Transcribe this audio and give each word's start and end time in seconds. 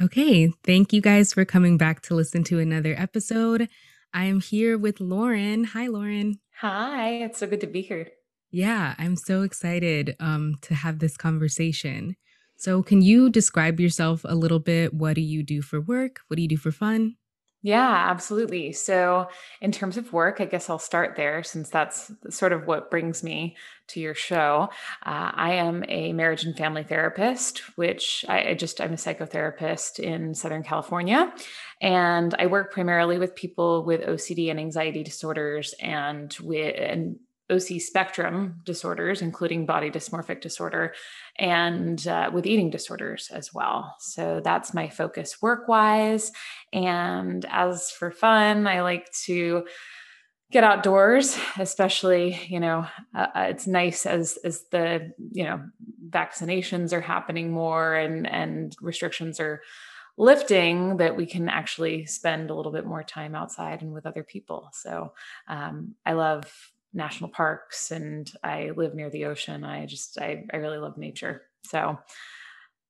Okay, 0.00 0.52
thank 0.64 0.92
you 0.92 1.00
guys 1.02 1.34
for 1.34 1.44
coming 1.44 1.76
back 1.76 2.00
to 2.02 2.14
listen 2.14 2.42
to 2.44 2.58
another 2.58 2.94
episode. 2.96 3.68
I 4.14 4.24
am 4.24 4.40
here 4.40 4.78
with 4.78 5.00
Lauren. 5.00 5.64
Hi, 5.64 5.86
Lauren. 5.86 6.40
Hi, 6.60 7.10
it's 7.24 7.38
so 7.38 7.46
good 7.46 7.60
to 7.60 7.66
be 7.66 7.82
here. 7.82 8.08
Yeah, 8.50 8.94
I'm 8.96 9.16
so 9.16 9.42
excited 9.42 10.16
um, 10.18 10.54
to 10.62 10.74
have 10.74 11.00
this 11.00 11.16
conversation. 11.16 12.16
So, 12.56 12.82
can 12.82 13.02
you 13.02 13.28
describe 13.28 13.78
yourself 13.80 14.22
a 14.24 14.34
little 14.34 14.60
bit? 14.60 14.94
What 14.94 15.14
do 15.14 15.20
you 15.20 15.42
do 15.42 15.60
for 15.60 15.80
work? 15.80 16.20
What 16.28 16.36
do 16.36 16.42
you 16.42 16.48
do 16.48 16.56
for 16.56 16.72
fun? 16.72 17.16
Yeah, 17.60 18.06
absolutely. 18.08 18.72
So, 18.72 19.28
in 19.60 19.72
terms 19.72 19.96
of 19.96 20.12
work, 20.12 20.40
I 20.40 20.44
guess 20.44 20.70
I'll 20.70 20.78
start 20.78 21.16
there 21.16 21.42
since 21.42 21.68
that's 21.70 22.12
sort 22.30 22.52
of 22.52 22.68
what 22.68 22.88
brings 22.88 23.24
me 23.24 23.56
to 23.88 24.00
your 24.00 24.14
show. 24.14 24.68
Uh, 25.04 25.32
I 25.34 25.54
am 25.54 25.84
a 25.88 26.12
marriage 26.12 26.44
and 26.44 26.56
family 26.56 26.84
therapist, 26.84 27.62
which 27.76 28.24
I, 28.28 28.50
I, 28.50 28.54
just, 28.54 28.80
I'm 28.80 28.92
a 28.92 28.96
psychotherapist 28.96 29.98
in 29.98 30.34
Southern 30.34 30.62
California. 30.62 31.32
And 31.80 32.32
I 32.38 32.46
work 32.46 32.72
primarily 32.72 33.18
with 33.18 33.34
people 33.34 33.84
with 33.84 34.02
OCD 34.02 34.50
and 34.50 34.60
anxiety 34.60 35.02
disorders 35.02 35.74
and 35.80 36.36
with, 36.40 36.76
and 36.78 37.16
OC 37.50 37.80
spectrum 37.80 38.60
disorders, 38.64 39.22
including 39.22 39.66
body 39.66 39.90
dysmorphic 39.90 40.40
disorder, 40.40 40.94
and 41.38 42.06
uh, 42.06 42.30
with 42.32 42.46
eating 42.46 42.70
disorders 42.70 43.30
as 43.32 43.54
well. 43.54 43.96
So 44.00 44.40
that's 44.44 44.74
my 44.74 44.88
focus 44.88 45.40
work 45.40 45.68
wise. 45.68 46.32
And 46.72 47.46
as 47.48 47.90
for 47.90 48.10
fun, 48.10 48.66
I 48.66 48.82
like 48.82 49.10
to 49.24 49.64
get 50.50 50.64
outdoors 50.64 51.38
especially 51.58 52.40
you 52.48 52.58
know 52.58 52.86
uh, 53.14 53.26
uh 53.34 53.46
it's 53.50 53.66
nice 53.66 54.06
as 54.06 54.38
as 54.44 54.64
the 54.70 55.12
you 55.32 55.44
know 55.44 55.60
vaccinations 56.08 56.92
are 56.92 57.02
happening 57.02 57.50
more 57.50 57.94
and 57.94 58.26
and 58.26 58.74
restrictions 58.80 59.40
are 59.40 59.60
lifting 60.16 60.96
that 60.96 61.16
we 61.16 61.26
can 61.26 61.48
actually 61.48 62.06
spend 62.06 62.50
a 62.50 62.54
little 62.54 62.72
bit 62.72 62.86
more 62.86 63.02
time 63.02 63.34
outside 63.34 63.82
and 63.82 63.92
with 63.92 64.06
other 64.06 64.24
people 64.24 64.70
so 64.72 65.12
um, 65.48 65.94
i 66.06 66.12
love 66.12 66.50
national 66.92 67.30
parks 67.30 67.90
and 67.90 68.30
I 68.42 68.70
live 68.76 68.94
near 68.94 69.10
the 69.10 69.26
ocean. 69.26 69.64
I 69.64 69.86
just 69.86 70.18
I, 70.18 70.44
I 70.52 70.56
really 70.56 70.78
love 70.78 70.96
nature. 70.96 71.42
So 71.64 71.98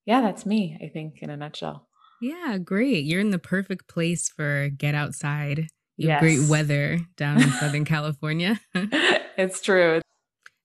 yeah, 0.06 0.22
that's 0.22 0.46
me, 0.46 0.78
I 0.82 0.88
think, 0.88 1.18
in 1.20 1.30
a 1.30 1.36
nutshell. 1.36 1.86
Yeah, 2.20 2.58
great. 2.58 3.04
You're 3.04 3.20
in 3.20 3.30
the 3.30 3.38
perfect 3.38 3.88
place 3.88 4.28
for 4.28 4.70
get 4.70 4.94
outside. 4.94 5.66
You 5.96 6.08
yes. 6.08 6.20
great 6.20 6.48
weather 6.48 7.00
down 7.16 7.42
in 7.42 7.50
Southern 7.60 7.84
California. 7.84 8.60
it's 8.74 9.60
true. 9.60 10.00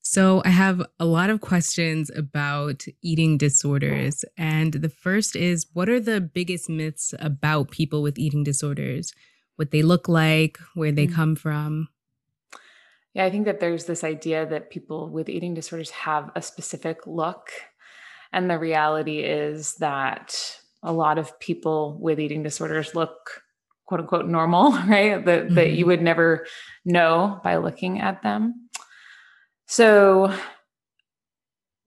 So, 0.02 0.42
I 0.45 0.50
have 0.50 0.81
a 1.00 1.06
lot 1.06 1.30
of 1.30 1.42
questions 1.42 2.12
about 2.16 2.86
eating 3.02 3.38
disorders. 3.38 4.23
And 4.38 4.73
the 4.73 4.90
first 4.90 5.36
is 5.36 5.66
what 5.73 5.90
are 5.90 6.00
the 6.00 6.22
biggest 6.22 6.70
myths 6.70 7.14
about 7.20 7.72
people 7.72 8.02
with 8.02 8.20
eating 8.20 8.44
disorders? 8.44 9.14
What 9.56 9.72
they 9.72 9.81
look 9.81 10.08
like, 10.08 10.58
where 10.75 10.92
they 10.92 11.08
mm-hmm. 11.08 11.16
come 11.16 11.36
from? 11.36 11.88
Yeah, 13.14 13.25
I 13.25 13.30
think 13.30 13.45
that 13.45 13.59
there's 13.59 13.86
this 13.86 14.03
idea 14.03 14.45
that 14.47 14.72
people 14.72 15.09
with 15.09 15.30
eating 15.30 15.53
disorders 15.53 15.92
have 15.92 16.31
a 16.36 16.42
specific 16.42 17.06
look. 17.06 17.50
And 18.31 18.50
the 18.50 18.58
reality 18.58 19.19
is 19.19 19.75
that 19.75 20.58
a 20.81 20.92
lot 20.92 21.19
of 21.19 21.39
people 21.39 21.97
with 22.02 22.19
eating 22.19 22.41
disorders 22.41 22.95
look 22.95 23.44
quote 23.86 24.02
unquote 24.02 24.28
normal, 24.28 24.72
right? 24.88 25.23
That, 25.23 25.45
mm-hmm. 25.45 25.56
that 25.56 25.72
you 25.72 25.80
mm-hmm. 25.80 25.88
would 25.88 26.02
never 26.02 26.45
know 26.86 27.39
by 27.44 27.58
looking 27.58 28.02
at 28.02 28.23
them. 28.23 28.69
So 29.67 30.34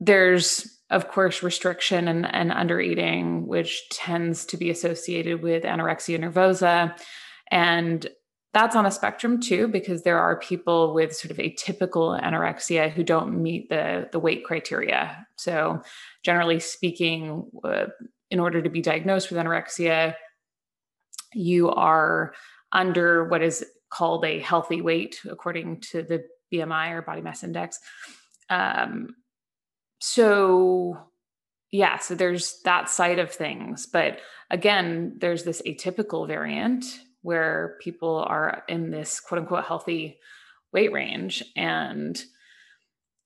there's, 0.00 0.80
of 0.91 1.08
course, 1.08 1.43
restriction 1.43 2.08
and, 2.08 2.32
and 2.32 2.53
under 2.53 2.81
eating, 2.81 3.47
which 3.47 3.88
tends 3.91 4.47
to 4.47 4.56
be 4.56 4.70
associated 4.70 5.43
with 5.43 5.64
anorexia 5.64 6.19
nervosa. 6.19 6.97
And 7.50 8.06
that's 8.56 8.75
on 8.75 8.87
a 8.87 8.91
spectrum 8.91 9.39
too 9.39 9.69
because 9.69 10.03
there 10.03 10.19
are 10.19 10.39
people 10.39 10.94
with 10.94 11.15
sort 11.15 11.31
of 11.31 11.37
atypical 11.37 12.19
anorexia 12.19 12.91
who 12.91 13.05
don't 13.05 13.43
meet 13.43 13.69
the 13.69 14.09
the 14.12 14.19
weight 14.19 14.44
criteria. 14.44 15.27
So 15.37 15.83
generally 16.22 16.59
speaking 16.59 17.50
uh, 17.62 17.89
in 18.31 18.41
order 18.41 18.62
to 18.62 18.71
be 18.71 18.81
diagnosed 18.81 19.31
with 19.31 19.39
anorexia 19.39 20.15
you 21.34 21.69
are 21.69 22.33
under 22.72 23.28
what 23.28 23.43
is 23.43 23.62
called 23.91 24.25
a 24.25 24.39
healthy 24.39 24.81
weight 24.81 25.21
according 25.28 25.83
to 25.83 26.03
the 26.03 26.25
bmi 26.50 26.93
or 26.93 27.03
body 27.03 27.21
mass 27.21 27.44
index. 27.44 27.78
Um, 28.49 29.17
so 30.00 30.97
yeah 31.73 31.99
so 31.99 32.15
there's 32.15 32.62
that 32.62 32.88
side 32.88 33.19
of 33.19 33.31
things. 33.31 33.84
But 33.84 34.21
again 34.50 35.17
there's 35.19 35.44
this 35.44 35.61
atypical 35.67 36.27
variant 36.27 36.87
where 37.26 37.76
people 37.81 38.25
are 38.28 38.62
in 38.69 38.92
this 38.92 39.19
quote 39.19 39.41
unquote 39.41 39.64
healthy 39.64 40.16
weight 40.72 40.92
range. 40.92 41.42
And 41.56 42.22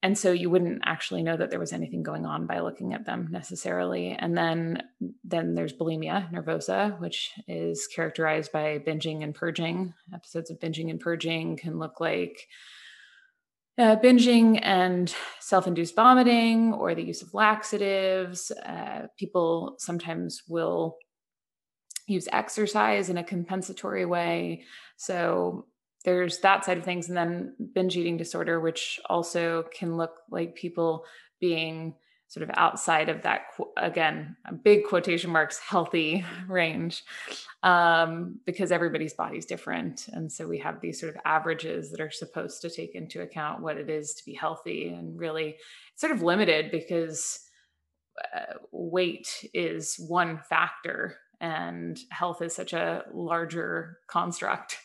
and 0.02 0.16
so 0.16 0.32
you 0.32 0.48
wouldn't 0.48 0.80
actually 0.86 1.22
know 1.22 1.36
that 1.36 1.50
there 1.50 1.60
was 1.60 1.74
anything 1.74 2.02
going 2.02 2.24
on 2.24 2.46
by 2.46 2.60
looking 2.60 2.94
at 2.94 3.04
them 3.04 3.28
necessarily. 3.30 4.16
And 4.18 4.34
then 4.34 4.84
then 5.22 5.54
there's 5.54 5.74
bulimia 5.74 6.32
nervosa 6.32 6.98
which 6.98 7.30
is 7.46 7.86
characterized 7.94 8.52
by 8.52 8.78
binging 8.78 9.22
and 9.22 9.34
purging. 9.34 9.92
Episodes 10.14 10.50
of 10.50 10.58
binging 10.58 10.88
and 10.88 10.98
purging 10.98 11.58
can 11.58 11.78
look 11.78 12.00
like 12.00 12.48
uh, 13.76 13.96
binging 13.96 14.60
and 14.62 15.14
self-induced 15.40 15.94
vomiting 15.94 16.72
or 16.72 16.94
the 16.94 17.02
use 17.02 17.20
of 17.20 17.34
laxatives. 17.34 18.50
Uh, 18.50 19.08
people 19.18 19.74
sometimes 19.78 20.42
will 20.48 20.96
use 22.10 22.28
exercise 22.32 23.08
in 23.08 23.18
a 23.18 23.24
compensatory 23.24 24.04
way. 24.04 24.64
So 24.96 25.66
there's 26.04 26.38
that 26.38 26.64
side 26.64 26.78
of 26.78 26.84
things. 26.84 27.08
And 27.08 27.16
then 27.16 27.54
binge 27.74 27.96
eating 27.96 28.16
disorder, 28.16 28.60
which 28.60 29.00
also 29.08 29.64
can 29.72 29.96
look 29.96 30.14
like 30.30 30.54
people 30.54 31.04
being 31.40 31.94
sort 32.28 32.48
of 32.48 32.50
outside 32.56 33.08
of 33.08 33.22
that, 33.22 33.40
again, 33.76 34.36
big 34.62 34.84
quotation 34.84 35.30
marks, 35.30 35.58
healthy 35.58 36.24
range, 36.48 37.02
um, 37.64 38.38
because 38.46 38.70
everybody's 38.70 39.14
body's 39.14 39.46
different. 39.46 40.06
And 40.12 40.30
so 40.30 40.46
we 40.46 40.58
have 40.58 40.80
these 40.80 41.00
sort 41.00 41.14
of 41.14 41.20
averages 41.24 41.90
that 41.90 42.00
are 42.00 42.10
supposed 42.10 42.62
to 42.62 42.70
take 42.70 42.94
into 42.94 43.22
account 43.22 43.62
what 43.62 43.76
it 43.76 43.90
is 43.90 44.14
to 44.14 44.24
be 44.24 44.32
healthy. 44.32 44.88
And 44.88 45.18
really, 45.18 45.56
sort 45.96 46.12
of 46.12 46.22
limited 46.22 46.70
because 46.70 47.40
uh, 48.34 48.54
weight 48.70 49.50
is 49.52 49.96
one 50.08 50.38
factor 50.38 51.16
and 51.40 51.98
health 52.10 52.42
is 52.42 52.54
such 52.54 52.72
a 52.72 53.04
larger 53.12 53.98
construct 54.06 54.76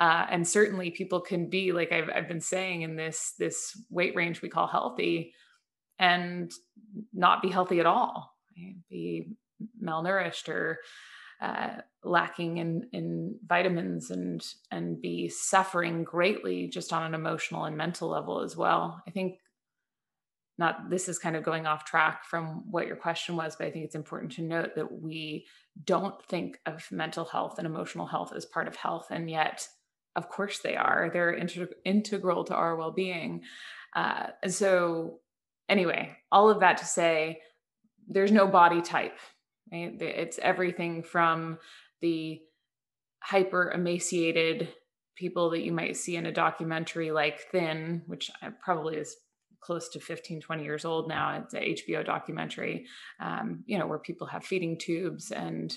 uh, 0.00 0.26
and 0.30 0.46
certainly 0.46 0.90
people 0.90 1.20
can 1.20 1.48
be 1.48 1.72
like 1.72 1.92
I've, 1.92 2.08
I've 2.14 2.28
been 2.28 2.40
saying 2.40 2.82
in 2.82 2.96
this 2.96 3.34
this 3.38 3.80
weight 3.90 4.14
range 4.14 4.42
we 4.42 4.48
call 4.48 4.66
healthy 4.66 5.34
and 5.98 6.52
not 7.12 7.42
be 7.42 7.48
healthy 7.48 7.80
at 7.80 7.86
all 7.86 8.32
right? 8.56 8.76
be 8.88 9.32
malnourished 9.82 10.48
or 10.48 10.78
uh, 11.40 11.80
lacking 12.04 12.58
in 12.58 12.88
in 12.92 13.36
vitamins 13.46 14.10
and 14.10 14.44
and 14.70 15.00
be 15.00 15.28
suffering 15.28 16.04
greatly 16.04 16.68
just 16.68 16.92
on 16.92 17.02
an 17.02 17.14
emotional 17.14 17.64
and 17.64 17.76
mental 17.76 18.08
level 18.08 18.40
as 18.40 18.56
well 18.56 19.02
i 19.06 19.10
think 19.10 19.38
not 20.58 20.90
this 20.90 21.08
is 21.08 21.18
kind 21.18 21.36
of 21.36 21.44
going 21.44 21.66
off 21.66 21.84
track 21.84 22.24
from 22.24 22.64
what 22.70 22.86
your 22.86 22.96
question 22.96 23.36
was 23.36 23.56
but 23.56 23.66
i 23.66 23.70
think 23.70 23.84
it's 23.84 23.94
important 23.94 24.32
to 24.32 24.42
note 24.42 24.74
that 24.74 25.00
we 25.00 25.46
don't 25.84 26.22
think 26.26 26.58
of 26.66 26.90
mental 26.90 27.24
health 27.24 27.58
and 27.58 27.66
emotional 27.66 28.06
health 28.06 28.32
as 28.34 28.44
part 28.44 28.68
of 28.68 28.76
health 28.76 29.06
and 29.10 29.30
yet 29.30 29.68
of 30.16 30.28
course 30.28 30.58
they 30.58 30.74
are. 30.74 31.10
They're 31.12 31.30
inter- 31.30 31.68
integral 31.84 32.42
to 32.44 32.54
our 32.54 32.74
well-being. 32.74 33.42
Uh, 33.94 34.28
and 34.42 34.52
so 34.52 35.20
anyway 35.68 36.16
all 36.32 36.50
of 36.50 36.60
that 36.60 36.78
to 36.78 36.84
say 36.84 37.40
there's 38.08 38.32
no 38.32 38.46
body 38.46 38.80
type 38.80 39.18
right? 39.72 40.00
It's 40.00 40.38
everything 40.38 41.02
from 41.02 41.58
the 42.00 42.40
hyper 43.20 43.70
emaciated 43.72 44.68
people 45.16 45.50
that 45.50 45.62
you 45.62 45.72
might 45.72 45.96
see 45.96 46.16
in 46.16 46.26
a 46.26 46.32
documentary 46.32 47.10
like 47.10 47.40
thin 47.50 48.02
which 48.06 48.30
probably 48.62 48.96
is 48.96 49.16
close 49.60 49.88
to 49.90 50.00
15 50.00 50.40
20 50.40 50.64
years 50.64 50.84
old 50.84 51.08
now. 51.08 51.42
It's 51.42 51.54
a 51.54 51.58
hbo 51.58 52.04
documentary 52.04 52.86
um, 53.20 53.64
you 53.66 53.78
know 53.78 53.86
where 53.86 53.98
people 53.98 54.26
have 54.26 54.44
feeding 54.44 54.78
tubes 54.78 55.30
and 55.30 55.76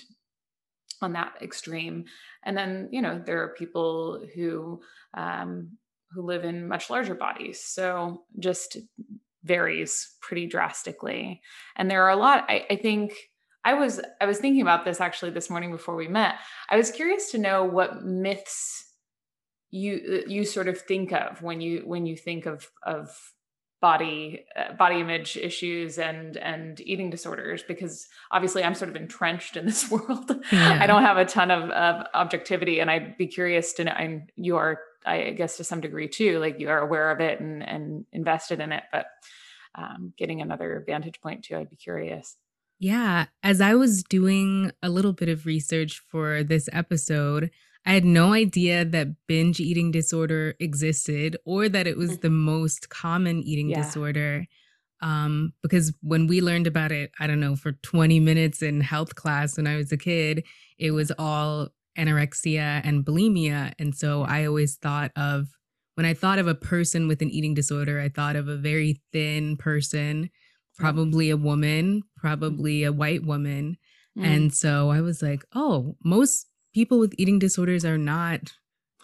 on 1.02 1.12
that 1.12 1.34
extreme. 1.42 2.04
And 2.44 2.56
then 2.56 2.88
you 2.90 3.02
know 3.02 3.20
there 3.24 3.42
are 3.42 3.54
people 3.54 4.24
who 4.34 4.80
um, 5.14 5.76
who 6.12 6.22
live 6.22 6.44
in 6.44 6.68
much 6.68 6.90
larger 6.90 7.14
bodies. 7.14 7.62
So 7.62 8.24
just 8.38 8.76
varies 9.44 10.14
pretty 10.20 10.46
drastically. 10.46 11.40
And 11.76 11.90
there 11.90 12.04
are 12.04 12.10
a 12.10 12.16
lot 12.16 12.44
I, 12.48 12.64
I 12.70 12.76
think 12.76 13.14
i 13.64 13.74
was 13.74 14.00
i 14.20 14.26
was 14.26 14.38
thinking 14.38 14.62
about 14.62 14.84
this 14.84 15.00
actually 15.00 15.30
this 15.30 15.50
morning 15.50 15.72
before 15.72 15.96
we 15.96 16.08
met. 16.08 16.36
I 16.70 16.76
was 16.76 16.90
curious 16.90 17.30
to 17.32 17.38
know 17.38 17.64
what 17.64 18.04
myths 18.04 18.88
you 19.70 20.24
you 20.26 20.44
sort 20.44 20.68
of 20.68 20.78
think 20.78 21.12
of 21.12 21.42
when 21.42 21.60
you 21.60 21.82
when 21.84 22.06
you 22.06 22.16
think 22.16 22.46
of 22.46 22.70
of 22.84 23.10
body 23.82 24.44
uh, 24.56 24.72
body 24.74 25.00
image 25.00 25.36
issues 25.36 25.98
and 25.98 26.38
and 26.38 26.80
eating 26.80 27.10
disorders 27.10 27.64
because 27.66 28.08
obviously 28.30 28.62
I'm 28.62 28.74
sort 28.74 28.88
of 28.88 28.96
entrenched 28.96 29.56
in 29.56 29.66
this 29.66 29.90
world. 29.90 30.30
Yeah. 30.50 30.78
I 30.80 30.86
don't 30.86 31.02
have 31.02 31.18
a 31.18 31.26
ton 31.26 31.50
of, 31.50 31.68
of 31.70 32.06
objectivity, 32.14 32.80
and 32.80 32.90
I'd 32.90 33.18
be 33.18 33.26
curious 33.26 33.74
to 33.74 33.84
know. 33.84 33.92
I'm, 33.92 34.28
you 34.36 34.56
are, 34.56 34.78
I 35.04 35.30
guess, 35.30 35.58
to 35.58 35.64
some 35.64 35.82
degree 35.82 36.08
too. 36.08 36.38
Like 36.38 36.58
you 36.58 36.70
are 36.70 36.78
aware 36.78 37.10
of 37.10 37.20
it 37.20 37.40
and 37.40 37.62
and 37.62 38.06
invested 38.12 38.60
in 38.60 38.72
it, 38.72 38.84
but 38.90 39.06
um, 39.74 40.14
getting 40.16 40.40
another 40.40 40.82
vantage 40.86 41.20
point 41.20 41.44
too, 41.44 41.56
I'd 41.56 41.68
be 41.68 41.76
curious. 41.76 42.36
Yeah, 42.78 43.26
as 43.42 43.60
I 43.60 43.74
was 43.74 44.02
doing 44.02 44.72
a 44.82 44.88
little 44.88 45.12
bit 45.12 45.28
of 45.28 45.46
research 45.46 46.02
for 46.10 46.42
this 46.42 46.68
episode, 46.72 47.50
I 47.84 47.92
had 47.92 48.04
no 48.04 48.32
idea 48.32 48.84
that 48.84 49.08
binge 49.26 49.58
eating 49.58 49.90
disorder 49.90 50.54
existed 50.60 51.36
or 51.44 51.68
that 51.68 51.86
it 51.86 51.96
was 51.96 52.18
mm. 52.18 52.20
the 52.20 52.30
most 52.30 52.88
common 52.90 53.42
eating 53.42 53.70
yeah. 53.70 53.82
disorder. 53.82 54.46
Um, 55.00 55.52
because 55.62 55.92
when 56.00 56.28
we 56.28 56.40
learned 56.40 56.68
about 56.68 56.92
it, 56.92 57.10
I 57.18 57.26
don't 57.26 57.40
know, 57.40 57.56
for 57.56 57.72
20 57.72 58.20
minutes 58.20 58.62
in 58.62 58.80
health 58.80 59.16
class 59.16 59.56
when 59.56 59.66
I 59.66 59.76
was 59.76 59.90
a 59.90 59.96
kid, 59.96 60.44
it 60.78 60.92
was 60.92 61.10
all 61.18 61.70
anorexia 61.98 62.80
and 62.84 63.04
bulimia. 63.04 63.72
And 63.80 63.94
so 63.96 64.22
I 64.22 64.46
always 64.46 64.76
thought 64.76 65.10
of, 65.16 65.48
when 65.94 66.06
I 66.06 66.14
thought 66.14 66.38
of 66.38 66.46
a 66.46 66.54
person 66.54 67.08
with 67.08 67.20
an 67.20 67.30
eating 67.30 67.52
disorder, 67.52 68.00
I 68.00 68.08
thought 68.08 68.36
of 68.36 68.48
a 68.48 68.56
very 68.56 69.02
thin 69.12 69.56
person, 69.56 70.30
probably 70.78 71.30
a 71.30 71.36
woman, 71.36 72.02
probably 72.16 72.84
a 72.84 72.92
white 72.92 73.24
woman. 73.24 73.76
Mm. 74.16 74.24
And 74.24 74.54
so 74.54 74.90
I 74.90 75.00
was 75.00 75.20
like, 75.20 75.44
oh, 75.54 75.96
most 76.04 76.46
people 76.72 76.98
with 76.98 77.14
eating 77.18 77.38
disorders 77.38 77.84
are 77.84 77.98
not, 77.98 78.54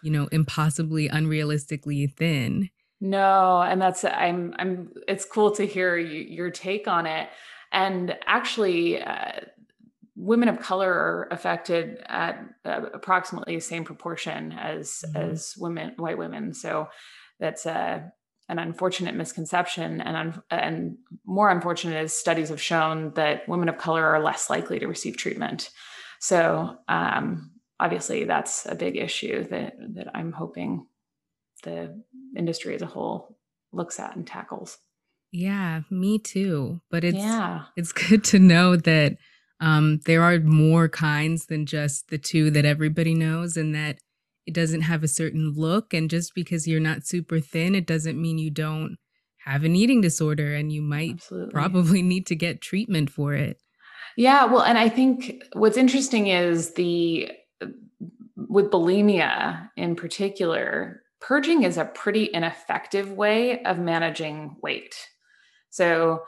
you 0.03 0.11
know, 0.11 0.29
impossibly 0.33 1.09
unrealistically 1.09 2.13
thin. 2.15 2.71
No, 3.01 3.63
and 3.63 3.81
that's 3.81 4.05
I'm 4.05 4.55
I'm 4.59 4.93
it's 5.07 5.25
cool 5.25 5.53
to 5.53 5.67
hear 5.67 5.97
you, 5.97 6.21
your 6.21 6.51
take 6.51 6.89
on 6.89 7.07
it. 7.07 7.29
And 7.71 8.17
actually 8.27 9.01
uh, 9.01 9.41
women 10.17 10.49
of 10.49 10.59
color 10.59 10.93
are 10.93 11.29
affected 11.31 12.03
at 12.07 12.43
uh, 12.65 12.87
approximately 12.93 13.55
the 13.55 13.61
same 13.61 13.85
proportion 13.85 14.53
as 14.53 15.05
mm-hmm. 15.07 15.31
as 15.31 15.55
women 15.57 15.95
white 15.97 16.19
women. 16.19 16.55
So 16.55 16.89
that's 17.39 17.67
a 17.67 17.73
uh, 17.73 18.01
an 18.51 18.59
unfortunate 18.59 19.15
misconception 19.15 20.01
and 20.01 20.17
un- 20.17 20.43
and 20.51 20.97
more 21.27 21.51
unfortunate 21.51 22.03
is 22.03 22.13
studies 22.13 22.49
have 22.49 22.61
shown 22.61 23.13
that 23.15 23.47
women 23.47 23.69
of 23.69 23.77
color 23.77 24.05
are 24.05 24.23
less 24.23 24.49
likely 24.49 24.79
to 24.79 24.87
receive 24.87 25.19
treatment 25.19 25.71
so 26.19 26.77
um, 26.89 27.51
obviously 27.81 28.25
that's 28.25 28.67
a 28.67 28.75
big 28.75 28.97
issue 28.97 29.45
that 29.49 29.75
that 29.95 30.09
I'm 30.15 30.33
hoping 30.33 30.87
the 31.65 32.03
industry 32.37 32.75
as 32.75 32.83
a 32.83 32.87
whole 32.87 33.37
looks 33.73 33.99
at 34.01 34.17
and 34.17 34.27
tackles. 34.27 34.79
Yeah, 35.31 35.83
me 35.91 36.19
too. 36.19 36.81
But 36.91 37.05
it's 37.05 37.19
yeah. 37.19 37.65
it's 37.77 37.93
good 38.09 38.25
to 38.25 38.39
know 38.39 38.77
that 38.77 39.17
um, 39.61 40.01
there 40.07 40.23
are 40.23 40.39
more 40.39 40.89
kinds 40.89 41.47
than 41.47 41.67
just 41.67 42.09
the 42.09 42.19
two 42.19 42.51
that 42.51 42.65
everybody 42.65 43.15
knows, 43.15 43.57
and 43.57 43.75
that 43.75 43.99
it 44.47 44.55
doesn't 44.55 44.83
have 44.83 45.03
a 45.03 45.09
certain 45.09 45.53
look. 45.57 45.93
And 45.93 46.09
just 46.09 46.35
because 46.35 46.67
you're 46.67 46.81
not 46.81 47.07
super 47.07 47.41
thin, 47.41 47.75
it 47.75 47.87
doesn't 47.87 48.21
mean 48.21 48.39
you 48.39 48.51
don't 48.51 48.97
have 49.45 49.65
an 49.65 49.77
eating 49.77 50.01
disorder, 50.01 50.55
and 50.55 50.73
you 50.73 50.83
might 50.83 51.15
Absolutely. 51.15 51.53
probably 51.53 52.03
need 52.03 52.27
to 52.27 52.37
get 52.37 52.61
treatment 52.61 53.11
for 53.11 53.35
it. 53.35 53.59
Yeah, 54.17 54.47
well, 54.47 54.63
and 54.63 54.79
I 54.79 54.89
think 54.89 55.45
what's 55.53 55.77
interesting 55.77 56.27
is 56.27 56.75
the 56.75 57.31
with 58.49 58.71
bulimia 58.71 59.71
in 59.77 59.97
particular, 59.97 61.03
purging 61.21 61.65
is 61.65 61.77
a 61.77 61.85
pretty 61.85 62.31
ineffective 62.33 63.13
way 63.13 63.63
of 63.65 63.79
managing 63.79 64.57
weight. 64.63 64.95
So 65.71 66.25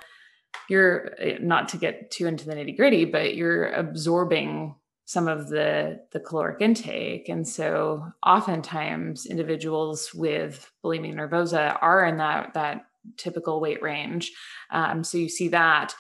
you're 0.69 1.15
eh, 1.19 1.39
not 1.41 1.69
to 1.69 1.77
get 1.77 2.11
too 2.11 2.27
into 2.27 2.47
the 2.47 2.55
nitty 2.55 2.77
gritty, 2.77 3.05
but 3.05 3.37
you're 3.37 3.71
absorbing 3.71 4.75
some 5.05 5.27
of 5.27 5.49
the 5.49 6.01
the 6.13 6.21
caloric 6.21 6.61
intake, 6.61 7.29
and 7.29 7.47
so 7.47 8.05
oftentimes 8.25 9.27
individuals 9.27 10.15
with 10.15 10.71
bulimia 10.85 11.15
nervosa 11.15 11.77
are 11.81 12.05
in 12.05 12.19
that 12.19 12.55
that 12.55 12.87
typical 13.17 13.61
weight 13.61 13.83
range. 13.83 14.31
Um, 14.71 15.03
so 15.03 15.19
you 15.19 15.29
see 15.29 15.49
that 15.49 15.95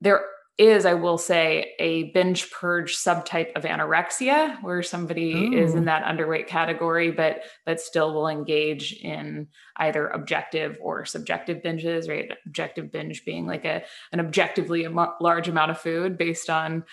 there 0.00 0.24
is, 0.58 0.86
I 0.86 0.94
will 0.94 1.18
say, 1.18 1.74
a 1.78 2.04
binge 2.12 2.50
purge 2.50 2.96
subtype 2.96 3.52
of 3.56 3.64
anorexia, 3.64 4.62
where 4.62 4.82
somebody 4.82 5.32
Ooh. 5.34 5.52
is 5.52 5.74
in 5.74 5.84
that 5.84 6.04
underweight 6.04 6.46
category, 6.46 7.10
but 7.10 7.42
but 7.66 7.80
still 7.80 8.14
will 8.14 8.28
engage 8.28 8.94
in 8.94 9.48
either 9.76 10.08
objective 10.08 10.78
or 10.80 11.04
subjective 11.04 11.62
binges. 11.62 12.08
Right, 12.08 12.30
objective 12.46 12.90
binge 12.90 13.24
being 13.24 13.46
like 13.46 13.66
a 13.66 13.82
an 14.12 14.20
objectively 14.20 14.86
large 15.20 15.48
amount 15.48 15.72
of 15.72 15.78
food 15.78 16.16
based 16.16 16.48
on 16.48 16.84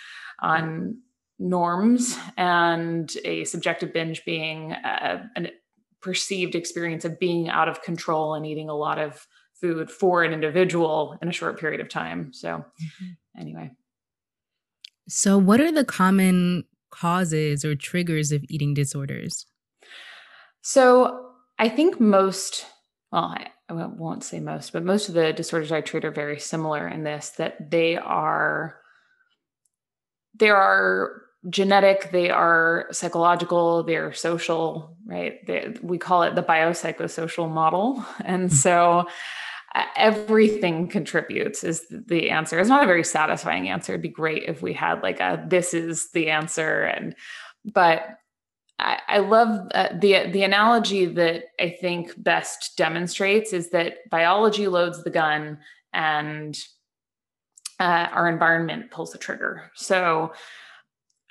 on 0.42 0.98
norms, 1.40 2.18
and 2.36 3.16
a 3.24 3.46
subjective 3.46 3.94
binge 3.94 4.26
being 4.26 4.74
a, 4.74 5.30
a 5.38 5.52
perceived 6.02 6.56
experience 6.56 7.06
of 7.06 7.18
being 7.18 7.48
out 7.48 7.70
of 7.70 7.82
control 7.82 8.34
and 8.34 8.46
eating 8.46 8.68
a 8.68 8.76
lot 8.76 9.00
of 9.00 9.26
food 9.54 9.90
for 9.90 10.26
an 10.26 10.34
individual 10.34 11.18
in 11.22 11.30
a 11.30 11.32
short 11.32 11.58
period 11.58 11.80
of 11.80 11.88
time. 11.88 12.34
So. 12.34 12.50
Mm-hmm 12.58 13.14
anyway. 13.38 13.72
So, 15.08 15.38
what 15.38 15.60
are 15.60 15.72
the 15.72 15.86
common 15.86 16.64
causes 16.92 17.66
or 17.66 17.76
triggers 17.76 18.32
of 18.32 18.44
eating 18.50 18.74
disorders? 18.74 19.46
So, 20.62 21.32
I 21.60 21.70
think 21.70 22.00
most, 22.00 22.66
well, 23.12 23.24
I, 23.24 23.48
I 23.70 23.74
won't 23.74 24.24
say 24.24 24.40
most, 24.40 24.74
but 24.74 24.84
most 24.84 25.10
of 25.10 25.16
the 25.16 25.34
disorders 25.34 25.72
I 25.72 25.82
treat 25.82 26.06
are 26.06 26.12
very 26.12 26.40
similar 26.40 26.88
in 26.88 27.04
this 27.04 27.32
that 27.32 27.72
they 27.72 27.98
are 27.98 28.78
they 30.36 30.50
are 30.50 31.22
genetic, 31.50 32.12
they 32.12 32.30
are 32.30 32.88
psychological, 32.92 33.84
they're 33.84 34.14
social, 34.14 34.98
right? 35.06 35.46
They, 35.46 35.74
we 35.82 35.98
call 35.98 36.24
it 36.24 36.36
the 36.36 36.44
biopsychosocial 36.44 37.50
model. 37.50 38.04
And 38.26 38.50
mm. 38.50 38.54
so 38.54 39.06
everything 39.96 40.88
contributes 40.88 41.64
is 41.64 41.86
the 41.90 42.30
answer 42.30 42.60
it's 42.60 42.70
not 42.70 42.84
a 42.84 42.88
very 42.88 43.04
satisfying 43.04 43.70
answer 43.70 43.94
it'd 43.94 44.02
be 44.02 44.10
great 44.10 44.44
if 44.44 44.62
we 44.62 44.74
had 44.74 45.02
like 45.02 45.20
a 45.20 45.44
this 45.48 45.74
is 45.74 46.12
the 46.12 46.30
answer 46.30 46.84
and 46.84 47.16
but 47.66 48.20
I, 48.80 49.00
I 49.08 49.18
love 49.20 49.68
uh, 49.74 49.90
the 49.94 50.30
the 50.32 50.44
analogy 50.44 51.06
that 51.06 51.46
I 51.60 51.70
think 51.80 52.12
best 52.22 52.76
demonstrates 52.78 53.54
is 53.54 53.70
that 53.70 54.10
biology 54.10 54.68
loads 54.68 55.04
the 55.04 55.10
gun 55.10 55.60
and 55.94 56.58
uh, 57.80 58.08
our 58.12 58.30
environment 58.30 58.92
pulls 58.92 59.12
the 59.12 59.18
trigger. 59.18 59.72
So 59.76 60.34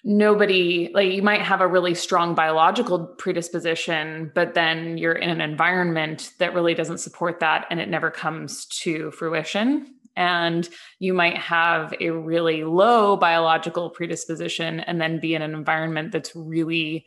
nobody 0.05 0.91
like 0.95 1.13
you 1.13 1.23
might 1.23 1.43
have 1.43 1.61
a 1.61 1.67
really 1.67 1.95
strong 1.95 2.35
biological 2.35 3.07
predisposition 3.07 4.33
but 4.35 4.55
then 4.55 4.99
you're 4.99 5.13
in 5.13 5.31
an 5.31 5.41
environment 5.41 6.33
that 6.39 6.55
really 6.55 6.75
doesn't 6.75 6.99
support 6.99 7.39
that 7.39 7.67
and 7.71 7.79
it 7.79 7.89
never 7.89 8.11
comes 8.11 8.67
to 8.67 9.11
fruition. 9.13 9.95
And 10.15 10.69
you 10.99 11.15
might 11.15 11.39
have 11.39 11.95
a 12.01 12.11
really 12.11 12.65
low 12.65 13.17
biological 13.17 13.91
predisposition 13.91 14.81
and 14.81 15.01
then 15.01 15.21
be 15.21 15.35
in 15.35 15.41
an 15.41 15.55
environment 15.55 16.13
that's 16.13 16.37
really 16.37 17.07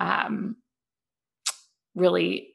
um, 0.00 0.56
really 1.94 2.54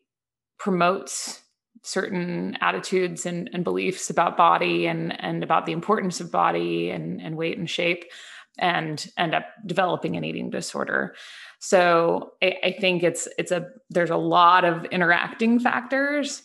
promotes 0.58 1.42
certain 1.84 2.58
attitudes 2.62 3.26
and, 3.26 3.50
and 3.54 3.64
beliefs 3.64 4.10
about 4.10 4.38
body 4.38 4.86
and 4.88 5.20
and 5.20 5.44
about 5.44 5.66
the 5.66 5.72
importance 5.72 6.20
of 6.22 6.32
body 6.32 6.92
and, 6.92 7.22
and 7.22 7.36
weight 7.36 7.58
and 7.58 7.70
shape 7.70 8.06
and 8.58 9.08
end 9.18 9.34
up 9.34 9.46
developing 9.66 10.16
an 10.16 10.24
eating 10.24 10.50
disorder. 10.50 11.16
So 11.60 12.32
I, 12.42 12.56
I 12.64 12.76
think 12.80 13.04
it's 13.04 13.28
it's 13.38 13.52
a 13.52 13.68
there's 13.90 14.10
a 14.10 14.18
lot 14.18 14.66
of 14.66 14.86
interacting 14.86 15.60
factors. 15.60 16.42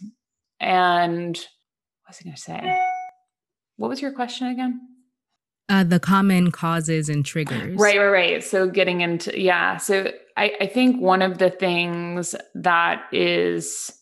And 0.61 1.37
what 1.37 2.09
was 2.09 2.19
I 2.21 2.25
going 2.25 2.37
to 2.37 2.41
say? 2.41 2.79
What 3.77 3.89
was 3.89 4.01
your 4.01 4.13
question 4.13 4.49
again? 4.49 4.81
Uh, 5.69 5.83
the 5.83 5.99
common 5.99 6.53
causes 6.53 7.09
and 7.09 7.25
triggers. 7.25 7.77
Right, 7.77 7.99
right, 7.99 8.07
right. 8.07 8.45
So 8.45 8.69
getting 8.69 9.01
into 9.01 9.39
yeah. 9.39 9.79
So 9.79 10.13
I, 10.37 10.53
I 10.61 10.67
think 10.67 11.01
one 11.01 11.23
of 11.23 11.39
the 11.39 11.51
things 11.51 12.35
that 12.55 13.03
is 13.13 13.93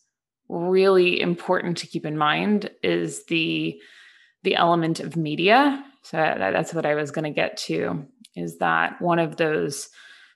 really 0.49 1.21
important 1.21 1.79
to 1.79 1.87
keep 1.87 2.05
in 2.05 2.19
mind 2.19 2.71
is 2.83 3.25
the 3.27 3.81
the 4.43 4.57
element 4.57 5.01
of 5.01 5.17
media 5.17 5.83
so 6.05 6.17
that's 6.17 6.75
what 6.75 6.87
I 6.87 6.95
was 6.95 7.11
going 7.11 7.25
to 7.25 7.31
get 7.31 7.57
to 7.59 8.07
is 8.37 8.59
that 8.59 9.01
one 9.01 9.19
of 9.19 9.37
those 9.37 9.89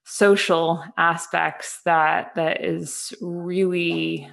social 0.04 0.82
aspects 0.96 1.80
that 1.84 2.34
that 2.36 2.64
is 2.64 3.12
really 3.20 4.28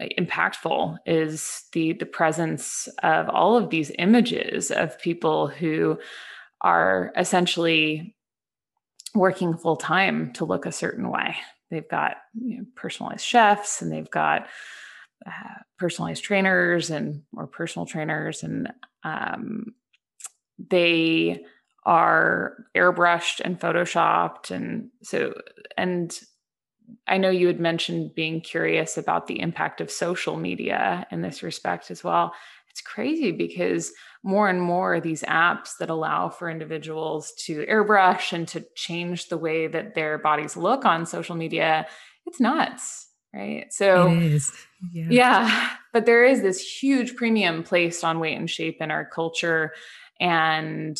uh, 0.00 0.06
impactful 0.18 0.96
is 1.06 1.62
the 1.72 1.92
the 1.92 2.06
presence 2.06 2.88
of 3.04 3.28
all 3.28 3.56
of 3.56 3.70
these 3.70 3.92
images 3.98 4.72
of 4.72 4.98
people 4.98 5.46
who 5.46 5.96
are 6.60 7.12
essentially 7.16 8.16
working 9.14 9.56
full 9.56 9.76
time 9.76 10.32
to 10.32 10.44
look 10.44 10.66
a 10.66 10.72
certain 10.72 11.08
way. 11.08 11.36
They've 11.70 11.88
got 11.88 12.16
you 12.34 12.58
know, 12.58 12.64
personalized 12.74 13.24
chefs 13.24 13.80
and 13.80 13.92
they've 13.92 14.10
got 14.10 14.48
uh, 15.24 15.60
personalized 15.78 16.24
trainers 16.24 16.90
and 16.90 17.22
or 17.32 17.46
personal 17.46 17.86
trainers 17.86 18.42
and 18.42 18.72
um, 19.04 19.74
they 20.58 21.44
are 21.86 22.56
airbrushed 22.74 23.40
and 23.40 23.60
photoshopped 23.60 24.50
and 24.50 24.88
so 25.02 25.34
and 25.76 26.20
I 27.06 27.18
know 27.18 27.30
you 27.30 27.46
had 27.46 27.60
mentioned 27.60 28.14
being 28.14 28.40
curious 28.40 28.96
about 28.96 29.26
the 29.26 29.40
impact 29.40 29.80
of 29.80 29.90
social 29.90 30.36
media 30.36 31.06
in 31.10 31.22
this 31.22 31.42
respect 31.42 31.90
as 31.90 32.04
well. 32.04 32.34
It's 32.70 32.80
crazy 32.80 33.30
because 33.32 33.92
more 34.22 34.48
and 34.48 34.60
more 34.60 35.00
these 35.00 35.22
apps 35.22 35.76
that 35.78 35.90
allow 35.90 36.28
for 36.28 36.50
individuals 36.50 37.32
to 37.44 37.64
airbrush 37.66 38.32
and 38.32 38.48
to 38.48 38.64
change 38.74 39.28
the 39.28 39.38
way 39.38 39.66
that 39.66 39.94
their 39.94 40.18
bodies 40.18 40.56
look 40.56 40.84
on 40.84 41.06
social 41.06 41.36
media, 41.36 41.86
it's 42.26 42.40
nuts, 42.40 43.08
right? 43.32 43.66
So, 43.70 44.08
yeah. 44.92 45.06
yeah, 45.10 45.70
but 45.92 46.06
there 46.06 46.24
is 46.24 46.42
this 46.42 46.60
huge 46.60 47.16
premium 47.16 47.62
placed 47.62 48.02
on 48.02 48.18
weight 48.18 48.36
and 48.36 48.50
shape 48.50 48.78
in 48.80 48.90
our 48.90 49.04
culture. 49.04 49.72
And 50.20 50.98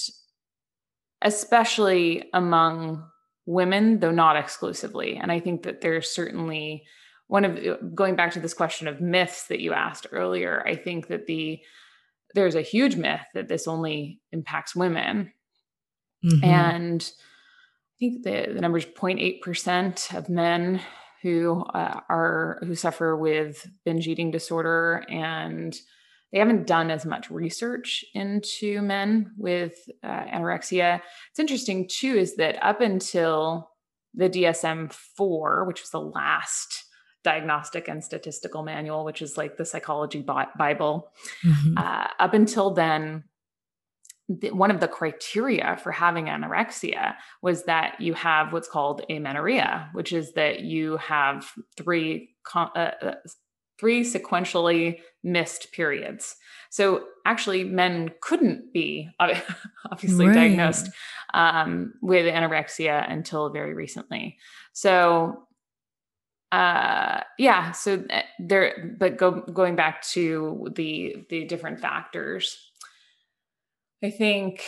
especially 1.22 2.24
among 2.32 3.04
women, 3.46 4.00
though 4.00 4.10
not 4.10 4.36
exclusively. 4.36 5.16
And 5.16 5.30
I 5.30 5.40
think 5.40 5.62
that 5.64 5.80
there's 5.80 6.10
certainly 6.10 6.84
one 7.26 7.44
of 7.44 7.94
going 7.94 8.16
back 8.16 8.32
to 8.32 8.40
this 8.40 8.54
question 8.54 8.86
of 8.88 9.00
myths 9.00 9.46
that 9.48 9.60
you 9.60 9.72
asked 9.72 10.06
earlier. 10.12 10.62
I 10.66 10.76
think 10.76 11.08
that 11.08 11.26
the 11.26 11.60
there's 12.34 12.54
a 12.54 12.62
huge 12.62 12.96
myth 12.96 13.24
that 13.34 13.48
this 13.48 13.68
only 13.68 14.20
impacts 14.32 14.74
women. 14.74 15.32
Mm-hmm. 16.24 16.44
And 16.44 17.12
I 17.12 17.96
think 17.98 18.24
the, 18.24 18.52
the 18.54 18.60
number 18.60 18.78
is 18.78 18.86
0.8% 18.86 20.16
of 20.16 20.28
men 20.28 20.80
who 21.22 21.62
uh, 21.62 22.00
are 22.08 22.58
who 22.62 22.74
suffer 22.74 23.16
with 23.16 23.66
binge 23.84 24.08
eating 24.08 24.30
disorder 24.30 25.04
and 25.08 25.74
they 26.34 26.40
haven't 26.40 26.66
done 26.66 26.90
as 26.90 27.06
much 27.06 27.30
research 27.30 28.04
into 28.12 28.82
men 28.82 29.30
with 29.38 29.88
uh, 30.02 30.24
anorexia. 30.24 31.00
It's 31.30 31.38
interesting 31.38 31.88
too 31.88 32.16
is 32.16 32.34
that 32.36 32.58
up 32.60 32.80
until 32.80 33.70
the 34.14 34.28
DSM 34.28 34.92
4, 34.92 35.64
which 35.64 35.80
was 35.80 35.90
the 35.90 36.00
last 36.00 36.86
diagnostic 37.22 37.86
and 37.86 38.02
statistical 38.02 38.64
manual, 38.64 39.04
which 39.04 39.22
is 39.22 39.38
like 39.38 39.56
the 39.56 39.64
psychology 39.64 40.22
Bible, 40.22 41.12
mm-hmm. 41.46 41.78
uh, 41.78 42.08
up 42.18 42.34
until 42.34 42.72
then, 42.72 43.22
the, 44.28 44.50
one 44.50 44.72
of 44.72 44.80
the 44.80 44.88
criteria 44.88 45.78
for 45.84 45.92
having 45.92 46.24
anorexia 46.24 47.14
was 47.42 47.62
that 47.64 48.00
you 48.00 48.12
have 48.14 48.52
what's 48.52 48.68
called 48.68 49.02
amenorrhea, 49.08 49.88
which 49.92 50.12
is 50.12 50.32
that 50.32 50.60
you 50.60 50.96
have 50.96 51.48
three 51.76 52.30
uh, 52.56 52.68
uh 52.76 53.14
three 53.78 54.02
sequentially 54.02 54.98
missed 55.22 55.72
periods. 55.72 56.36
So 56.70 57.04
actually, 57.24 57.64
men 57.64 58.12
couldn't 58.20 58.72
be 58.72 59.08
obviously 59.90 60.26
right. 60.26 60.34
diagnosed 60.34 60.90
um, 61.32 61.94
with 62.02 62.26
anorexia 62.26 63.10
until 63.10 63.50
very 63.50 63.74
recently. 63.74 64.38
So 64.72 65.46
uh, 66.54 67.20
yeah, 67.36 67.72
so 67.72 68.04
uh, 68.10 68.22
there. 68.38 68.94
But 68.98 69.16
go 69.16 69.40
going 69.40 69.74
back 69.74 70.02
to 70.12 70.68
the 70.76 71.16
the 71.28 71.46
different 71.46 71.80
factors, 71.80 72.56
I 74.04 74.10
think 74.10 74.62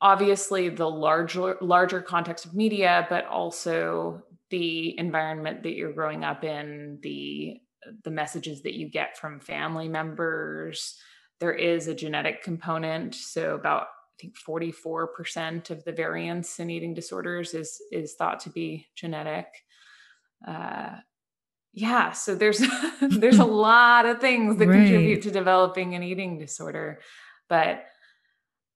obviously 0.00 0.70
the 0.70 0.90
larger 0.90 1.56
larger 1.60 2.00
context 2.00 2.46
of 2.46 2.54
media, 2.54 3.06
but 3.08 3.26
also 3.26 4.24
the 4.50 4.98
environment 4.98 5.62
that 5.62 5.74
you're 5.74 5.92
growing 5.92 6.24
up 6.24 6.44
in, 6.44 6.98
the 7.02 7.60
the 8.02 8.10
messages 8.10 8.62
that 8.62 8.74
you 8.74 8.88
get 8.88 9.18
from 9.18 9.40
family 9.40 9.88
members. 9.88 10.96
There 11.40 11.52
is 11.52 11.86
a 11.86 11.94
genetic 11.94 12.42
component, 12.42 13.14
so 13.14 13.54
about 13.54 13.82
I 13.82 14.20
think 14.20 14.34
44% 14.48 15.70
of 15.70 15.84
the 15.84 15.92
variance 15.92 16.60
in 16.60 16.70
eating 16.70 16.94
disorders 16.94 17.54
is 17.54 17.80
is 17.90 18.14
thought 18.14 18.40
to 18.40 18.50
be 18.50 18.86
genetic. 18.94 19.46
Uh, 20.46 20.96
yeah, 21.72 22.12
so 22.12 22.34
there's 22.34 22.62
there's 23.00 23.38
a 23.38 23.44
lot 23.68 24.06
of 24.06 24.20
things 24.20 24.58
that 24.58 24.68
right. 24.68 24.76
contribute 24.76 25.22
to 25.22 25.30
developing 25.30 25.94
an 25.94 26.02
eating 26.02 26.38
disorder, 26.38 27.00
but 27.48 27.84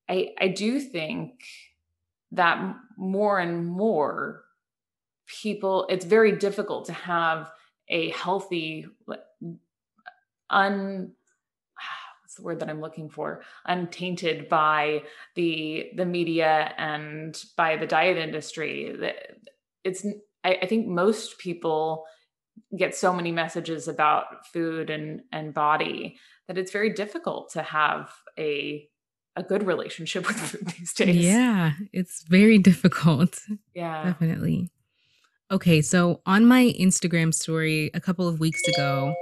I 0.09 0.31
I 0.41 0.49
do 0.49 0.81
think 0.81 1.41
that 2.33 2.75
more 2.97 3.39
and 3.39 3.67
more 3.67 4.45
people 5.29 5.87
it's 5.89 6.05
very 6.05 6.33
difficult 6.33 6.87
to 6.87 6.93
have 6.93 7.51
a 7.89 8.11
healthy 8.11 8.87
un 10.51 11.13
what's 12.23 12.35
the 12.37 12.43
word 12.43 12.61
that 12.61 12.71
i'm 12.71 12.81
looking 12.81 13.09
for 13.09 13.43
untainted 13.67 14.49
by 14.49 15.03
the 15.35 15.91
the 15.97 16.07
media 16.07 16.73
and 16.79 17.45
by 17.57 17.77
the 17.77 17.87
diet 17.87 18.17
industry 18.17 18.97
it's 19.85 20.05
I, 20.45 20.59
I 20.63 20.67
think 20.67 20.87
most 20.87 21.39
people 21.39 22.05
get 22.77 22.95
so 22.95 23.13
many 23.13 23.33
messages 23.33 23.89
about 23.89 24.47
food 24.47 24.91
and 24.91 25.23
and 25.33 25.55
body 25.55 26.19
that 26.47 26.59
it's 26.59 26.73
very 26.73 26.93
difficult 26.93 27.51
to 27.53 27.63
have 27.63 28.11
a 28.39 28.89
a 29.37 29.43
good 29.43 29.65
relationship 29.65 30.27
with 30.27 30.37
food 30.37 30.67
these 30.79 30.93
days. 30.93 31.17
Yeah, 31.17 31.73
it's 31.93 32.23
very 32.23 32.59
difficult. 32.59 33.41
Yeah. 33.75 34.05
Definitely. 34.05 34.71
Okay, 35.51 35.81
so 35.81 36.21
on 36.27 36.45
my 36.45 36.75
Instagram 36.79 37.33
story 37.33 37.91
a 37.95 38.01
couple 38.01 38.29
of 38.29 38.39
weeks 38.39 38.61
ago, 38.69 39.15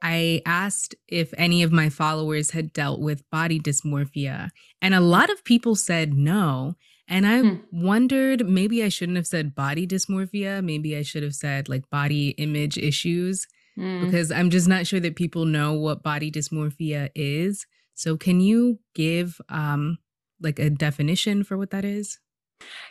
I 0.00 0.40
asked 0.46 0.94
if 1.08 1.34
any 1.36 1.62
of 1.62 1.72
my 1.72 1.90
followers 1.90 2.50
had 2.52 2.72
dealt 2.72 3.00
with 3.00 3.28
body 3.30 3.60
dysmorphia, 3.60 4.50
and 4.80 4.94
a 4.94 5.00
lot 5.00 5.30
of 5.30 5.44
people 5.44 5.74
said 5.74 6.14
no. 6.14 6.76
And 7.06 7.26
I 7.26 7.40
hmm. 7.40 7.56
wondered 7.70 8.48
maybe 8.48 8.82
I 8.82 8.88
shouldn't 8.88 9.16
have 9.16 9.26
said 9.26 9.54
body 9.54 9.86
dysmorphia. 9.86 10.64
Maybe 10.64 10.96
I 10.96 11.02
should 11.02 11.22
have 11.22 11.34
said 11.34 11.68
like 11.68 11.90
body 11.90 12.30
image 12.38 12.78
issues 12.78 13.46
hmm. 13.76 14.06
because 14.06 14.32
I'm 14.32 14.48
just 14.48 14.68
not 14.68 14.86
sure 14.86 15.00
that 15.00 15.16
people 15.16 15.44
know 15.44 15.74
what 15.74 16.02
body 16.02 16.30
dysmorphia 16.30 17.10
is. 17.14 17.66
So, 17.94 18.16
can 18.16 18.40
you 18.40 18.78
give 18.94 19.38
um, 19.50 19.98
like 20.40 20.58
a 20.58 20.70
definition 20.70 21.44
for 21.44 21.58
what 21.58 21.70
that 21.70 21.84
is? 21.84 22.18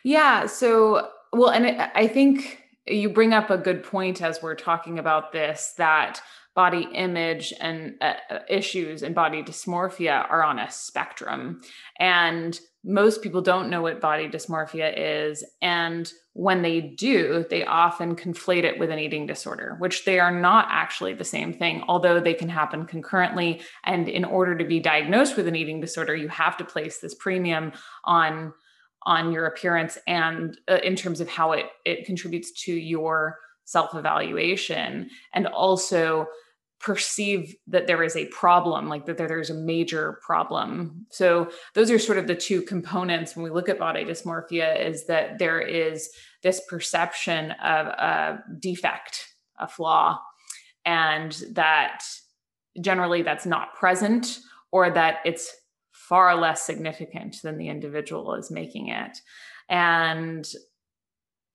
Yeah. 0.04 0.46
So, 0.46 1.10
well, 1.32 1.50
and 1.50 1.90
I 1.96 2.08
think 2.08 2.63
you 2.86 3.10
bring 3.10 3.34
up 3.34 3.50
a 3.50 3.58
good 3.58 3.84
point 3.84 4.22
as 4.22 4.42
we're 4.42 4.56
talking 4.56 5.00
about 5.00 5.32
this 5.32 5.74
that 5.78 6.22
body 6.56 6.88
image 6.94 7.54
and 7.60 7.96
uh, 8.02 8.14
uh, 8.30 8.40
issues 8.48 9.02
and 9.02 9.16
body 9.16 9.42
dysmorphia 9.42 10.30
are 10.30 10.44
on 10.44 10.60
a 10.60 10.70
spectrum. 10.70 11.62
And 12.00 12.60
most 12.84 13.24
people 13.24 13.42
don't 13.42 13.70
know 13.70 13.82
what 13.82 14.02
body 14.02 14.28
dysmorphia 14.28 14.94
is. 14.96 15.44
And 15.62 16.12
when 16.34 16.62
they 16.62 16.82
do 16.82 17.46
they 17.50 17.64
often 17.64 18.16
conflate 18.16 18.64
it 18.64 18.80
with 18.80 18.90
an 18.90 18.98
eating 18.98 19.28
disorder 19.28 19.76
which 19.80 20.04
they 20.04 20.20
are 20.20 20.32
not 20.32 20.66
actually 20.68 21.14
the 21.14 21.24
same 21.24 21.54
thing 21.54 21.84
although 21.88 22.20
they 22.20 22.34
can 22.34 22.50
happen 22.50 22.86
concurrently. 22.86 23.62
And 23.84 24.10
in 24.10 24.26
order 24.26 24.58
to 24.58 24.66
be 24.66 24.80
diagnosed 24.80 25.38
with 25.38 25.48
an 25.48 25.56
eating 25.56 25.80
disorder 25.80 26.16
you 26.16 26.28
have 26.30 26.58
to 26.58 26.66
place 26.66 27.00
this 27.00 27.16
premium 27.16 27.72
on 28.04 28.54
on 29.06 29.32
your 29.32 29.46
appearance 29.46 29.98
and 30.08 30.58
uh, 30.70 30.80
in 30.84 30.96
terms 30.96 31.22
of 31.22 31.30
how 31.30 31.52
it 31.52 31.66
it 31.86 32.06
contributes 32.06 32.52
to 32.64 32.74
your 32.74 33.38
self 33.66 33.96
evaluation 33.96 35.10
and 35.34 35.48
also 35.48 36.28
perceive 36.84 37.56
that 37.66 37.88
there 37.88 38.04
is 38.04 38.18
a 38.18 38.26
problem 38.26 38.90
like 38.90 39.06
that 39.06 39.18
there's 39.18 39.50
a 39.50 39.54
major 39.54 40.20
problem. 40.22 41.06
So 41.10 41.50
those 41.76 41.90
are 41.90 41.98
sort 41.98 42.18
of 42.18 42.28
the 42.28 42.36
two 42.36 42.62
components 42.62 43.36
when 43.36 43.44
we 43.44 43.52
look 43.52 43.70
at 43.70 43.80
body 43.80 44.04
dysmorphia 44.04 44.86
is 44.86 45.06
that 45.06 45.40
there 45.40 45.62
is 45.62 46.10
this 46.42 46.62
perception 46.68 47.52
of 47.52 47.88
a 47.88 48.44
defect 48.60 49.30
a 49.60 49.68
flaw 49.68 50.20
and 50.86 51.32
that 51.52 52.04
generally 52.82 53.22
that's 53.22 53.46
not 53.46 53.74
present 53.76 54.40
or 54.72 54.90
that 54.90 55.20
it's 55.24 55.56
far 56.14 56.40
less 56.40 56.64
significant 56.64 57.42
than 57.42 57.58
the 57.58 57.70
individual 57.70 58.36
is 58.36 58.52
making 58.52 58.90
it. 58.90 59.18
And 59.68 60.48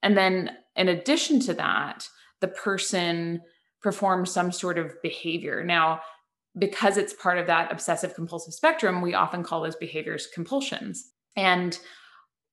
and 0.02 0.18
then 0.18 0.50
in 0.74 0.88
addition 0.88 1.38
to 1.42 1.54
that 1.54 2.08
the 2.40 2.48
person 2.48 3.40
performs 3.80 4.32
some 4.32 4.50
sort 4.50 4.76
of 4.76 5.00
behavior. 5.00 5.62
Now 5.62 6.00
because 6.58 6.96
it's 6.96 7.12
part 7.12 7.38
of 7.38 7.46
that 7.46 7.70
obsessive 7.70 8.16
compulsive 8.16 8.52
spectrum 8.52 9.00
we 9.00 9.14
often 9.14 9.44
call 9.44 9.62
those 9.62 9.76
behaviors 9.76 10.26
compulsions. 10.34 11.08
And 11.36 11.78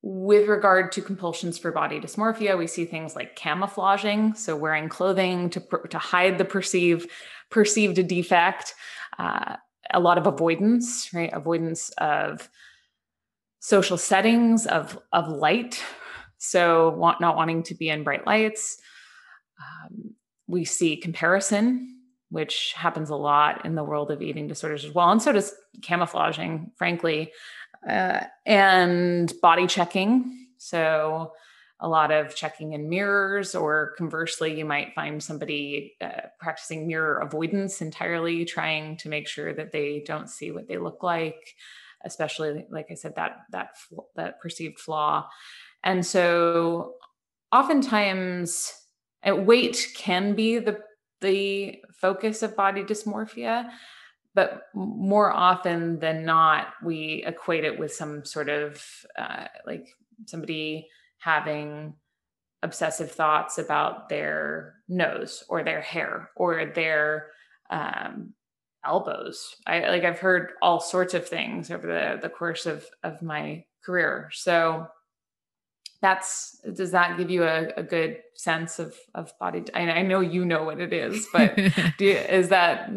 with 0.03 0.47
regard 0.47 0.91
to 0.91 1.01
compulsions 1.01 1.57
for 1.57 1.71
body 1.71 1.99
dysmorphia 1.99 2.55
we 2.55 2.67
see 2.67 2.85
things 2.85 3.15
like 3.15 3.35
camouflaging 3.35 4.35
so 4.35 4.55
wearing 4.55 4.89
clothing 4.89 5.49
to 5.49 5.59
to 5.89 5.97
hide 5.97 6.37
the 6.37 6.45
perceived 6.45 7.09
perceived 7.49 8.07
defect 8.07 8.75
uh, 9.17 9.55
a 9.93 9.99
lot 9.99 10.17
of 10.17 10.27
avoidance, 10.27 11.13
right? 11.13 11.31
Avoidance 11.33 11.89
of 11.97 12.49
social 13.59 13.97
settings, 13.97 14.67
of 14.67 14.97
of 15.11 15.27
light. 15.27 15.81
So 16.37 16.89
want, 16.89 17.21
not 17.21 17.35
wanting 17.35 17.63
to 17.63 17.75
be 17.75 17.89
in 17.89 18.03
bright 18.03 18.25
lights, 18.27 18.77
Um, 19.59 20.15
we 20.47 20.65
see 20.65 20.97
comparison, 20.97 21.99
which 22.29 22.73
happens 22.75 23.09
a 23.09 23.15
lot 23.15 23.65
in 23.65 23.75
the 23.75 23.83
world 23.83 24.11
of 24.11 24.21
eating 24.21 24.47
disorders 24.47 24.85
as 24.85 24.93
well. 24.93 25.09
And 25.11 25.21
so 25.21 25.31
does 25.31 25.53
camouflaging, 25.81 26.71
frankly, 26.75 27.31
uh, 27.87 28.21
and 28.45 29.31
body 29.41 29.67
checking. 29.67 30.47
So, 30.57 31.33
a 31.79 31.87
lot 31.87 32.11
of 32.11 32.35
checking 32.35 32.73
in 32.73 32.89
mirrors, 32.89 33.53
or 33.53 33.93
conversely, 33.97 34.57
you 34.57 34.65
might 34.65 34.93
find 34.95 35.21
somebody 35.21 35.95
uh, 36.01 36.27
practicing 36.39 36.87
mirror 36.87 37.19
avoidance 37.19 37.81
entirely, 37.81 38.45
trying 38.45 38.97
to 38.97 39.09
make 39.09 39.27
sure 39.27 39.53
that 39.53 39.71
they 39.71 40.03
don't 40.05 40.29
see 40.29 40.51
what 40.51 40.67
they 40.67 40.77
look 40.77 41.03
like, 41.03 41.55
especially, 42.05 42.65
like 42.69 42.87
I 42.91 42.93
said, 42.93 43.15
that 43.15 43.39
that 43.51 43.69
that 44.15 44.39
perceived 44.39 44.79
flaw. 44.79 45.27
And 45.83 46.05
so, 46.05 46.93
oftentimes, 47.51 48.73
uh, 49.27 49.35
weight 49.35 49.87
can 49.95 50.33
be 50.33 50.59
the 50.59 50.79
the 51.21 51.81
focus 51.99 52.41
of 52.43 52.55
body 52.55 52.83
dysmorphia 52.83 53.69
but 54.35 54.63
more 54.75 55.31
often 55.31 55.97
than 55.99 56.25
not 56.25 56.73
we 56.83 57.23
equate 57.25 57.63
it 57.63 57.79
with 57.79 57.93
some 57.93 58.23
sort 58.25 58.49
of 58.49 58.85
uh, 59.17 59.45
like 59.65 59.87
somebody 60.25 60.87
having 61.25 61.91
obsessive 62.61 63.11
thoughts 63.11 63.57
about 63.57 64.09
their 64.09 64.75
nose 64.87 65.43
or 65.49 65.63
their 65.63 65.81
hair 65.81 66.29
or 66.35 66.67
their 66.67 67.31
um, 67.71 68.31
elbows. 68.85 69.55
I 69.65 69.89
like 69.89 70.03
I've 70.03 70.19
heard 70.19 70.51
all 70.61 70.79
sorts 70.79 71.15
of 71.15 71.27
things 71.27 71.71
over 71.71 71.87
the 71.87 72.19
the 72.21 72.29
course 72.29 72.67
of 72.67 72.85
of 73.03 73.23
my 73.23 73.65
career. 73.83 74.29
So 74.33 74.87
that's 76.05 76.59
does 76.75 76.91
that 76.91 77.17
give 77.17 77.31
you 77.31 77.43
a, 77.43 77.69
a 77.77 77.81
good 77.81 78.17
sense 78.35 78.77
of 78.77 78.95
of 79.15 79.33
body 79.39 79.63
I, 79.73 79.89
I, 79.89 80.01
know 80.03 80.19
you 80.19 80.45
know 80.45 80.63
what 80.63 80.79
it 80.79 80.93
is 80.93 81.27
but 81.33 81.57
you, 81.99 82.11
is 82.11 82.49
that 82.49 82.91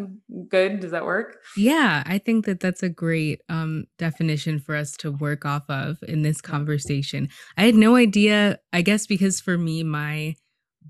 good? 0.49 0.81
Does 0.81 0.91
that 0.91 1.07
work? 1.07 1.39
Yeah 1.57 2.03
i 2.05 2.19
think 2.19 2.45
that 2.45 2.61
that's 2.61 2.83
a 2.83 2.91
great 2.91 3.41
um, 3.49 3.87
definition 3.97 4.61
for 4.61 4.75
us 4.77 4.95
to 4.99 5.11
work 5.11 5.47
off 5.47 5.65
of 5.71 5.97
in 6.07 6.21
this 6.21 6.43
conversation. 6.43 7.31
I 7.57 7.63
had 7.63 7.75
no 7.75 7.97
idea 7.97 8.59
i 8.75 8.83
guess 8.83 9.07
because 9.07 9.41
for 9.41 9.57
me 9.57 9.83
my 9.83 10.37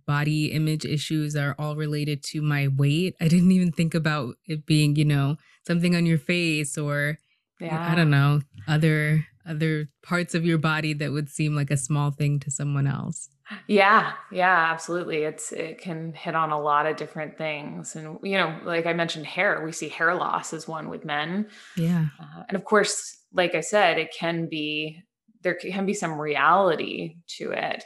body 0.07 0.47
image 0.47 0.85
issues 0.85 1.37
are 1.37 1.55
all 1.59 1.77
related 1.77 2.23
to 2.23 2.41
my 2.41 2.67
weight. 2.67 3.15
I 3.21 3.29
didn't 3.29 3.53
even 3.53 3.71
think 3.71 3.95
about 3.95 4.35
it 4.47 4.67
being 4.67 4.97
you 4.97 5.05
know 5.05 5.37
something 5.67 5.95
on 5.95 6.05
your 6.05 6.19
face 6.19 6.77
or 6.77 7.19
yeah. 7.61 7.93
i 7.93 7.95
don't 7.95 8.11
know 8.11 8.41
other 8.67 9.27
other 9.49 9.89
parts 10.03 10.35
of 10.35 10.45
your 10.45 10.59
body 10.59 10.93
that 10.95 11.13
would 11.13 11.29
seem 11.29 11.55
like 11.55 11.71
a 11.71 11.77
small 11.77 12.11
thing 12.11 12.39
to 12.41 12.51
someone 12.51 12.87
else. 12.87 13.29
Yeah, 13.67 14.13
yeah, 14.31 14.71
absolutely. 14.71 15.19
It's 15.19 15.53
it 15.53 15.81
can 15.81 16.13
hit 16.13 16.35
on 16.35 16.51
a 16.51 16.61
lot 16.61 16.87
of 16.87 16.97
different 16.97 17.39
things, 17.39 17.97
and 17.97 18.19
you 18.23 18.37
know, 18.37 18.59
like 18.65 18.87
I 18.87 18.93
mentioned, 18.93 19.27
hair. 19.27 19.63
We 19.65 19.73
see 19.73 19.89
hair 19.89 20.15
loss 20.15 20.53
as 20.53 20.69
one 20.69 20.91
with 20.91 21.05
men. 21.05 21.49
Yeah, 21.77 22.07
uh, 22.21 22.43
and 22.49 22.57
of 22.57 22.65
course, 22.65 23.19
like 23.33 23.55
I 23.55 23.61
said, 23.61 23.99
it 23.99 24.15
can 24.15 24.49
be 24.49 25.03
there 25.43 25.55
can 25.55 25.87
be 25.87 25.95
some 25.95 26.21
reality 26.21 27.17
to 27.39 27.53
it, 27.53 27.85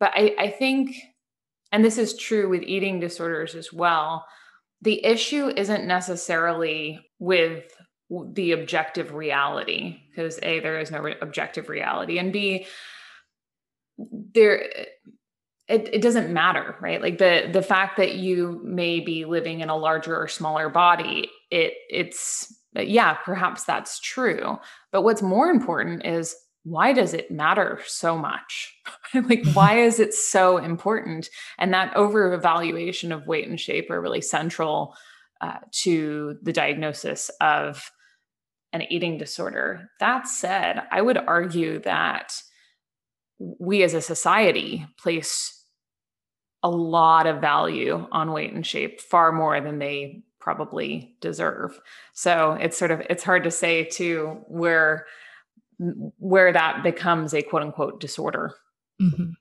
but 0.00 0.12
I 0.14 0.34
I 0.38 0.48
think, 0.48 0.96
and 1.70 1.84
this 1.84 1.98
is 1.98 2.16
true 2.16 2.48
with 2.48 2.62
eating 2.62 2.98
disorders 2.98 3.54
as 3.54 3.70
well. 3.72 4.24
The 4.80 5.04
issue 5.04 5.48
isn't 5.54 5.86
necessarily 5.86 7.00
with 7.18 7.64
the 8.32 8.52
objective 8.52 9.14
reality 9.14 10.00
because 10.10 10.38
a 10.42 10.60
there 10.60 10.78
is 10.78 10.90
no 10.90 11.00
re- 11.00 11.16
objective 11.22 11.68
reality 11.68 12.18
and 12.18 12.32
b 12.32 12.66
there 14.34 14.56
it, 15.68 15.88
it 15.94 16.02
doesn't 16.02 16.32
matter 16.32 16.76
right? 16.80 17.00
Like 17.00 17.18
the 17.18 17.48
the 17.50 17.62
fact 17.62 17.96
that 17.96 18.16
you 18.16 18.60
may 18.64 19.00
be 19.00 19.24
living 19.24 19.60
in 19.60 19.70
a 19.70 19.76
larger 19.76 20.16
or 20.16 20.28
smaller 20.28 20.68
body 20.68 21.30
it 21.50 21.74
it's 21.88 22.52
yeah 22.74 23.14
perhaps 23.14 23.64
that's 23.64 24.00
true. 24.00 24.58
But 24.90 25.02
what's 25.02 25.22
more 25.22 25.48
important 25.48 26.04
is 26.04 26.36
why 26.64 26.92
does 26.92 27.12
it 27.12 27.30
matter 27.30 27.80
so 27.86 28.16
much? 28.16 28.74
Like 29.14 29.44
why 29.52 29.78
is 29.78 30.00
it 30.00 30.14
so 30.14 30.56
important? 30.56 31.28
And 31.58 31.74
that 31.74 31.94
over 31.94 32.32
evaluation 32.32 33.12
of 33.12 33.26
weight 33.26 33.46
and 33.46 33.60
shape 33.60 33.90
are 33.90 34.00
really 34.00 34.22
central 34.22 34.94
uh, 35.42 35.58
to 35.82 36.38
the 36.42 36.52
diagnosis 36.52 37.30
of 37.40 37.90
an 38.72 38.82
eating 38.90 39.18
disorder. 39.18 39.90
That 40.00 40.26
said, 40.26 40.82
I 40.90 41.02
would 41.02 41.18
argue 41.18 41.80
that 41.80 42.32
we 43.38 43.82
as 43.82 43.94
a 43.94 44.00
society 44.00 44.86
place 44.98 45.58
a 46.62 46.70
lot 46.70 47.26
of 47.26 47.40
value 47.40 48.06
on 48.12 48.32
weight 48.32 48.52
and 48.52 48.66
shape, 48.66 49.00
far 49.00 49.32
more 49.32 49.60
than 49.60 49.78
they 49.78 50.22
probably 50.38 51.16
deserve. 51.20 51.78
So 52.14 52.52
it's 52.52 52.76
sort 52.76 52.90
of 52.90 53.00
it's 53.10 53.24
hard 53.24 53.44
to 53.44 53.50
say 53.50 53.84
too 53.84 54.40
where 54.48 55.06
where 56.18 56.52
that 56.52 56.82
becomes 56.82 57.34
a 57.34 57.42
quote 57.42 57.62
unquote 57.62 58.00
disorder. 58.00 58.54
Mm-hmm. 59.00 59.32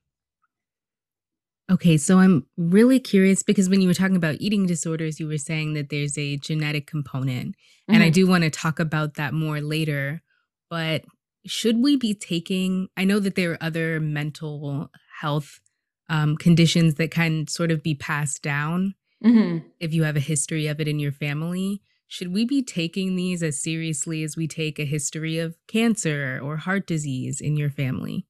Okay, 1.71 1.95
so 1.95 2.19
I'm 2.19 2.45
really 2.57 2.99
curious 2.99 3.43
because 3.43 3.69
when 3.69 3.81
you 3.81 3.87
were 3.87 3.93
talking 3.93 4.17
about 4.17 4.35
eating 4.41 4.65
disorders, 4.65 5.21
you 5.21 5.27
were 5.27 5.37
saying 5.37 5.73
that 5.75 5.89
there's 5.89 6.17
a 6.17 6.35
genetic 6.35 6.85
component. 6.85 7.55
Mm-hmm. 7.55 7.93
And 7.93 8.03
I 8.03 8.07
mm-hmm. 8.07 8.13
do 8.13 8.27
want 8.27 8.43
to 8.43 8.49
talk 8.49 8.77
about 8.79 9.13
that 9.13 9.33
more 9.33 9.61
later. 9.61 10.21
But 10.69 11.05
should 11.45 11.81
we 11.81 11.95
be 11.95 12.13
taking, 12.13 12.89
I 12.97 13.05
know 13.05 13.19
that 13.19 13.35
there 13.35 13.53
are 13.53 13.63
other 13.63 14.01
mental 14.01 14.89
health 15.21 15.61
um, 16.09 16.35
conditions 16.35 16.95
that 16.95 17.09
can 17.09 17.47
sort 17.47 17.71
of 17.71 17.81
be 17.81 17.95
passed 17.95 18.41
down 18.41 18.95
mm-hmm. 19.23 19.65
if 19.79 19.93
you 19.93 20.03
have 20.03 20.17
a 20.17 20.21
history 20.21 20.67
of 20.67 20.81
it 20.81 20.89
in 20.89 20.99
your 20.99 21.13
family. 21.13 21.81
Should 22.07 22.33
we 22.33 22.43
be 22.43 22.61
taking 22.61 23.15
these 23.15 23.41
as 23.41 23.63
seriously 23.63 24.23
as 24.23 24.35
we 24.35 24.45
take 24.45 24.77
a 24.77 24.83
history 24.83 25.39
of 25.39 25.55
cancer 25.69 26.37
or 26.43 26.57
heart 26.57 26.85
disease 26.85 27.39
in 27.39 27.55
your 27.55 27.69
family? 27.69 28.25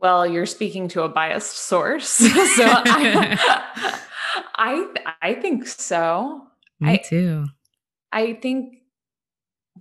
Well, 0.00 0.26
you're 0.26 0.46
speaking 0.46 0.88
to 0.88 1.02
a 1.02 1.08
biased 1.08 1.56
source. 1.56 2.08
so 2.08 2.26
I, 2.28 4.00
I, 4.56 4.86
I 5.22 5.34
think 5.34 5.66
so. 5.66 6.42
Me 6.80 6.92
I, 6.92 6.96
too. 6.96 7.46
I 8.12 8.34
think 8.34 8.74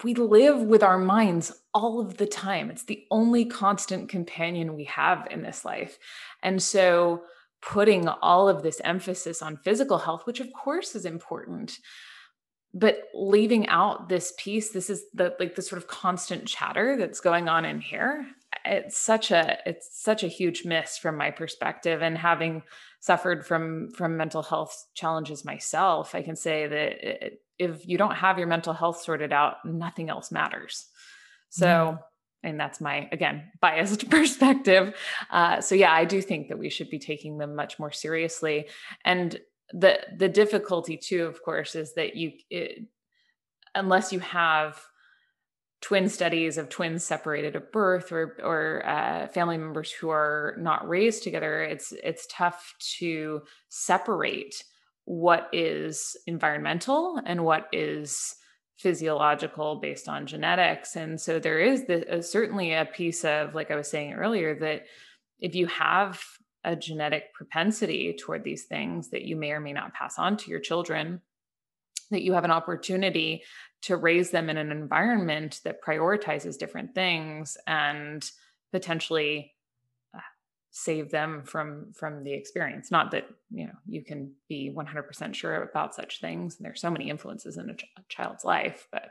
we 0.03 0.13
live 0.13 0.59
with 0.59 0.83
our 0.83 0.97
minds 0.97 1.51
all 1.73 1.99
of 1.99 2.17
the 2.17 2.25
time. 2.25 2.69
It's 2.69 2.83
the 2.83 3.05
only 3.11 3.45
constant 3.45 4.09
companion 4.09 4.75
we 4.75 4.85
have 4.85 5.27
in 5.31 5.41
this 5.41 5.63
life. 5.63 5.97
And 6.43 6.61
so 6.61 7.23
putting 7.61 8.07
all 8.07 8.49
of 8.49 8.61
this 8.61 8.81
emphasis 8.83 9.41
on 9.41 9.57
physical 9.57 9.97
health, 9.97 10.25
which 10.25 10.39
of 10.39 10.51
course 10.53 10.95
is 10.95 11.05
important, 11.05 11.77
but 12.73 13.03
leaving 13.13 13.67
out 13.67 14.09
this 14.09 14.33
piece, 14.37 14.71
this 14.71 14.89
is 14.89 15.03
the 15.13 15.33
like 15.39 15.55
the 15.55 15.61
sort 15.61 15.81
of 15.81 15.87
constant 15.87 16.45
chatter 16.45 16.97
that's 16.97 17.21
going 17.21 17.47
on 17.47 17.63
in 17.63 17.79
here 17.79 18.27
it's 18.63 18.97
such 18.97 19.31
a 19.31 19.57
it's 19.65 19.89
such 20.01 20.23
a 20.23 20.27
huge 20.27 20.65
miss 20.65 20.97
from 20.97 21.17
my 21.17 21.31
perspective 21.31 22.01
and 22.01 22.17
having 22.17 22.63
suffered 22.99 23.45
from 23.45 23.89
from 23.91 24.17
mental 24.17 24.41
health 24.41 24.87
challenges 24.93 25.45
myself 25.45 26.15
i 26.15 26.21
can 26.21 26.35
say 26.35 26.67
that 26.67 27.23
it, 27.25 27.41
if 27.57 27.87
you 27.87 27.97
don't 27.97 28.15
have 28.15 28.37
your 28.37 28.47
mental 28.47 28.73
health 28.73 29.01
sorted 29.01 29.31
out 29.31 29.57
nothing 29.65 30.09
else 30.09 30.31
matters. 30.31 30.87
So 31.49 31.67
mm. 31.67 31.99
and 32.43 32.59
that's 32.59 32.81
my 32.81 33.09
again 33.11 33.51
biased 33.61 34.09
perspective. 34.09 34.95
Uh, 35.29 35.61
so 35.61 35.75
yeah 35.75 35.91
i 35.91 36.05
do 36.05 36.21
think 36.21 36.49
that 36.49 36.59
we 36.59 36.69
should 36.69 36.89
be 36.89 36.99
taking 36.99 37.37
them 37.37 37.55
much 37.55 37.79
more 37.79 37.91
seriously. 37.91 38.67
And 39.03 39.39
the 39.71 39.99
the 40.17 40.29
difficulty 40.29 40.97
too 40.97 41.25
of 41.25 41.41
course 41.43 41.75
is 41.75 41.93
that 41.95 42.15
you 42.15 42.33
it, 42.49 42.85
unless 43.73 44.13
you 44.13 44.19
have 44.19 44.79
twin 45.85 46.09
studies 46.09 46.57
of 46.57 46.67
twins 46.67 47.03
separated 47.03 47.55
at 47.55 47.71
birth 47.71 48.11
or 48.11 48.35
or 48.43 48.81
uh, 48.87 49.27
family 49.27 49.57
members 49.57 49.91
who 49.91 50.09
are 50.09 50.55
not 50.57 50.87
raised 50.89 51.21
together 51.21 51.61
it's 51.61 51.93
it's 52.03 52.25
tough 52.31 52.73
to 52.79 53.41
separate 53.69 54.63
what 55.03 55.47
is 55.53 56.17
environmental 56.25 57.21
and 57.23 57.45
what 57.45 57.67
is 57.71 58.35
physiological 58.77 59.75
based 59.75 60.09
on 60.09 60.25
genetics. 60.25 60.95
And 60.95 61.21
so 61.21 61.39
there 61.39 61.59
is 61.59 61.89
uh, 61.89 62.21
certainly 62.21 62.73
a 62.73 62.85
piece 62.85 63.23
of 63.23 63.55
like 63.55 63.71
i 63.71 63.75
was 63.75 63.87
saying 63.87 64.13
earlier 64.13 64.57
that 64.59 64.85
if 65.39 65.53
you 65.53 65.67
have 65.67 66.21
a 66.63 66.75
genetic 66.75 67.31
propensity 67.33 68.15
toward 68.19 68.43
these 68.43 68.63
things 68.63 69.11
that 69.11 69.21
you 69.21 69.35
may 69.35 69.51
or 69.51 69.59
may 69.59 69.71
not 69.71 69.93
pass 69.93 70.17
on 70.17 70.35
to 70.37 70.49
your 70.49 70.59
children 70.59 71.21
that 72.11 72.23
you 72.23 72.33
have 72.33 72.43
an 72.43 72.51
opportunity 72.51 73.43
to 73.85 73.95
raise 73.95 74.31
them 74.31 74.49
in 74.49 74.57
an 74.57 74.71
environment 74.71 75.61
that 75.63 75.83
prioritizes 75.83 76.57
different 76.57 76.93
things 76.95 77.57
and 77.67 78.29
potentially 78.71 79.53
uh, 80.13 80.19
save 80.71 81.11
them 81.11 81.43
from 81.43 81.91
from 81.93 82.23
the 82.23 82.33
experience 82.33 82.91
not 82.91 83.11
that 83.11 83.27
you 83.51 83.65
know 83.65 83.73
you 83.87 84.03
can 84.03 84.31
be 84.49 84.73
100% 84.75 85.33
sure 85.33 85.63
about 85.63 85.95
such 85.95 86.19
things 86.19 86.57
there's 86.59 86.81
so 86.81 86.89
many 86.91 87.09
influences 87.09 87.57
in 87.57 87.69
a, 87.69 87.75
ch- 87.75 87.85
a 87.97 88.01
child's 88.09 88.43
life 88.43 88.87
but 88.91 89.07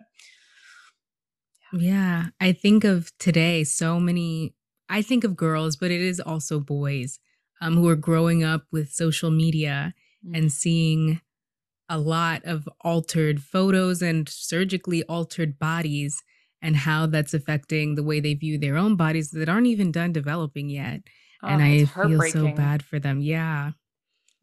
yeah. 1.73 1.81
yeah 1.81 2.25
i 2.41 2.53
think 2.53 2.85
of 2.85 3.11
today 3.19 3.65
so 3.65 3.99
many 3.99 4.55
i 4.89 5.01
think 5.03 5.25
of 5.25 5.37
girls 5.37 5.77
but 5.77 5.91
it 5.91 6.01
is 6.01 6.21
also 6.21 6.61
boys 6.61 7.19
um, 7.61 7.77
who 7.77 7.89
are 7.89 7.97
growing 7.97 8.45
up 8.45 8.67
with 8.71 8.93
social 8.93 9.31
media 9.31 9.95
Mm. 10.27 10.39
and 10.39 10.53
seeing 10.53 11.21
a 11.89 11.99
lot 11.99 12.43
of 12.45 12.69
altered 12.81 13.43
photos 13.43 14.03
and 14.03 14.29
surgically 14.29 15.03
altered 15.05 15.59
bodies 15.59 16.23
and 16.63 16.77
how 16.77 17.07
that's 17.07 17.35
affecting 17.35 17.95
the 17.95 18.03
way 18.03 18.21
they 18.21 18.35
view 18.35 18.59
their 18.59 18.77
own 18.77 18.97
bodies 18.97 19.31
that 19.31 19.49
aren't 19.49 19.67
even 19.67 19.93
done 19.93 20.13
developing 20.13 20.71
yet. 20.71 21.03
and 21.43 21.61
Oh, 21.61 21.65
I 21.65 21.85
feel 21.85 22.23
so 22.23 22.53
bad 22.53 22.83
for 22.83 22.99
them. 22.99 23.21
Yeah. 23.21 23.73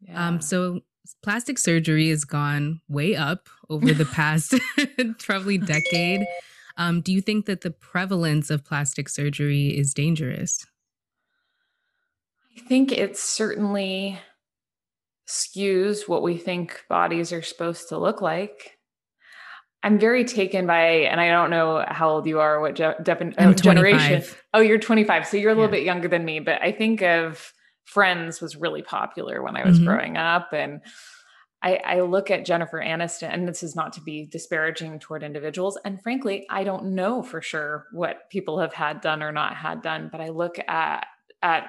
Yeah. 0.00 0.28
Um, 0.28 0.40
so 0.40 0.80
plastic 1.22 1.58
surgery 1.58 2.10
has 2.10 2.24
gone 2.24 2.80
way 2.88 3.16
up 3.16 3.48
over 3.68 3.92
the 3.92 4.04
past 4.04 4.54
probably 5.18 5.58
decade. 5.58 6.24
Um, 6.76 7.00
do 7.00 7.12
you 7.12 7.20
think 7.20 7.46
that 7.46 7.62
the 7.62 7.70
prevalence 7.70 8.50
of 8.50 8.64
plastic 8.64 9.08
surgery 9.08 9.76
is 9.76 9.92
dangerous? 9.92 10.64
I 12.56 12.60
think 12.60 12.92
it's 12.92 13.22
certainly 13.22 14.18
skews 15.28 16.08
what 16.08 16.22
we 16.22 16.36
think 16.36 16.80
bodies 16.88 17.32
are 17.32 17.42
supposed 17.42 17.88
to 17.90 17.98
look 17.98 18.20
like. 18.20 18.78
I'm 19.84 19.98
very 19.98 20.24
taken 20.24 20.66
by, 20.66 20.82
and 21.10 21.20
I 21.20 21.28
don't 21.28 21.50
know 21.50 21.84
how 21.88 22.08
old 22.10 22.26
you 22.26 22.38
are, 22.38 22.60
what 22.60 22.74
ge- 22.76 22.80
defin- 23.02 23.34
I'm 23.36 23.50
uh, 23.50 23.54
generation. 23.54 23.98
25. 24.20 24.42
Oh, 24.54 24.60
you're 24.60 24.78
25, 24.78 25.26
so 25.26 25.36
you're 25.36 25.50
a 25.50 25.54
little 25.54 25.68
Yeah. 25.68 25.78
bit 25.78 25.84
younger 25.84 26.06
than 26.08 26.24
me. 26.24 26.38
But 26.40 26.62
I 26.62 26.70
think 26.72 27.02
of 27.02 27.52
Friends 27.84 28.40
was 28.40 28.54
really 28.54 28.82
popular 28.82 29.42
when 29.42 29.56
I 29.56 29.64
was 29.66 29.80
Mhm. 29.80 29.86
growing 29.86 30.16
up, 30.16 30.52
and 30.52 30.82
I, 31.62 31.76
I 31.84 32.00
look 32.02 32.30
at 32.30 32.44
Jennifer 32.44 32.78
Aniston, 32.80 33.32
and 33.32 33.46
this 33.48 33.64
is 33.64 33.74
not 33.74 33.92
to 33.94 34.00
be 34.00 34.24
disparaging 34.26 35.00
toward 35.00 35.24
individuals. 35.24 35.76
And 35.84 36.00
frankly, 36.00 36.46
I 36.48 36.62
don't 36.62 36.94
know 36.94 37.22
for 37.24 37.42
sure 37.42 37.86
what 37.92 38.30
people 38.30 38.60
have 38.60 38.72
had 38.72 39.00
done 39.00 39.20
or 39.22 39.32
not 39.32 39.56
had 39.56 39.82
done, 39.82 40.08
but 40.12 40.20
I 40.20 40.28
look 40.28 40.58
at 40.68 41.06
at 41.42 41.68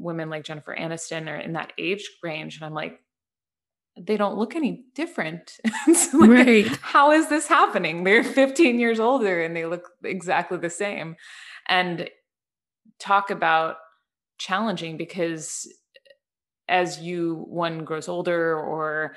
women 0.00 0.30
like 0.30 0.44
Jennifer 0.44 0.74
Aniston 0.76 1.28
are 1.28 1.36
in 1.36 1.52
that 1.52 1.72
age 1.78 2.08
range, 2.22 2.56
and 2.56 2.64
I'm 2.64 2.74
like, 2.74 3.00
they 3.98 4.16
don't 4.16 4.38
look 4.38 4.56
any 4.56 4.84
different. 4.94 5.58
It's 5.86 6.12
like, 6.14 6.30
Right. 6.30 6.66
How 6.80 7.12
is 7.12 7.28
this 7.28 7.46
happening? 7.46 8.04
They're 8.04 8.24
15 8.24 8.78
years 8.78 9.00
older 9.00 9.42
and 9.42 9.54
they 9.54 9.66
look 9.66 9.90
exactly 10.04 10.58
the 10.58 10.70
same. 10.70 11.16
And 11.68 12.08
talk 12.98 13.30
about 13.30 13.76
challenging 14.38 14.96
because 14.96 15.72
as 16.68 17.00
you 17.00 17.44
one 17.48 17.84
grows 17.84 18.08
older 18.08 18.56
or 18.56 19.16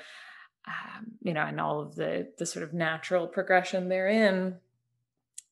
um, 0.66 1.12
you 1.22 1.32
know 1.32 1.42
and 1.42 1.60
all 1.60 1.80
of 1.80 1.94
the 1.94 2.28
the 2.38 2.46
sort 2.46 2.62
of 2.62 2.74
natural 2.74 3.26
progression 3.26 3.88
therein 3.88 4.56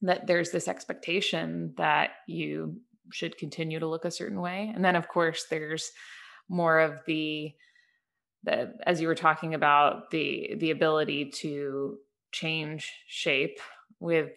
that 0.03 0.27
there's 0.27 0.51
this 0.51 0.68
expectation 0.68 1.75
that 1.77 2.11
you 2.27 2.77
should 3.12 3.37
continue 3.38 3.79
to 3.79 3.87
look 3.87 4.05
a 4.05 4.11
certain 4.11 4.40
way 4.40 4.70
and 4.75 4.85
then 4.85 4.96
of 4.96 5.09
course 5.09 5.46
there's 5.51 5.90
more 6.48 6.81
of 6.81 7.01
the 7.07 7.53
the 8.44 8.75
as 8.87 9.01
you 9.01 9.07
were 9.07 9.14
talking 9.14 9.55
about 9.55 10.11
the 10.11 10.55
the 10.59 10.70
ability 10.70 11.31
to 11.31 11.98
change 12.33 12.90
shape 13.07 13.59
with 14.01 14.33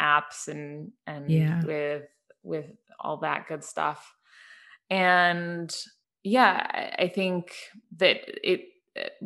apps 0.00 0.48
and 0.48 0.92
and 1.06 1.30
Yeah. 1.30 1.62
with 1.64 2.02
with 2.42 2.66
all 3.00 3.18
that 3.18 3.46
good 3.48 3.64
stuff 3.64 4.14
and 4.90 5.74
yeah 6.22 6.94
I- 6.98 7.08
think 7.08 7.54
that 7.96 8.18
it 8.42 8.68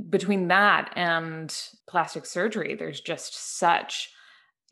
between 0.09 0.49
that 0.49 0.93
and 0.97 1.55
plastic 1.89 2.27
surgery 2.27 2.75
there's 2.75 3.01
just 3.01 3.59
such 3.59 4.11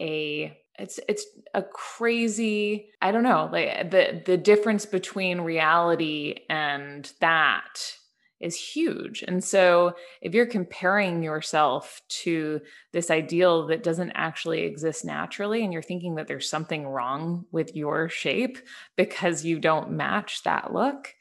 a 0.01 0.57
it's 0.79 1.01
it's 1.09 1.27
a 1.55 1.63
crazy 1.63 2.91
i 3.03 3.11
don't 3.11 3.23
know 3.23 3.49
like 3.53 3.91
the 3.91 4.23
the 4.25 4.37
difference 4.37 4.87
between 4.87 5.41
reality 5.41 6.37
and 6.49 7.13
that 7.21 7.95
is 8.41 8.55
huge. 8.55 9.25
And 9.27 9.43
so 9.43 9.95
if 10.23 10.35
you're 10.35 10.47
comparing 10.47 11.23
yourself 11.23 12.01
to 12.09 12.61
this 12.93 13.11
ideal 13.11 13.67
that 13.67 13.83
doesn't 13.83 14.13
actually 14.13 14.63
exist 14.63 15.05
naturally 15.05 15.65
and 15.65 15.73
you're 15.73 15.83
thinking 15.83 16.15
that 16.17 16.29
there's 16.29 16.49
something 16.49 16.87
wrong 16.87 17.47
with 17.51 17.75
your 17.75 18.09
shape 18.09 18.59
because 18.97 19.45
you 19.45 19.59
don't 19.59 19.91
match 19.91 20.43
that 20.45 20.73
look 20.73 21.15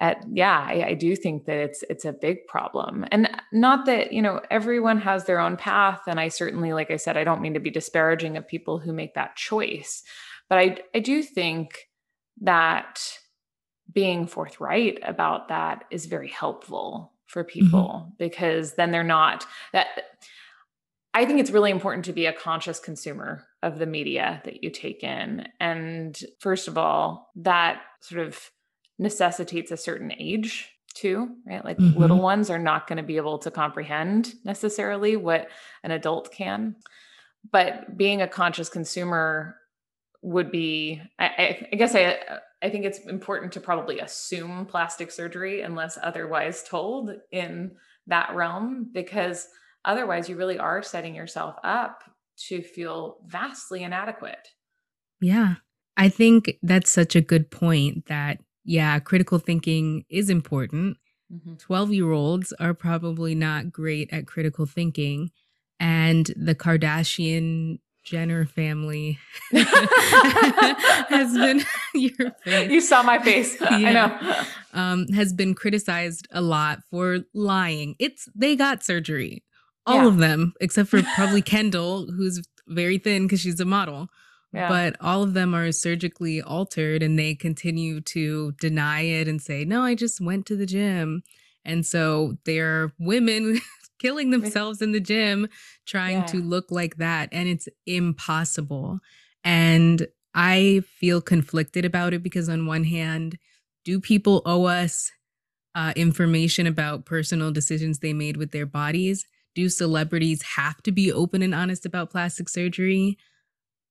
at 0.00 0.24
yeah 0.32 0.66
I, 0.66 0.88
I 0.88 0.94
do 0.94 1.14
think 1.14 1.44
that 1.44 1.56
it's 1.56 1.84
it's 1.90 2.04
a 2.04 2.12
big 2.12 2.46
problem 2.46 3.04
and 3.12 3.30
not 3.52 3.86
that 3.86 4.12
you 4.12 4.22
know 4.22 4.40
everyone 4.50 4.98
has 4.98 5.24
their 5.24 5.38
own 5.38 5.56
path 5.56 6.00
and 6.06 6.18
i 6.18 6.28
certainly 6.28 6.72
like 6.72 6.90
i 6.90 6.96
said 6.96 7.16
i 7.16 7.24
don't 7.24 7.42
mean 7.42 7.54
to 7.54 7.60
be 7.60 7.70
disparaging 7.70 8.36
of 8.36 8.48
people 8.48 8.78
who 8.78 8.92
make 8.92 9.14
that 9.14 9.36
choice 9.36 10.02
but 10.48 10.58
i 10.58 10.76
i 10.94 10.98
do 11.00 11.22
think 11.22 11.88
that 12.40 13.18
being 13.92 14.26
forthright 14.26 14.98
about 15.02 15.48
that 15.48 15.84
is 15.90 16.06
very 16.06 16.28
helpful 16.28 17.12
for 17.26 17.44
mm-hmm. 17.44 17.60
people 17.60 18.12
because 18.18 18.74
then 18.74 18.90
they're 18.90 19.04
not 19.04 19.46
that 19.72 19.86
I 21.12 21.26
think 21.26 21.40
it's 21.40 21.50
really 21.50 21.72
important 21.72 22.04
to 22.04 22.12
be 22.12 22.26
a 22.26 22.32
conscious 22.32 22.78
consumer 22.78 23.44
of 23.64 23.78
the 23.78 23.86
media 23.86 24.40
that 24.44 24.62
you 24.62 24.70
take 24.70 25.02
in. 25.02 25.48
And 25.58 26.16
first 26.38 26.68
of 26.68 26.78
all, 26.78 27.32
that 27.36 27.82
sort 28.00 28.24
of 28.24 28.38
necessitates 29.00 29.72
a 29.72 29.76
certain 29.76 30.12
age 30.18 30.70
too, 30.94 31.36
right? 31.46 31.64
Like 31.64 31.78
Mhm. 31.78 31.96
little 31.96 32.20
ones 32.20 32.50
are 32.50 32.58
not 32.58 32.86
going 32.86 32.98
to 32.98 33.02
be 33.02 33.16
able 33.16 33.38
to 33.38 33.50
comprehend 33.50 34.34
necessarily 34.44 35.16
what 35.16 35.48
an 35.82 35.90
adult 35.90 36.30
can. 36.30 36.76
But 37.50 37.96
being 37.96 38.20
a 38.20 38.28
conscious 38.28 38.68
consumer 38.68 39.56
would 40.22 40.50
be, 40.50 41.00
I, 41.18 41.24
I, 41.26 41.68
I 41.72 41.76
guess 41.76 41.94
I, 41.94 42.18
I 42.62 42.68
think 42.68 42.84
it's 42.84 42.98
important 43.06 43.52
to 43.52 43.60
probably 43.60 44.00
assume 44.00 44.66
plastic 44.66 45.10
surgery 45.10 45.62
unless 45.62 45.96
otherwise 46.02 46.62
told 46.62 47.12
in 47.32 47.76
that 48.06 48.34
realm, 48.34 48.90
because 48.92 49.48
otherwise 49.86 50.28
you 50.28 50.36
really 50.36 50.58
are 50.58 50.82
setting 50.82 51.14
yourself 51.14 51.54
up 51.64 52.02
to 52.48 52.60
feel 52.60 53.18
vastly 53.26 53.82
inadequate. 53.82 54.48
Yeah. 55.20 55.54
I 55.96 56.10
think 56.10 56.58
that's 56.62 56.90
such 56.90 57.16
a 57.16 57.20
good 57.22 57.50
point 57.50 58.06
that, 58.06 58.40
yeah, 58.64 58.98
critical 58.98 59.38
thinking 59.38 60.04
is 60.08 60.30
important. 60.30 60.96
12 61.58 61.92
year 61.92 62.10
olds 62.10 62.52
are 62.58 62.74
probably 62.74 63.34
not 63.36 63.70
great 63.70 64.12
at 64.12 64.26
critical 64.26 64.66
thinking. 64.66 65.30
And 65.78 66.26
the 66.36 66.54
Kardashian 66.56 67.78
Jenner 68.04 68.46
family 68.46 69.18
has 69.52 71.32
been 71.36 71.62
your 71.94 72.32
face. 72.44 72.70
You 72.70 72.80
saw 72.80 73.02
my 73.02 73.18
face. 73.18 73.56
I 73.60 73.92
know. 73.92 74.44
um, 74.72 75.06
has 75.08 75.32
been 75.32 75.54
criticized 75.54 76.26
a 76.32 76.40
lot 76.40 76.80
for 76.90 77.20
lying. 77.34 77.94
It's 77.98 78.28
they 78.34 78.56
got 78.56 78.82
surgery, 78.82 79.44
all 79.86 79.96
Yeah. 80.02 80.08
of 80.08 80.18
them, 80.18 80.54
except 80.60 80.88
for 80.88 81.02
probably 81.14 81.42
Kendall, 81.42 82.10
who's 82.10 82.42
very 82.66 82.98
thin 82.98 83.24
because 83.24 83.40
she's 83.40 83.60
a 83.60 83.64
model. 83.64 84.08
Yeah. 84.52 84.68
But 84.68 84.96
all 85.00 85.22
of 85.22 85.34
them 85.34 85.54
are 85.54 85.70
surgically 85.72 86.42
altered, 86.42 87.02
and 87.02 87.18
they 87.18 87.34
continue 87.34 88.00
to 88.02 88.52
deny 88.60 89.02
it 89.02 89.28
and 89.28 89.40
say, 89.40 89.64
"No, 89.64 89.82
I 89.82 89.94
just 89.94 90.20
went 90.20 90.46
to 90.46 90.56
the 90.56 90.66
gym." 90.66 91.22
And 91.64 91.84
so 91.86 92.36
they're 92.44 92.92
women 92.98 93.60
killing 94.00 94.30
themselves 94.30 94.80
in 94.82 94.92
the 94.92 95.00
gym 95.00 95.48
trying 95.86 96.24
to 96.24 96.42
look 96.42 96.70
like 96.70 96.96
that, 96.96 97.28
and 97.32 97.48
it's 97.48 97.68
impossible. 97.86 98.98
And 99.44 100.06
I 100.34 100.82
feel 100.98 101.20
conflicted 101.20 101.84
about 101.84 102.12
it 102.14 102.22
because, 102.22 102.48
on 102.48 102.66
one 102.66 102.84
hand, 102.84 103.38
do 103.84 104.00
people 104.00 104.42
owe 104.44 104.64
us 104.64 105.10
uh, 105.74 105.92
information 105.96 106.66
about 106.66 107.04
personal 107.06 107.50
decisions 107.52 107.98
they 107.98 108.12
made 108.12 108.36
with 108.36 108.50
their 108.52 108.66
bodies? 108.66 109.26
Do 109.54 109.68
celebrities 109.68 110.42
have 110.56 110.82
to 110.82 110.92
be 110.92 111.12
open 111.12 111.42
and 111.42 111.54
honest 111.54 111.86
about 111.86 112.10
plastic 112.10 112.48
surgery? 112.48 113.18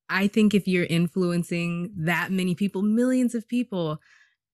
I 0.10 0.28
think 0.28 0.54
if 0.54 0.68
you're 0.68 0.86
influencing 0.86 1.92
that 1.98 2.32
many 2.32 2.56
people, 2.56 2.82
millions 2.82 3.36
of 3.36 3.48
people, 3.48 4.02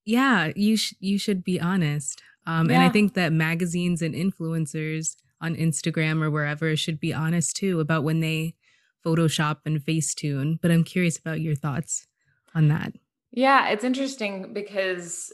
yeah, 0.06 0.52
you 0.56 0.78
sh- 0.78 0.94
you 1.00 1.18
should 1.18 1.44
be 1.44 1.60
honest. 1.60 2.22
Um, 2.46 2.70
And 2.70 2.84
I 2.84 2.90
think 2.90 3.14
that 3.16 3.32
magazines 3.34 4.02
and 4.02 4.14
influencers 4.14 5.16
on 5.42 5.56
Instagram 5.56 6.22
or 6.22 6.30
wherever 6.30 6.76
should 6.76 7.00
be 7.00 7.14
honest 7.14 7.56
too 7.56 7.80
about 7.80 8.04
when 8.04 8.20
they 8.20 8.56
Photoshop 9.06 9.58
and 9.66 9.80
Facetune. 9.80 10.60
But 10.62 10.72
I'm 10.72 10.84
curious 10.84 11.18
about 11.18 11.42
your 11.42 11.56
thoughts 11.56 12.08
on 12.54 12.68
that. 12.70 12.94
Yeah, 13.32 13.70
it's 13.70 13.84
interesting 13.84 14.54
because 14.54 15.32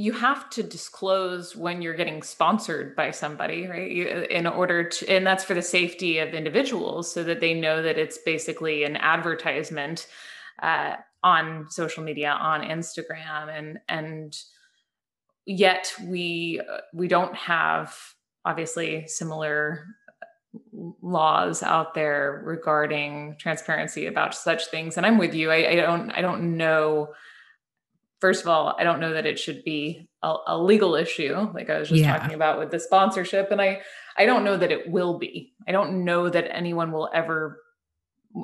you 0.00 0.12
have 0.12 0.48
to 0.48 0.62
disclose 0.62 1.54
when 1.54 1.82
you're 1.82 1.94
getting 1.94 2.22
sponsored 2.22 2.96
by 2.96 3.10
somebody, 3.10 3.66
right? 3.66 3.90
You, 3.90 4.06
in 4.06 4.46
order 4.46 4.88
to, 4.88 5.10
and 5.10 5.26
that's 5.26 5.44
for 5.44 5.52
the 5.52 5.60
safety 5.60 6.18
of 6.18 6.32
individuals 6.32 7.12
so 7.12 7.22
that 7.24 7.40
they 7.40 7.52
know 7.52 7.82
that 7.82 7.98
it's 7.98 8.16
basically 8.16 8.84
an 8.84 8.96
advertisement 8.96 10.06
uh, 10.62 10.94
on 11.22 11.66
social 11.68 12.02
media, 12.02 12.30
on 12.30 12.62
Instagram, 12.62 13.54
and 13.54 13.78
and 13.90 14.34
yet 15.44 15.92
we 16.06 16.62
uh, 16.66 16.78
we 16.94 17.06
don't 17.06 17.36
have 17.36 17.94
obviously 18.46 19.06
similar 19.06 19.84
laws 21.02 21.62
out 21.62 21.92
there 21.92 22.42
regarding 22.46 23.36
transparency 23.38 24.06
about 24.06 24.34
such 24.34 24.66
things 24.66 24.96
and 24.96 25.06
i'm 25.06 25.16
with 25.16 25.32
you 25.32 25.48
i, 25.48 25.70
I 25.70 25.74
don't 25.76 26.10
i 26.10 26.20
don't 26.20 26.56
know 26.56 27.12
first 28.20 28.42
of 28.42 28.48
all, 28.48 28.76
I 28.78 28.84
don't 28.84 29.00
know 29.00 29.12
that 29.12 29.26
it 29.26 29.38
should 29.38 29.64
be 29.64 30.08
a, 30.22 30.34
a 30.46 30.58
legal 30.58 30.94
issue, 30.94 31.34
like 31.54 31.70
I 31.70 31.78
was 31.78 31.88
just 31.88 32.02
yeah. 32.02 32.16
talking 32.16 32.34
about 32.34 32.58
with 32.58 32.70
the 32.70 32.80
sponsorship. 32.80 33.50
And 33.50 33.60
I, 33.60 33.80
I 34.16 34.26
don't 34.26 34.44
know 34.44 34.56
that 34.56 34.72
it 34.72 34.90
will 34.90 35.18
be. 35.18 35.54
I 35.66 35.72
don't 35.72 36.04
know 36.04 36.28
that 36.28 36.54
anyone 36.54 36.92
will 36.92 37.08
ever, 37.12 37.60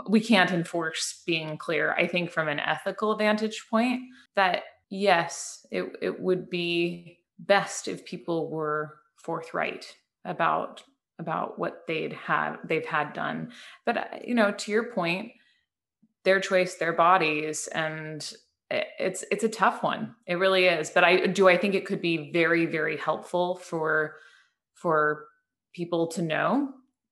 we 0.09 0.21
can't 0.21 0.51
enforce 0.51 1.23
being 1.27 1.59
clear. 1.59 1.93
I 1.93 2.07
think 2.07 2.31
from 2.31 2.49
an 2.49 2.61
ethical 2.61 3.17
vantage 3.17 3.67
point, 3.71 4.01
that 4.35 4.62
yes, 4.89 5.67
it, 5.71 5.85
it 6.01 6.21
would 6.21 6.49
be 6.49 7.21
best 7.39 7.89
if 7.89 8.05
people 8.05 8.51
were 8.51 8.97
forthright 9.23 9.95
about 10.25 10.83
about 11.19 11.59
what 11.59 11.83
they'd 11.89 12.12
have 12.12 12.59
they've 12.65 12.87
had 12.87 13.12
done 13.12 13.51
but 13.85 14.27
you 14.27 14.35
know 14.35 14.53
to 14.53 14.71
your 14.71 14.93
point 14.93 15.33
their 16.25 16.41
choice 16.41 16.75
their 16.77 16.93
bodies 16.93 17.69
and 17.69 18.35
it's 18.70 19.24
it's 19.31 19.44
a 19.44 19.48
tough 19.48 19.83
one. 19.83 20.14
It 20.26 20.35
really 20.35 20.66
is. 20.66 20.90
But 20.90 21.05
i 21.05 21.26
do 21.26 21.48
i 21.48 21.57
think 21.57 21.74
it 21.74 21.87
could 21.87 22.00
be 22.00 22.31
very 22.33 22.66
very 22.66 22.96
helpful 22.96 23.57
for 23.57 24.14
for 24.74 25.26
people 25.72 26.09
to 26.09 26.22
know? 26.22 26.70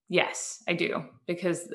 Yes 0.09 0.63
i 0.69 0.75
do. 0.75 1.05
Because 1.27 1.73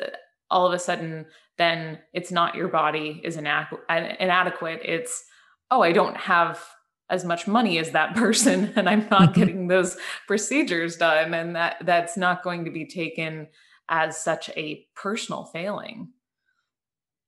all 0.51 0.65
of 0.65 0.73
a 0.73 0.79
sudden 0.79 1.25
then 1.57 1.99
it's 2.13 2.31
not 2.31 2.55
your 2.55 2.67
body 2.67 3.21
is 3.23 3.37
inadequate. 3.37 4.81
It's 4.83 5.23
oh 5.71 5.81
i 5.81 5.91
don't 5.91 6.17
have 6.17 6.63
as 7.09 7.25
much 7.25 7.47
money 7.47 7.79
as 7.79 7.91
that 7.91 8.15
person 8.23 8.71
and 8.75 8.87
i'm 8.87 9.07
not 9.09 9.21
mm-hmm. 9.21 9.39
getting 9.39 9.67
those 9.67 9.97
procedures 10.27 10.97
done. 10.97 11.33
And 11.33 11.55
that 11.55 11.77
that's 11.85 12.17
not 12.17 12.43
going 12.43 12.65
to 12.65 12.71
be 12.71 12.85
taken 12.85 13.47
as 13.87 14.21
such 14.21 14.49
a 14.51 14.85
personal 14.95 15.45
failing 15.45 16.11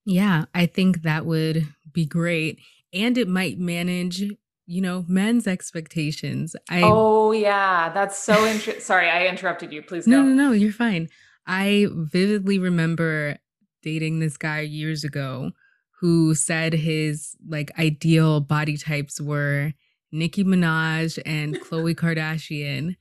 yeah 0.05 0.45
i 0.53 0.65
think 0.65 1.03
that 1.03 1.25
would 1.25 1.67
be 1.91 2.05
great 2.05 2.59
and 2.93 3.17
it 3.17 3.27
might 3.27 3.59
manage 3.59 4.23
you 4.65 4.81
know 4.81 5.05
men's 5.07 5.47
expectations 5.47 6.55
i 6.69 6.81
oh 6.83 7.31
yeah 7.31 7.89
that's 7.89 8.17
so 8.17 8.45
interesting 8.45 8.81
sorry 8.81 9.09
i 9.09 9.27
interrupted 9.27 9.71
you 9.71 9.81
please 9.81 10.07
no 10.07 10.21
go. 10.21 10.27
no 10.27 10.33
no 10.45 10.51
you're 10.51 10.71
fine 10.71 11.07
i 11.47 11.87
vividly 11.91 12.57
remember 12.57 13.37
dating 13.83 14.19
this 14.19 14.37
guy 14.37 14.61
years 14.61 15.03
ago 15.03 15.51
who 15.99 16.33
said 16.33 16.73
his 16.73 17.35
like 17.47 17.71
ideal 17.77 18.39
body 18.39 18.75
types 18.75 19.21
were 19.21 19.71
Nicki 20.11 20.43
Minaj 20.43 21.19
and 21.25 21.55
Khloe 21.61 21.95
Kardashian. 21.95 22.95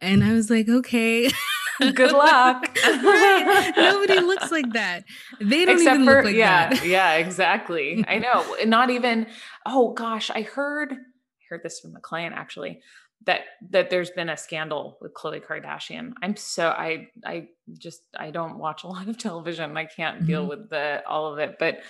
And 0.00 0.22
I 0.22 0.32
was 0.32 0.48
like, 0.48 0.68
okay. 0.68 1.30
Good 1.94 2.12
luck. 2.12 2.76
right. 2.86 3.72
Nobody 3.76 4.20
looks 4.20 4.50
like 4.50 4.72
that. 4.72 5.04
They 5.40 5.64
don't 5.64 5.78
Except 5.78 5.94
even 6.00 6.06
for, 6.06 6.16
look 6.16 6.24
like 6.26 6.34
yeah, 6.34 6.70
that. 6.70 6.86
yeah, 6.86 7.14
exactly. 7.14 8.04
I 8.06 8.18
know. 8.18 8.44
Not 8.64 8.90
even, 8.90 9.26
oh 9.66 9.92
gosh, 9.92 10.30
I 10.30 10.42
heard 10.42 10.92
I 10.92 11.44
heard 11.48 11.62
this 11.62 11.80
from 11.80 11.94
a 11.96 12.00
client 12.00 12.34
actually 12.36 12.80
that 13.26 13.40
that 13.70 13.90
there's 13.90 14.10
been 14.10 14.28
a 14.28 14.36
scandal 14.36 14.98
with 15.00 15.12
Khloe 15.14 15.42
Kardashian. 15.44 16.12
I'm 16.22 16.36
so 16.36 16.68
I 16.68 17.08
I 17.24 17.48
just 17.76 18.00
I 18.18 18.30
don't 18.30 18.58
watch 18.58 18.84
a 18.84 18.88
lot 18.88 19.08
of 19.08 19.18
television. 19.18 19.76
I 19.76 19.84
can't 19.84 20.18
mm-hmm. 20.18 20.26
deal 20.26 20.46
with 20.46 20.70
the 20.70 21.02
all 21.06 21.32
of 21.32 21.38
it. 21.38 21.56
But 21.58 21.80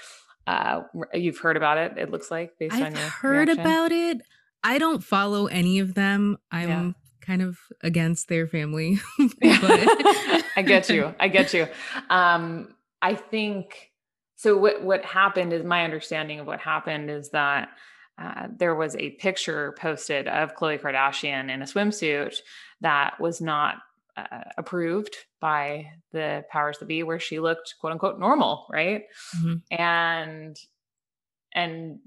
uh, 0.46 0.83
you've 1.12 1.38
heard 1.38 1.57
about 1.57 1.79
it. 1.79 1.98
It 1.98 2.11
looks 2.11 2.31
like 2.31 2.53
based 2.59 2.74
I've 2.74 2.87
on 2.87 2.92
your 2.92 3.09
heard 3.09 3.48
reaction. 3.48 3.61
about 3.61 3.92
it. 3.92 4.22
I 4.64 4.79
don't 4.79 5.05
follow 5.05 5.46
any 5.46 5.79
of 5.79 5.94
them. 5.94 6.38
I'm 6.51 6.68
yeah. 6.68 6.92
Kind 7.28 7.42
of 7.42 7.58
against 7.82 8.28
their 8.28 8.46
family. 8.48 8.98
I 9.42 10.64
get 10.66 10.88
you. 10.88 11.14
I 11.20 11.28
get 11.28 11.52
you. 11.52 11.68
Um, 12.08 12.74
I 13.02 13.14
think 13.14 13.92
so. 14.36 14.56
What 14.56 14.82
what 14.82 15.04
happened 15.04 15.52
is 15.52 15.62
my 15.62 15.84
understanding 15.84 16.40
of 16.40 16.46
what 16.46 16.58
happened 16.58 17.10
is 17.10 17.28
that 17.30 17.68
uh, 18.16 18.48
there 18.56 18.74
was 18.74 18.96
a 18.96 19.10
picture 19.10 19.76
posted 19.78 20.26
of 20.26 20.56
Khloe 20.56 20.80
Kardashian 20.80 21.50
in 21.50 21.60
a 21.60 21.66
swimsuit 21.66 22.36
that 22.80 23.20
was 23.20 23.42
not 23.42 23.76
uh, 24.16 24.44
approved 24.56 25.14
by 25.38 25.92
the 26.12 26.44
powers 26.50 26.78
that 26.78 26.88
be 26.88 27.02
where 27.02 27.20
she 27.20 27.38
looked 27.38 27.74
quote 27.78 27.92
unquote 27.92 28.18
normal 28.18 28.66
right 28.72 29.04
mm-hmm. 29.36 29.54
and 29.70 30.58
and 31.54 32.00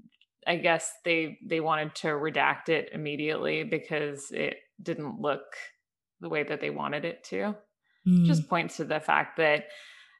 i 0.46 0.56
guess 0.56 0.92
they 1.04 1.38
they 1.46 1.60
wanted 1.60 1.94
to 1.94 2.08
redact 2.08 2.68
it 2.68 2.90
immediately 2.92 3.64
because 3.64 4.30
it 4.32 4.56
didn't 4.82 5.20
look 5.20 5.42
the 6.20 6.28
way 6.28 6.42
that 6.42 6.60
they 6.60 6.70
wanted 6.70 7.04
it 7.04 7.24
to 7.24 7.54
mm. 8.06 8.24
just 8.26 8.48
points 8.48 8.76
to 8.76 8.84
the 8.84 9.00
fact 9.00 9.36
that 9.36 9.64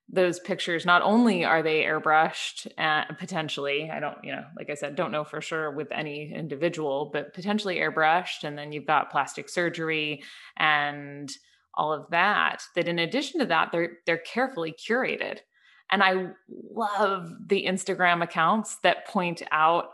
those 0.09 0.41
pictures 0.41 0.85
not 0.85 1.01
only 1.03 1.45
are 1.45 1.63
they 1.63 1.83
airbrushed 1.83 2.67
uh, 2.79 3.05
potentially 3.19 3.91
i 3.91 4.01
don't 4.01 4.19
you 4.23 4.33
know 4.33 4.45
like 4.57 4.69
i 4.69 4.75
said 4.75 4.97
don't 4.97 5.13
know 5.13 5.25
for 5.25 5.41
sure 5.41 5.71
with 5.71 5.91
any 5.93 6.33
individual 6.35 7.11
but 7.13 7.33
potentially 7.35 7.77
airbrushed 7.77 8.45
and 8.45 8.59
then 8.59 8.73
you've 8.73 8.87
got 8.87 9.11
plastic 9.11 9.49
surgery 9.49 10.23
and 10.57 11.31
all 11.75 11.93
of 11.93 12.11
that 12.11 12.63
that 12.75 12.89
in 12.89 12.99
addition 12.99 13.41
to 13.41 13.47
that 13.47 13.71
they're 13.73 13.99
they're 14.07 14.19
carefully 14.19 14.73
curated 14.73 15.39
and 15.91 16.03
i 16.03 16.27
love 16.49 17.31
the 17.47 17.65
instagram 17.67 18.23
accounts 18.23 18.79
that 18.83 19.07
point 19.07 19.43
out 19.51 19.87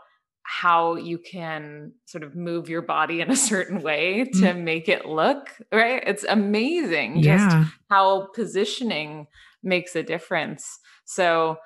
how 0.51 0.95
you 0.95 1.17
can 1.17 1.91
sort 2.05 2.23
of 2.23 2.35
move 2.35 2.69
your 2.69 2.81
body 2.81 3.21
in 3.21 3.29
a 3.29 3.35
certain 3.35 3.81
way 3.81 4.25
to 4.25 4.39
mm. 4.39 4.63
make 4.63 4.89
it 4.89 5.05
look 5.05 5.49
right 5.71 6.03
it's 6.07 6.23
amazing 6.23 7.17
yeah. 7.17 7.37
just 7.37 7.73
how 7.89 8.27
positioning 8.33 9.27
makes 9.61 9.95
a 9.95 10.01
difference 10.01 10.79
so 11.05 11.57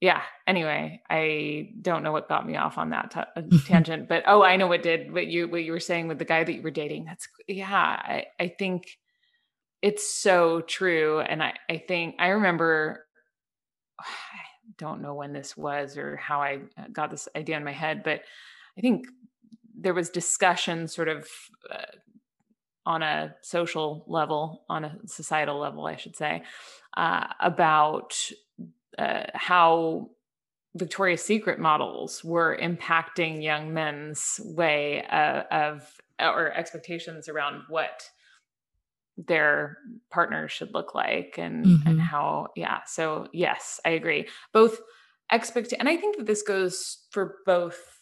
yeah 0.00 0.22
anyway 0.46 1.00
i 1.10 1.68
don't 1.82 2.02
know 2.02 2.12
what 2.12 2.28
got 2.28 2.46
me 2.46 2.56
off 2.56 2.78
on 2.78 2.90
that 2.90 3.10
t- 3.10 3.58
tangent 3.66 4.08
but 4.08 4.22
oh 4.26 4.42
i 4.42 4.56
know 4.56 4.66
what 4.66 4.82
did 4.82 5.12
what 5.12 5.26
you 5.26 5.46
what 5.48 5.62
you 5.62 5.72
were 5.72 5.80
saying 5.80 6.08
with 6.08 6.18
the 6.18 6.24
guy 6.24 6.42
that 6.42 6.54
you 6.54 6.62
were 6.62 6.70
dating 6.70 7.04
that's 7.04 7.28
yeah 7.46 7.66
i 7.70 8.24
i 8.40 8.48
think 8.48 8.86
it's 9.84 10.10
so 10.10 10.62
true. 10.62 11.20
And 11.20 11.42
I, 11.42 11.52
I 11.68 11.76
think 11.76 12.14
I 12.18 12.28
remember, 12.28 13.04
I 14.00 14.43
don't 14.78 15.02
know 15.02 15.14
when 15.14 15.32
this 15.32 15.56
was 15.56 15.96
or 15.96 16.16
how 16.16 16.40
I 16.40 16.60
uh, 16.76 16.84
got 16.92 17.10
this 17.10 17.28
idea 17.36 17.56
in 17.56 17.64
my 17.64 17.72
head, 17.72 18.02
but 18.02 18.22
I 18.76 18.80
think 18.80 19.06
there 19.76 19.94
was 19.94 20.10
discussion 20.10 20.88
sort 20.88 21.08
of 21.08 21.28
uh, 21.70 21.96
on 22.86 23.02
a 23.02 23.34
social 23.42 24.04
level, 24.06 24.64
on 24.68 24.84
a 24.84 24.96
societal 25.06 25.58
level, 25.58 25.86
I 25.86 25.96
should 25.96 26.16
say, 26.16 26.42
uh, 26.96 27.26
about 27.40 28.16
uh, 28.98 29.24
how 29.34 30.10
Victoria's 30.76 31.22
Secret 31.22 31.58
models 31.58 32.22
were 32.24 32.56
impacting 32.60 33.42
young 33.42 33.72
men's 33.72 34.40
way 34.44 35.04
uh, 35.06 35.42
of 35.50 35.88
or 36.20 36.52
expectations 36.52 37.28
around 37.28 37.62
what 37.68 38.08
their 39.16 39.78
partners 40.10 40.50
should 40.50 40.74
look 40.74 40.94
like 40.94 41.36
and 41.38 41.64
mm-hmm. 41.64 41.88
and 41.88 42.00
how 42.00 42.48
yeah 42.56 42.80
so 42.86 43.28
yes 43.32 43.80
i 43.84 43.90
agree. 43.90 44.28
Both 44.52 44.80
expect 45.32 45.72
and 45.78 45.88
i 45.88 45.96
think 45.96 46.18
that 46.18 46.26
this 46.26 46.42
goes 46.42 47.06
for 47.10 47.36
both 47.46 47.94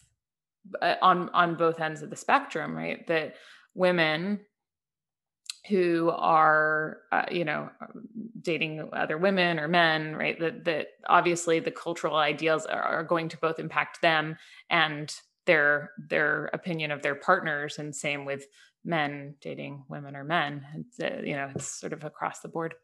uh, 0.80 0.94
on 1.02 1.28
on 1.30 1.56
both 1.56 1.80
ends 1.80 2.02
of 2.02 2.10
the 2.10 2.16
spectrum 2.16 2.74
right? 2.76 3.06
That 3.06 3.34
women 3.74 4.40
who 5.68 6.10
are 6.14 6.98
uh, 7.12 7.26
you 7.30 7.44
know 7.44 7.70
dating 8.40 8.88
other 8.92 9.18
women 9.18 9.58
or 9.58 9.68
men 9.68 10.14
right? 10.14 10.38
That 10.38 10.64
that 10.64 10.88
obviously 11.08 11.60
the 11.60 11.70
cultural 11.70 12.16
ideals 12.16 12.66
are, 12.66 12.82
are 12.82 13.04
going 13.04 13.28
to 13.30 13.38
both 13.38 13.58
impact 13.58 14.02
them 14.02 14.36
and 14.70 15.12
their 15.46 15.90
their 16.08 16.46
opinion 16.52 16.90
of 16.90 17.02
their 17.02 17.16
partners 17.16 17.78
and 17.78 17.94
same 17.94 18.24
with 18.24 18.46
men 18.84 19.34
dating 19.40 19.84
women 19.88 20.16
or 20.16 20.24
men. 20.24 20.66
It's, 20.74 21.00
uh, 21.00 21.22
you 21.22 21.36
know, 21.36 21.50
it's 21.54 21.66
sort 21.66 21.92
of 21.92 22.04
across 22.04 22.40
the 22.40 22.48
board. 22.48 22.74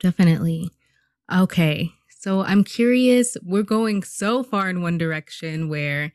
Definitely. 0.00 0.70
Okay. 1.32 1.90
So 2.08 2.42
I'm 2.42 2.64
curious, 2.64 3.36
we're 3.42 3.62
going 3.62 4.02
so 4.02 4.42
far 4.42 4.68
in 4.68 4.82
one 4.82 4.98
direction 4.98 5.68
where 5.68 6.12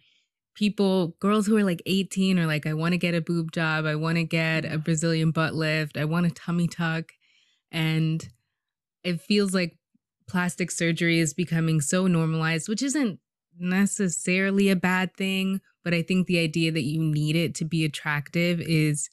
people, 0.55 1.15
girls 1.19 1.47
who 1.47 1.57
are 1.57 1.63
like 1.63 1.81
18 1.85 2.39
are 2.39 2.45
like, 2.45 2.65
I 2.65 2.73
want 2.73 2.93
to 2.93 2.97
get 2.97 3.15
a 3.15 3.21
boob 3.21 3.51
job. 3.51 3.85
I 3.85 3.95
want 3.95 4.17
to 4.17 4.23
get 4.23 4.65
a 4.65 4.77
Brazilian 4.77 5.31
butt 5.31 5.55
lift. 5.55 5.97
I 5.97 6.05
want 6.05 6.27
a 6.27 6.31
tummy 6.31 6.67
tuck. 6.67 7.11
And 7.71 8.27
it 9.03 9.21
feels 9.21 9.53
like 9.53 9.77
plastic 10.27 10.71
surgery 10.71 11.19
is 11.19 11.33
becoming 11.33 11.81
so 11.81 12.07
normalized, 12.07 12.69
which 12.69 12.81
isn't 12.81 13.19
necessarily 13.59 14.69
a 14.69 14.75
bad 14.75 15.15
thing, 15.15 15.61
but 15.83 15.93
I 15.93 16.01
think 16.01 16.27
the 16.27 16.39
idea 16.39 16.71
that 16.71 16.83
you 16.83 17.01
need 17.01 17.35
it 17.35 17.55
to 17.55 17.65
be 17.65 17.85
attractive 17.85 18.61
is 18.61 19.09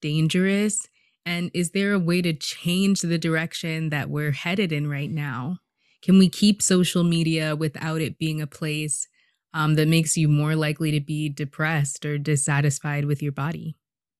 dangerous. 0.00 0.86
And 1.24 1.50
is 1.54 1.70
there 1.70 1.92
a 1.92 1.98
way 1.98 2.22
to 2.22 2.32
change 2.32 3.00
the 3.00 3.18
direction 3.18 3.90
that 3.90 4.10
we're 4.10 4.32
headed 4.32 4.72
in 4.72 4.88
right 4.88 5.10
now? 5.10 5.58
Can 6.02 6.18
we 6.18 6.28
keep 6.28 6.62
social 6.62 7.02
media 7.02 7.56
without 7.56 8.00
it 8.00 8.18
being 8.18 8.40
a 8.40 8.46
place 8.46 9.08
um, 9.52 9.74
that 9.74 9.88
makes 9.88 10.16
you 10.16 10.28
more 10.28 10.54
likely 10.54 10.90
to 10.92 11.00
be 11.00 11.28
depressed 11.28 12.04
or 12.04 12.18
dissatisfied 12.18 13.06
with 13.06 13.22
your 13.22 13.32
body? 13.32 13.76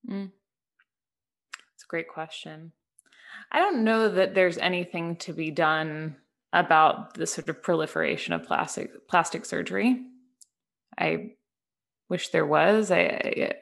Mm. 0.09 0.31
A 0.31 1.87
great 1.87 2.09
question. 2.09 2.73
I 3.51 3.59
don't 3.59 3.83
know 3.83 4.09
that 4.09 4.33
there's 4.35 4.57
anything 4.57 5.15
to 5.17 5.31
be 5.31 5.51
done 5.51 6.17
about 6.65 7.13
the 7.15 7.27
sort 7.27 7.49
of 7.49 7.61
proliferation 7.61 8.33
of 8.33 8.43
plastic 8.43 9.07
plastic 9.07 9.45
surgery. 9.45 10.01
I 10.97 11.31
wish 12.09 12.29
there 12.29 12.45
was. 12.45 12.91
I, 12.91 12.99
I 12.99 13.53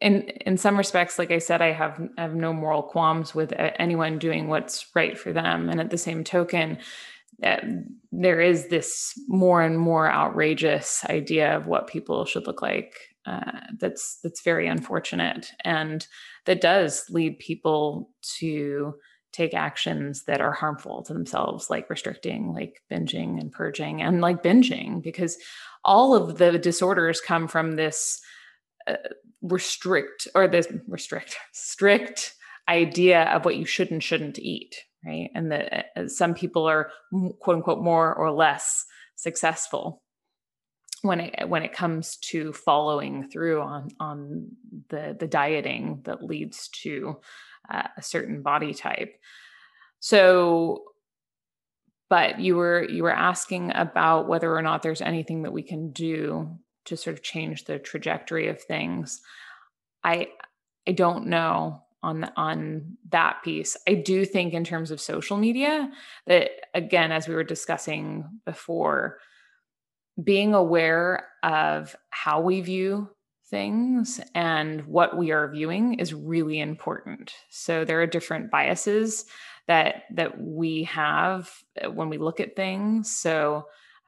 in 0.00 0.22
in 0.22 0.56
some 0.56 0.76
respects, 0.76 1.18
like 1.18 1.30
I 1.30 1.38
said, 1.38 1.60
I 1.62 1.72
have 1.72 2.00
I 2.16 2.22
have 2.22 2.34
no 2.34 2.52
moral 2.52 2.82
qualms 2.82 3.34
with 3.34 3.52
anyone 3.56 4.18
doing 4.18 4.48
what's 4.48 4.86
right 4.94 5.18
for 5.18 5.32
them. 5.32 5.68
And 5.68 5.80
at 5.80 5.90
the 5.90 5.98
same 5.98 6.24
token, 6.24 6.78
uh, 7.42 7.56
there 8.12 8.40
is 8.40 8.68
this 8.68 9.12
more 9.28 9.62
and 9.62 9.78
more 9.78 10.10
outrageous 10.10 11.04
idea 11.08 11.56
of 11.56 11.66
what 11.66 11.88
people 11.88 12.24
should 12.24 12.46
look 12.46 12.62
like. 12.62 12.94
Uh, 13.26 13.60
that's 13.78 14.18
that's 14.22 14.42
very 14.42 14.68
unfortunate, 14.68 15.52
and 15.64 16.06
that 16.46 16.60
does 16.60 17.04
lead 17.10 17.38
people 17.38 18.10
to 18.38 18.94
take 19.32 19.54
actions 19.54 20.24
that 20.24 20.40
are 20.40 20.52
harmful 20.52 21.02
to 21.02 21.12
themselves, 21.12 21.70
like 21.70 21.90
restricting, 21.90 22.52
like 22.52 22.82
binging 22.90 23.40
and 23.40 23.52
purging, 23.52 24.02
and 24.02 24.20
like 24.20 24.42
binging, 24.42 25.02
because 25.02 25.36
all 25.84 26.14
of 26.14 26.38
the 26.38 26.58
disorders 26.58 27.20
come 27.20 27.48
from 27.48 27.76
this 27.76 28.20
uh, 28.86 28.96
restrict 29.42 30.28
or 30.34 30.48
this 30.48 30.66
restrict 30.86 31.36
strict 31.52 32.34
idea 32.68 33.24
of 33.24 33.44
what 33.44 33.56
you 33.56 33.64
should 33.64 33.90
and 33.90 34.02
shouldn't 34.02 34.38
eat 34.38 34.74
right? 35.04 35.30
And 35.34 35.52
that 35.52 35.86
uh, 35.96 36.08
some 36.08 36.34
people 36.34 36.68
are 36.68 36.90
quote 37.40 37.56
unquote 37.56 37.82
more 37.82 38.14
or 38.14 38.32
less 38.32 38.84
successful 39.16 40.02
when 41.02 41.20
it 41.20 41.48
when 41.48 41.62
it 41.62 41.72
comes 41.72 42.16
to 42.16 42.52
following 42.52 43.28
through 43.28 43.60
on 43.60 43.88
on 44.00 44.48
the 44.90 45.16
the 45.18 45.28
dieting 45.28 46.00
that 46.04 46.22
leads 46.22 46.68
to 46.82 47.16
uh, 47.70 47.88
a 47.96 48.02
certain 48.02 48.42
body 48.42 48.74
type 48.74 49.18
so 50.00 50.84
but 52.10 52.40
you 52.40 52.56
were 52.56 52.84
you 52.88 53.02
were 53.02 53.12
asking 53.12 53.72
about 53.74 54.28
whether 54.28 54.54
or 54.54 54.62
not 54.62 54.82
there's 54.82 55.02
anything 55.02 55.42
that 55.42 55.52
we 55.52 55.62
can 55.62 55.90
do 55.92 56.58
to 56.86 56.96
sort 56.96 57.14
of 57.14 57.22
change 57.22 57.64
the 57.64 57.78
trajectory 57.78 58.48
of 58.48 58.60
things. 58.60 59.20
I 60.02 60.28
I 60.86 60.92
don't 60.92 61.26
know 61.26 61.82
on 62.02 62.20
the, 62.20 62.32
on 62.36 62.96
that 63.10 63.42
piece. 63.44 63.76
I 63.86 63.94
do 63.94 64.24
think 64.24 64.54
in 64.54 64.64
terms 64.64 64.90
of 64.90 65.00
social 65.00 65.36
media 65.36 65.90
that 66.26 66.50
again 66.74 67.12
as 67.12 67.28
we 67.28 67.34
were 67.34 67.44
discussing 67.44 68.24
before 68.46 69.18
being 70.22 70.54
aware 70.54 71.28
of 71.42 71.94
how 72.10 72.40
we 72.40 72.60
view 72.60 73.10
things 73.50 74.20
and 74.34 74.86
what 74.86 75.16
we 75.16 75.30
are 75.30 75.50
viewing 75.50 75.94
is 75.94 76.14
really 76.14 76.60
important. 76.60 77.32
So 77.50 77.84
there 77.84 78.00
are 78.02 78.06
different 78.06 78.50
biases 78.50 79.24
that 79.66 80.04
that 80.14 80.40
we 80.40 80.84
have 80.84 81.50
uh, 81.82 81.90
when 81.90 82.08
we 82.08 82.18
look 82.18 82.40
at 82.40 82.56
things. 82.56 83.14
So 83.14 83.66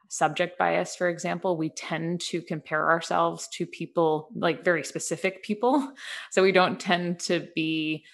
subject 0.09 0.59
bias, 0.59 0.97
for 0.97 1.09
example, 1.09 1.57
we 1.57 1.71
tend 1.71 2.21
to 2.21 2.43
compare 2.43 2.91
ourselves 2.91 3.49
to 3.53 3.65
people, 3.65 4.29
like 4.35 4.65
very 4.65 4.85
specific 4.85 5.43
people. 5.43 5.93
So 6.31 6.43
we 6.43 6.53
don't 6.53 6.79
tend 6.79 7.21
to 7.21 7.49
be 7.55 8.05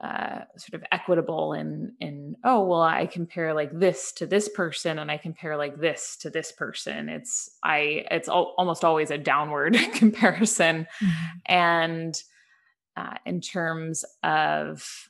uh, 0.00 0.40
sort 0.56 0.74
of 0.74 0.84
equitable 0.90 1.52
in 1.52 1.94
in 2.00 2.36
oh 2.44 2.64
well 2.64 2.82
I 2.82 3.06
compare 3.06 3.54
like 3.54 3.78
this 3.78 4.12
to 4.14 4.26
this 4.26 4.48
person 4.48 4.98
and 4.98 5.10
I 5.10 5.16
compare 5.16 5.56
like 5.56 5.78
this 5.78 6.16
to 6.22 6.30
this 6.30 6.52
person. 6.52 7.08
It's 7.08 7.50
I 7.62 8.04
it's 8.10 8.28
al- 8.28 8.54
almost 8.58 8.84
always 8.84 9.10
a 9.10 9.18
downward 9.18 9.76
comparison, 9.94 10.88
mm-hmm. 11.00 11.36
and 11.46 12.22
uh, 12.96 13.14
in 13.24 13.40
terms 13.40 14.04
of 14.22 15.08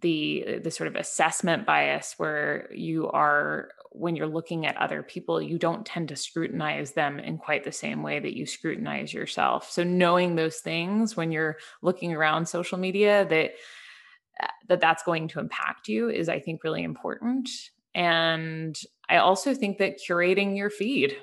the 0.00 0.58
the 0.62 0.70
sort 0.70 0.88
of 0.88 0.96
assessment 0.96 1.66
bias 1.66 2.14
where 2.16 2.68
you 2.74 3.08
are 3.08 3.70
when 3.90 4.16
you're 4.16 4.26
looking 4.26 4.66
at 4.66 4.76
other 4.76 5.02
people 5.02 5.40
you 5.40 5.56
don't 5.56 5.86
tend 5.86 6.08
to 6.08 6.16
scrutinize 6.16 6.92
them 6.92 7.20
in 7.20 7.38
quite 7.38 7.62
the 7.62 7.70
same 7.70 8.02
way 8.02 8.18
that 8.18 8.36
you 8.36 8.44
scrutinize 8.44 9.14
yourself 9.14 9.70
so 9.70 9.84
knowing 9.84 10.34
those 10.34 10.56
things 10.56 11.16
when 11.16 11.30
you're 11.30 11.56
looking 11.80 12.12
around 12.12 12.48
social 12.48 12.76
media 12.76 13.24
that 13.30 13.52
that 14.68 14.80
that's 14.80 15.02
going 15.02 15.28
to 15.28 15.40
impact 15.40 15.88
you 15.88 16.08
is 16.08 16.28
i 16.28 16.38
think 16.38 16.64
really 16.64 16.82
important 16.82 17.48
and 17.94 18.80
i 19.08 19.16
also 19.16 19.54
think 19.54 19.78
that 19.78 19.98
curating 19.98 20.56
your 20.56 20.70
feed 20.70 21.16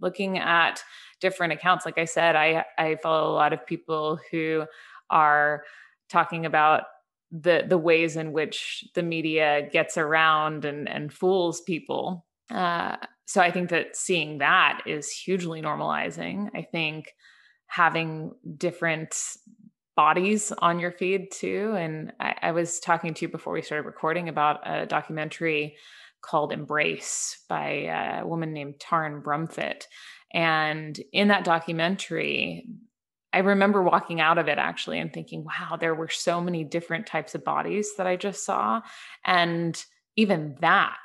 looking 0.00 0.38
at 0.38 0.82
different 1.20 1.52
accounts 1.52 1.84
like 1.84 1.98
i 1.98 2.04
said 2.04 2.36
i 2.36 2.64
i 2.78 2.96
follow 2.96 3.30
a 3.30 3.34
lot 3.34 3.52
of 3.52 3.66
people 3.66 4.18
who 4.30 4.64
are 5.10 5.64
talking 6.08 6.46
about 6.46 6.84
the 7.32 7.64
the 7.66 7.78
ways 7.78 8.16
in 8.16 8.32
which 8.32 8.84
the 8.94 9.02
media 9.02 9.68
gets 9.72 9.96
around 9.96 10.64
and 10.64 10.88
and 10.88 11.12
fools 11.12 11.62
people. 11.62 12.26
Uh, 12.50 12.96
so 13.24 13.40
I 13.40 13.50
think 13.50 13.70
that 13.70 13.96
seeing 13.96 14.38
that 14.38 14.82
is 14.86 15.10
hugely 15.10 15.62
normalizing. 15.62 16.50
I 16.54 16.62
think 16.62 17.14
having 17.66 18.32
different 18.58 19.18
bodies 19.96 20.52
on 20.58 20.78
your 20.78 20.92
feed 20.92 21.30
too. 21.30 21.74
And 21.76 22.12
I, 22.18 22.34
I 22.42 22.52
was 22.52 22.80
talking 22.80 23.14
to 23.14 23.22
you 23.22 23.28
before 23.28 23.52
we 23.52 23.62
started 23.62 23.86
recording 23.86 24.28
about 24.28 24.60
a 24.64 24.86
documentary 24.86 25.76
called 26.22 26.52
Embrace 26.52 27.44
by 27.48 28.20
a 28.20 28.26
woman 28.26 28.52
named 28.52 28.76
Taryn 28.78 29.22
Brumfitt. 29.22 29.84
And 30.32 30.98
in 31.12 31.28
that 31.28 31.44
documentary, 31.44 32.66
I 33.32 33.38
remember 33.38 33.82
walking 33.82 34.20
out 34.20 34.38
of 34.38 34.48
it 34.48 34.58
actually 34.58 34.98
and 34.98 35.12
thinking, 35.12 35.44
wow, 35.44 35.76
there 35.76 35.94
were 35.94 36.08
so 36.08 36.40
many 36.40 36.64
different 36.64 37.06
types 37.06 37.34
of 37.34 37.44
bodies 37.44 37.96
that 37.96 38.06
I 38.06 38.16
just 38.16 38.44
saw. 38.44 38.82
And 39.24 39.82
even 40.16 40.56
that 40.60 40.98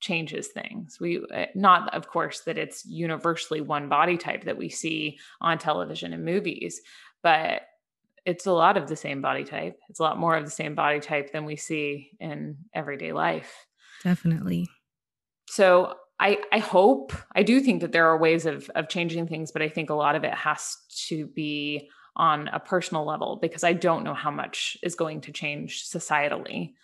changes 0.00 0.48
things. 0.48 0.98
We, 1.00 1.22
eh, 1.32 1.46
not 1.54 1.92
of 1.94 2.08
course 2.08 2.40
that 2.42 2.58
it's 2.58 2.84
universally 2.86 3.60
one 3.60 3.88
body 3.88 4.16
type 4.16 4.44
that 4.44 4.58
we 4.58 4.68
see 4.68 5.18
on 5.40 5.58
television 5.58 6.12
and 6.12 6.24
movies, 6.24 6.80
but 7.22 7.62
it's 8.24 8.46
a 8.46 8.52
lot 8.52 8.76
of 8.76 8.88
the 8.88 8.96
same 8.96 9.22
body 9.22 9.44
type. 9.44 9.78
It's 9.88 10.00
a 10.00 10.02
lot 10.02 10.18
more 10.18 10.36
of 10.36 10.44
the 10.44 10.50
same 10.50 10.74
body 10.74 11.00
type 11.00 11.32
than 11.32 11.44
we 11.44 11.56
see 11.56 12.10
in 12.20 12.56
everyday 12.74 13.12
life. 13.12 13.66
Definitely. 14.04 14.68
So 15.48 15.94
I, 16.20 16.38
I 16.52 16.58
hope 16.58 17.12
I 17.34 17.42
do 17.42 17.60
think 17.60 17.80
that 17.80 17.92
there 17.92 18.06
are 18.06 18.18
ways 18.18 18.44
of 18.46 18.68
of 18.74 18.88
changing 18.88 19.28
things, 19.28 19.52
but 19.52 19.62
I 19.62 19.68
think 19.68 19.90
a 19.90 19.94
lot 19.94 20.16
of 20.16 20.24
it 20.24 20.34
has 20.34 20.76
to 21.08 21.26
be 21.26 21.88
on 22.16 22.48
a 22.48 22.58
personal 22.58 23.06
level 23.06 23.38
because 23.40 23.62
I 23.62 23.72
don't 23.72 24.02
know 24.02 24.14
how 24.14 24.30
much 24.30 24.76
is 24.82 24.96
going 24.96 25.20
to 25.22 25.32
change 25.32 25.88
societally, 25.88 26.74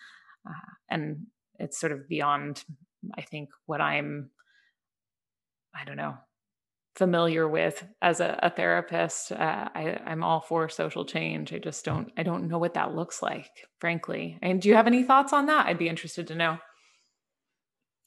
uh, 0.47 0.71
and 0.89 1.27
it's 1.59 1.79
sort 1.79 1.91
of 1.91 2.07
beyond 2.07 2.63
I 3.17 3.21
think 3.21 3.49
what 3.65 3.81
I'm 3.81 4.29
I 5.75 5.83
don't 5.83 5.97
know 5.97 6.15
familiar 6.95 7.47
with 7.47 7.85
as 8.01 8.19
a, 8.19 8.39
a 8.41 8.49
therapist. 8.49 9.31
Uh, 9.31 9.69
I, 9.75 9.99
I'm 10.05 10.23
all 10.23 10.41
for 10.41 10.69
social 10.69 11.05
change. 11.05 11.53
I 11.53 11.59
just 11.59 11.83
don't 11.85 12.11
I 12.17 12.23
don't 12.23 12.47
know 12.47 12.57
what 12.57 12.73
that 12.75 12.95
looks 12.95 13.21
like, 13.21 13.49
frankly. 13.79 14.39
And 14.41 14.61
do 14.61 14.69
you 14.69 14.75
have 14.75 14.87
any 14.87 15.03
thoughts 15.03 15.33
on 15.33 15.45
that? 15.47 15.67
I'd 15.67 15.77
be 15.77 15.89
interested 15.89 16.27
to 16.27 16.35
know. 16.35 16.57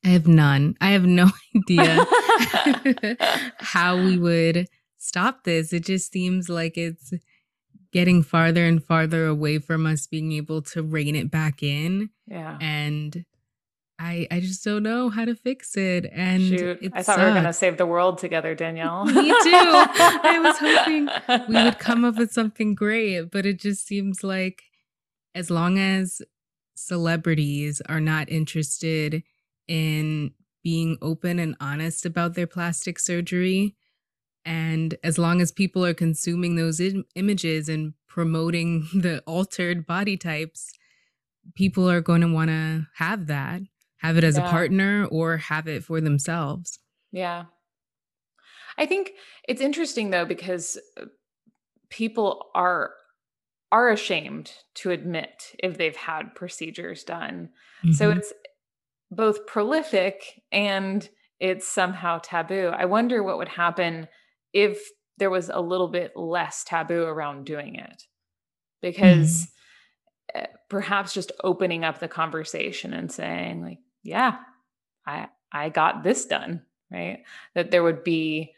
I 0.05 0.09
have 0.09 0.27
none. 0.27 0.77
I 0.81 0.91
have 0.91 1.05
no 1.05 1.31
idea 1.57 2.07
how 3.59 3.97
we 3.97 4.19
would 4.19 4.69
stop 4.97 5.45
this. 5.45 5.73
It 5.73 5.85
just 5.85 6.13
seems 6.13 6.49
like 6.49 6.77
it's 6.77 7.13
getting 7.93 8.23
farther 8.23 8.65
and 8.65 8.83
farther 8.83 9.27
away 9.27 9.59
from 9.59 9.87
us 9.87 10.07
being 10.07 10.33
able 10.33 10.63
to 10.63 10.83
rein 10.83 11.17
it 11.17 11.31
back 11.31 11.63
in. 11.63 12.11
Yeah. 12.27 12.59
And 12.61 13.25
I 13.99 14.27
I 14.31 14.41
just 14.41 14.65
don't 14.65 14.83
know 14.83 15.09
how 15.09 15.25
to 15.25 15.35
fix 15.35 15.77
it. 15.77 16.09
And 16.13 16.43
Shoot, 16.43 16.91
I 16.93 17.03
thought 17.03 17.19
we 17.19 17.25
were 17.25 17.33
gonna 17.33 17.53
save 17.53 17.77
the 17.77 17.87
world 17.87 18.19
together, 18.19 18.55
Danielle. 18.55 19.05
Me 19.05 19.13
too. 19.13 19.35
I 19.45 20.39
was 20.43 20.59
hoping 20.59 21.49
we 21.49 21.63
would 21.63 21.79
come 21.81 22.05
up 22.05 22.17
with 22.17 22.33
something 22.33 22.75
great, 22.75 23.31
but 23.31 23.45
it 23.45 23.59
just 23.59 23.87
seems 23.87 24.23
like 24.23 24.63
as 25.35 25.51
long 25.51 25.79
as 25.79 26.23
celebrities 26.77 27.83
are 27.89 28.01
not 28.01 28.29
interested 28.31 29.23
in 29.67 30.33
being 30.63 30.99
open 31.03 31.39
and 31.39 31.57
honest 31.61 32.07
about 32.07 32.35
their 32.35 32.47
plastic 32.47 32.99
surgery. 32.99 33.75
And 34.45 34.97
as 35.05 35.19
long 35.19 35.41
as 35.41 35.53
people 35.53 35.85
are 35.85 35.95
consuming 35.95 36.57
those 36.57 36.81
Im- 36.81 37.05
images 37.15 37.69
and 37.69 37.95
promoting 38.07 38.89
the 38.95 39.23
altered 39.27 39.87
body 39.87 40.17
types, 40.17 40.73
people 41.55 41.89
are 41.91 42.01
going 42.01 42.21
to 42.23 42.33
want 42.33 42.51
to 42.51 42.87
have 42.97 43.27
that, 43.27 43.63
have 43.99 44.17
it 44.17 44.25
as 44.25 44.37
yeah. 44.37 44.47
a 44.47 44.51
partner 44.51 45.07
or 45.11 45.37
have 45.37 45.69
it 45.69 45.85
for 45.85 46.01
themselves. 46.01 46.79
Yeah. 47.13 47.45
I 48.77 48.87
think 48.87 49.13
it's 49.47 49.61
interesting 49.61 50.11
though 50.11 50.25
because 50.25 50.79
uh, 51.01 51.07
people 51.91 52.47
are 52.55 52.93
are 53.71 53.91
ashamed 53.91 54.53
to 54.75 54.91
admit 54.91 55.55
if 55.59 55.77
they've 55.77 55.97
had 55.97 56.35
procedures 56.35 57.05
done. 57.05 57.51
Mm-hmm. 57.85 57.93
So 57.93 58.11
it's 58.11 58.33
both 59.11 59.47
prolific 59.47 60.43
and 60.51 61.07
it's 61.39 61.69
somehow 61.69 62.19
taboo. 62.23 62.69
I 62.75 62.87
wonder 62.87 63.23
what 63.23 63.39
would 63.39 63.49
happen 63.49 64.09
if 64.55 64.81
there 65.19 65.31
was 65.31 65.51
a 65.51 65.61
little 65.61 65.89
bit 65.89 66.13
less 66.17 66.65
taboo 66.65 67.03
around 67.03 67.45
doing 67.45 67.75
it. 67.75 68.05
Because 68.81 69.49
mm. 70.35 70.47
perhaps 70.71 71.13
just 71.13 71.33
opening 71.45 71.85
up 71.85 71.99
the 71.99 72.09
conversation 72.09 72.95
and 72.95 73.11
saying 73.11 73.63
like, 73.63 73.79
yeah, 74.03 74.37
I 75.07 75.29
I 75.53 75.69
got 75.69 76.03
this 76.03 76.27
done, 76.27 76.63
right? 76.91 77.25
That 77.55 77.71
there 77.71 77.83
would 77.83 78.05
be 78.05 78.55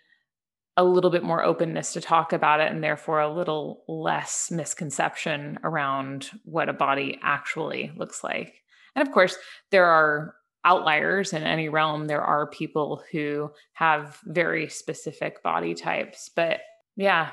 a 0.77 0.85
little 0.85 1.11
bit 1.11 1.23
more 1.23 1.45
openness 1.45 1.93
to 1.93 2.01
talk 2.01 2.33
about 2.33 2.61
it 2.61 2.71
and 2.71 2.83
therefore 2.83 3.21
a 3.21 3.33
little 3.33 3.85
less 3.87 4.51
misconception 4.51 5.59
around 5.63 6.31
what 6.45 6.69
a 6.69 6.73
body 6.73 7.19
actually 7.23 7.93
looks 7.97 8.25
like. 8.25 8.63
And 8.95 9.07
of 9.07 9.13
course, 9.13 9.37
there 9.71 9.87
are 9.87 10.35
outliers 10.65 11.33
in 11.33 11.43
any 11.43 11.69
realm. 11.69 12.07
There 12.07 12.23
are 12.23 12.47
people 12.47 13.03
who 13.13 13.51
have 13.73 14.19
very 14.25 14.69
specific 14.69 15.43
body 15.43 15.75
types, 15.75 16.31
but 16.35 16.61
yeah. 16.97 17.31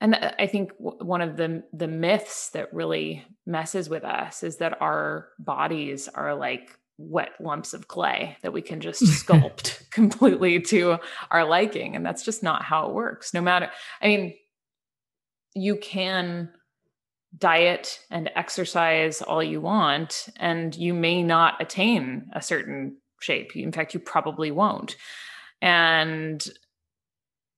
And 0.00 0.16
I 0.16 0.46
think 0.46 0.72
one 0.78 1.20
of 1.20 1.36
the 1.36 1.62
the 1.72 1.88
myths 1.88 2.50
that 2.50 2.74
really 2.74 3.24
messes 3.46 3.88
with 3.88 4.04
us 4.04 4.42
is 4.42 4.58
that 4.58 4.80
our 4.82 5.28
bodies 5.38 6.08
are 6.08 6.34
like 6.34 6.78
wet 6.98 7.32
lumps 7.40 7.74
of 7.74 7.88
clay 7.88 8.36
that 8.42 8.52
we 8.52 8.62
can 8.62 8.80
just 8.80 9.02
sculpt 9.26 9.90
completely 9.90 10.60
to 10.60 10.98
our 11.30 11.44
liking 11.44 11.96
and 11.96 12.04
that's 12.06 12.24
just 12.24 12.42
not 12.42 12.62
how 12.62 12.88
it 12.88 12.94
works. 12.94 13.34
No 13.34 13.40
matter 13.40 13.70
i 14.00 14.06
mean 14.06 14.34
you 15.54 15.76
can 15.76 16.50
diet 17.36 18.00
and 18.10 18.30
exercise 18.36 19.22
all 19.22 19.42
you 19.42 19.60
want 19.60 20.28
and 20.36 20.74
you 20.76 20.94
may 20.94 21.22
not 21.22 21.60
attain 21.60 22.28
a 22.32 22.42
certain 22.42 22.96
shape. 23.20 23.56
In 23.56 23.72
fact 23.72 23.94
you 23.94 24.00
probably 24.00 24.50
won't. 24.50 24.96
And 25.60 26.44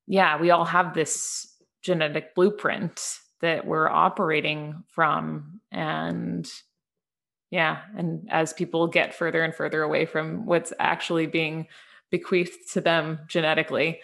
yeah 0.06 0.40
we 0.40 0.50
all 0.50 0.64
have 0.64 0.94
this 0.94 1.46
genetic 1.82 2.34
blueprint 2.34 3.18
that 3.40 3.66
we're 3.66 3.88
operating 3.88 4.82
from 4.88 5.60
and 5.70 6.50
yeah. 7.50 7.82
And 7.96 8.28
as 8.30 8.52
people 8.52 8.86
get 8.88 9.14
further 9.14 9.42
and 9.42 9.54
further 9.54 9.82
away 9.82 10.06
from 10.06 10.46
what's 10.46 10.72
actually 10.78 11.26
being 11.26 11.68
bequeathed 12.10 12.72
to 12.72 12.80
them 12.80 13.20
genetically, 13.28 14.00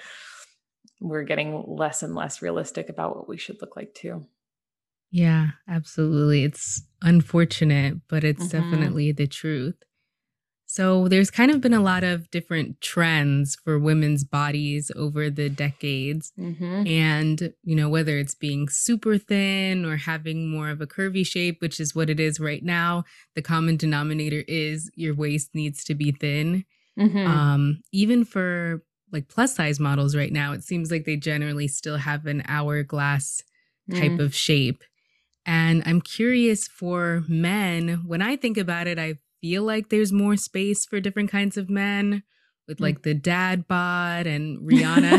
we're 1.00 1.24
getting 1.24 1.64
less 1.66 2.02
and 2.02 2.14
less 2.14 2.42
realistic 2.42 2.88
about 2.88 3.16
what 3.16 3.28
we 3.28 3.36
should 3.36 3.60
look 3.60 3.76
like 3.76 3.94
too. 3.94 4.26
Yeah, 5.10 5.48
absolutely. 5.68 6.44
It's 6.44 6.82
unfortunate, 7.02 8.00
but 8.08 8.24
it's 8.24 8.46
mm-hmm. 8.46 8.70
definitely 8.70 9.12
the 9.12 9.26
truth. 9.26 9.76
So 10.72 11.06
there's 11.06 11.30
kind 11.30 11.50
of 11.50 11.60
been 11.60 11.74
a 11.74 11.82
lot 11.82 12.02
of 12.02 12.30
different 12.30 12.80
trends 12.80 13.56
for 13.56 13.78
women's 13.78 14.24
bodies 14.24 14.90
over 14.96 15.28
the 15.28 15.50
decades. 15.50 16.32
Mm-hmm. 16.38 16.86
And, 16.86 17.52
you 17.62 17.76
know, 17.76 17.90
whether 17.90 18.16
it's 18.16 18.34
being 18.34 18.70
super 18.70 19.18
thin 19.18 19.84
or 19.84 19.98
having 19.98 20.50
more 20.50 20.70
of 20.70 20.80
a 20.80 20.86
curvy 20.86 21.26
shape, 21.26 21.60
which 21.60 21.78
is 21.78 21.94
what 21.94 22.08
it 22.08 22.18
is 22.18 22.40
right 22.40 22.64
now, 22.64 23.04
the 23.34 23.42
common 23.42 23.76
denominator 23.76 24.44
is 24.48 24.90
your 24.94 25.14
waist 25.14 25.50
needs 25.52 25.84
to 25.84 25.94
be 25.94 26.10
thin. 26.10 26.64
Mm-hmm. 26.98 27.26
Um, 27.26 27.82
even 27.92 28.24
for 28.24 28.82
like 29.12 29.28
plus 29.28 29.54
size 29.54 29.78
models 29.78 30.16
right 30.16 30.32
now, 30.32 30.54
it 30.54 30.64
seems 30.64 30.90
like 30.90 31.04
they 31.04 31.16
generally 31.16 31.68
still 31.68 31.98
have 31.98 32.24
an 32.24 32.44
hourglass 32.48 33.42
type 33.90 34.12
mm. 34.12 34.20
of 34.20 34.34
shape. 34.34 34.82
And 35.44 35.82
I'm 35.84 36.00
curious 36.00 36.66
for 36.66 37.24
men, 37.28 38.04
when 38.06 38.22
I 38.22 38.36
think 38.36 38.56
about 38.56 38.86
it, 38.86 38.98
I 38.98 39.18
feel 39.42 39.64
like 39.64 39.90
there's 39.90 40.12
more 40.12 40.36
space 40.36 40.86
for 40.86 41.00
different 41.00 41.30
kinds 41.30 41.58
of 41.58 41.68
men 41.68 42.22
with 42.66 42.78
mm. 42.78 42.82
like 42.82 43.02
the 43.02 43.12
dad 43.12 43.68
bod 43.68 44.26
and 44.26 44.58
Rihanna 44.60 45.18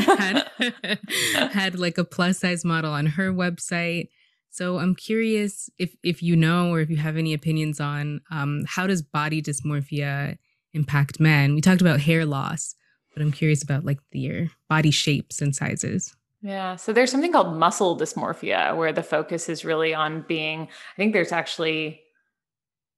had 1.35 1.51
had 1.51 1.77
like 1.77 1.99
a 1.99 2.05
plus 2.05 2.39
size 2.39 2.65
model 2.65 2.91
on 2.91 3.05
her 3.05 3.31
website. 3.31 4.07
So 4.49 4.79
I'm 4.79 4.95
curious 4.95 5.69
if 5.77 5.95
if 6.03 6.23
you 6.23 6.35
know 6.35 6.71
or 6.71 6.79
if 6.79 6.89
you 6.89 6.97
have 6.97 7.17
any 7.17 7.33
opinions 7.33 7.79
on 7.79 8.21
um, 8.31 8.63
how 8.67 8.87
does 8.87 9.01
body 9.01 9.41
dysmorphia 9.41 10.37
impact 10.73 11.19
men? 11.19 11.53
We 11.53 11.61
talked 11.61 11.81
about 11.81 11.99
hair 11.99 12.25
loss, 12.25 12.75
but 13.13 13.21
I'm 13.21 13.31
curious 13.31 13.61
about 13.61 13.83
like 13.83 13.99
their 14.11 14.49
body 14.69 14.91
shapes 14.91 15.41
and 15.41 15.55
sizes. 15.55 16.15
Yeah. 16.41 16.75
So 16.75 16.91
there's 16.91 17.09
something 17.09 17.31
called 17.31 17.55
muscle 17.55 17.97
dysmorphia 17.97 18.75
where 18.75 18.91
the 18.91 19.03
focus 19.03 19.47
is 19.47 19.63
really 19.63 19.93
on 19.93 20.25
being, 20.27 20.63
I 20.63 20.95
think 20.97 21.13
there's 21.13 21.31
actually 21.31 22.01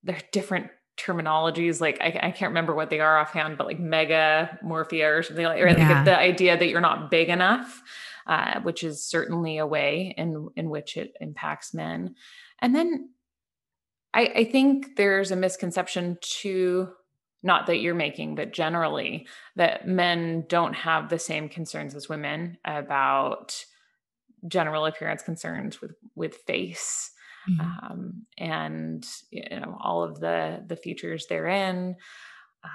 there 0.03 0.15
are 0.15 0.27
different 0.31 0.69
terminologies 0.97 1.81
like 1.81 1.97
I, 1.99 2.19
I, 2.23 2.31
can't 2.31 2.51
remember 2.51 2.73
what 2.73 2.89
they 2.89 3.01
are 3.01 3.19
offhand 3.19 3.57
but 3.57 3.67
like 3.67 3.79
mega 3.79 4.57
morphia 4.63 5.17
or 5.17 5.23
something 5.23 5.45
like, 5.45 5.61
right? 5.61 5.77
Yeah. 5.77 5.95
like 5.95 6.05
the 6.05 6.17
idea 6.17 6.57
that 6.57 6.69
you're 6.69 6.81
not 6.81 7.11
big 7.11 7.27
enough 7.27 7.83
uh, 8.27 8.61
which 8.61 8.83
is 8.83 9.03
certainly 9.03 9.57
a 9.57 9.67
way 9.67 10.13
in 10.17 10.49
in 10.55 10.69
which 10.69 10.95
it 10.95 11.15
impacts 11.19 11.73
men 11.73 12.15
and 12.59 12.73
then 12.73 13.09
I, 14.13 14.31
I 14.35 14.43
think 14.45 14.95
there's 14.95 15.31
a 15.31 15.35
misconception 15.35 16.17
too 16.21 16.89
not 17.43 17.67
that 17.67 17.79
you're 17.79 17.93
making 17.93 18.35
but 18.35 18.53
generally 18.53 19.27
that 19.57 19.87
men 19.87 20.45
don't 20.47 20.73
have 20.73 21.09
the 21.09 21.19
same 21.19 21.49
concerns 21.49 21.93
as 21.93 22.07
women 22.07 22.57
about 22.63 23.65
general 24.47 24.85
appearance 24.85 25.23
concerns 25.23 25.81
with 25.81 25.95
with 26.15 26.35
face 26.47 27.11
mm-hmm. 27.49 27.61
um, 27.61 28.25
and 28.37 29.05
you 29.31 29.59
know 29.59 29.77
all 29.81 30.03
of 30.03 30.19
the 30.19 30.63
the 30.65 30.75
features 30.75 31.27
therein. 31.27 31.95
Um, 32.63 32.71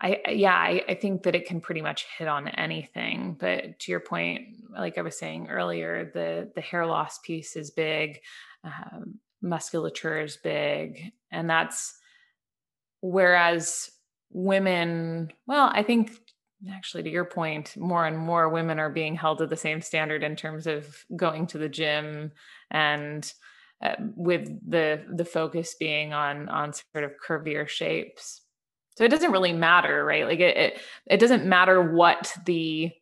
I 0.00 0.20
yeah, 0.30 0.54
I, 0.54 0.84
I, 0.88 0.94
think 0.94 1.22
that 1.22 1.34
it 1.34 1.46
can 1.46 1.60
pretty 1.60 1.80
much 1.80 2.06
hit 2.18 2.28
on 2.28 2.48
anything. 2.48 3.36
But 3.38 3.78
to 3.80 3.90
your 3.90 4.00
point, 4.00 4.48
like 4.72 4.98
I 4.98 5.02
was 5.02 5.18
saying 5.18 5.48
earlier, 5.48 6.10
the 6.12 6.50
the 6.54 6.60
hair 6.60 6.86
loss 6.86 7.18
piece 7.18 7.56
is 7.56 7.70
big, 7.70 8.20
um, 8.64 9.20
musculature 9.40 10.20
is 10.20 10.36
big, 10.36 11.12
and 11.30 11.48
that's 11.48 11.96
whereas 13.00 13.90
women. 14.30 15.32
Well, 15.46 15.70
I 15.72 15.82
think 15.82 16.10
actually 16.72 17.02
to 17.02 17.10
your 17.10 17.24
point 17.24 17.76
more 17.76 18.06
and 18.06 18.18
more 18.18 18.48
women 18.48 18.78
are 18.78 18.90
being 18.90 19.14
held 19.14 19.38
to 19.38 19.46
the 19.46 19.56
same 19.56 19.80
standard 19.80 20.22
in 20.22 20.36
terms 20.36 20.66
of 20.66 21.04
going 21.16 21.46
to 21.48 21.58
the 21.58 21.68
gym 21.68 22.32
and 22.70 23.32
uh, 23.82 23.94
with 24.16 24.48
the 24.68 25.04
the 25.12 25.24
focus 25.24 25.74
being 25.78 26.12
on 26.12 26.48
on 26.48 26.72
sort 26.72 27.04
of 27.04 27.12
curvier 27.26 27.68
shapes. 27.68 28.40
So 28.96 29.04
it 29.04 29.10
doesn't 29.10 29.32
really 29.32 29.52
matter 29.52 30.04
right? 30.04 30.24
Like 30.24 30.40
it, 30.40 30.56
it 30.56 30.80
it, 31.06 31.18
doesn't 31.18 31.44
matter 31.44 31.82
what 31.82 32.32
the 32.46 32.92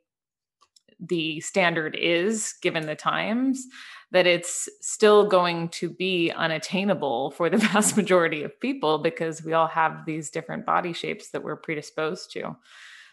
the 0.99 1.41
standard 1.41 1.97
is 2.01 2.55
given 2.63 2.87
the 2.87 2.95
times 2.95 3.67
that 4.13 4.27
it's 4.27 4.69
still 4.81 5.27
going 5.27 5.69
to 5.71 5.89
be 5.91 6.31
unattainable 6.31 7.33
for 7.33 7.51
the 7.51 7.57
vast 7.73 7.97
majority 7.97 8.43
of 8.43 8.59
people 8.61 8.99
because 8.99 9.43
we 9.45 9.53
all 9.53 9.67
have 9.67 10.05
these 10.07 10.31
different 10.31 10.65
body 10.65 10.93
shapes 10.93 11.31
that 11.31 11.43
we're 11.43 11.57
predisposed 11.57 12.31
to. 12.33 12.57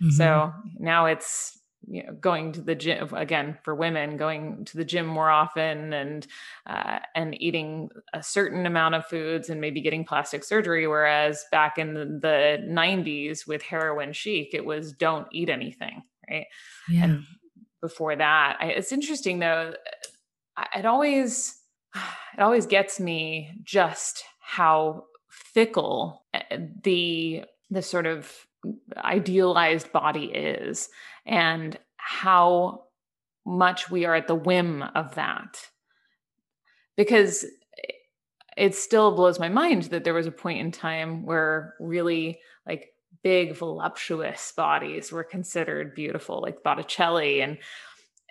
Mm-hmm. 0.01 0.11
so 0.11 0.53
now 0.77 1.07
it's 1.07 1.58
you 1.87 2.03
know 2.03 2.13
going 2.13 2.51
to 2.51 2.61
the 2.61 2.75
gym 2.75 3.09
again 3.13 3.57
for 3.63 3.73
women 3.73 4.17
going 4.17 4.65
to 4.65 4.77
the 4.77 4.83
gym 4.83 5.05
more 5.05 5.29
often 5.29 5.93
and 5.93 6.27
uh, 6.65 6.99
and 7.15 7.41
eating 7.41 7.89
a 8.13 8.21
certain 8.21 8.65
amount 8.65 8.95
of 8.95 9.05
foods 9.05 9.49
and 9.49 9.61
maybe 9.61 9.81
getting 9.81 10.03
plastic 10.03 10.43
surgery 10.43 10.87
whereas 10.87 11.45
back 11.51 11.77
in 11.77 11.93
the, 11.93 12.05
the 12.05 12.57
90s 12.67 13.47
with 13.47 13.61
heroin 13.61 14.13
chic 14.13 14.49
it 14.53 14.65
was 14.65 14.93
don't 14.93 15.27
eat 15.31 15.49
anything 15.49 16.03
right 16.29 16.45
yeah. 16.89 17.05
and 17.05 17.23
before 17.81 18.15
that 18.15 18.57
I, 18.59 18.67
it's 18.67 18.91
interesting 18.91 19.39
though 19.39 19.73
it 20.75 20.85
always 20.85 21.55
it 22.33 22.41
always 22.41 22.65
gets 22.65 22.99
me 22.99 23.51
just 23.63 24.23
how 24.39 25.05
fickle 25.29 26.25
eh, 26.33 26.57
the 26.83 27.43
the 27.69 27.81
sort 27.81 28.05
of 28.05 28.31
idealized 28.97 29.91
body 29.91 30.25
is 30.25 30.89
and 31.25 31.77
how 31.97 32.83
much 33.45 33.89
we 33.89 34.05
are 34.05 34.15
at 34.15 34.27
the 34.27 34.35
whim 34.35 34.83
of 34.95 35.15
that. 35.15 35.69
Because 36.95 37.45
it 38.57 38.75
still 38.75 39.15
blows 39.15 39.39
my 39.39 39.49
mind 39.49 39.83
that 39.83 40.03
there 40.03 40.13
was 40.13 40.27
a 40.27 40.31
point 40.31 40.59
in 40.59 40.71
time 40.71 41.25
where 41.25 41.75
really 41.79 42.39
like 42.67 42.93
big 43.23 43.55
voluptuous 43.55 44.51
bodies 44.55 45.11
were 45.11 45.23
considered 45.23 45.95
beautiful 45.95 46.41
like 46.41 46.63
Botticelli 46.63 47.41
and 47.41 47.57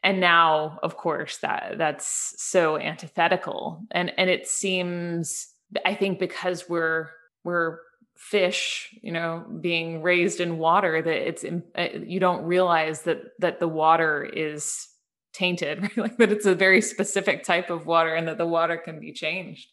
and 0.03 0.21
now 0.21 0.79
of 0.83 0.97
course 0.97 1.39
that 1.39 1.75
that's 1.79 2.35
so 2.37 2.79
antithetical 2.79 3.83
and 3.91 4.13
and 4.19 4.31
it 4.31 4.47
seems 4.47 5.49
I 5.85 5.95
think 5.95 6.19
because 6.19 6.69
we're 6.69 7.11
we're 7.45 7.79
fish 8.19 8.93
you 9.01 9.13
know 9.13 9.47
being 9.61 10.03
raised 10.03 10.41
in 10.41 10.59
water 10.59 11.01
that 11.01 11.29
it's 11.29 11.45
uh, 11.45 11.89
you 12.05 12.19
don't 12.19 12.43
realize 12.43 13.03
that 13.03 13.19
that 13.39 13.61
the 13.61 13.69
water 13.69 14.25
is 14.25 14.89
tainted 15.33 15.81
right? 15.83 15.97
like 15.97 16.17
that 16.19 16.33
it's 16.33 16.45
a 16.45 16.55
very 16.55 16.81
specific 16.81 17.45
type 17.45 17.71
of 17.71 17.87
water 17.87 18.15
and 18.15 18.27
that 18.27 18.37
the 18.37 18.47
water 18.47 18.77
can 18.77 18.99
be 18.99 19.13
changed. 19.13 19.69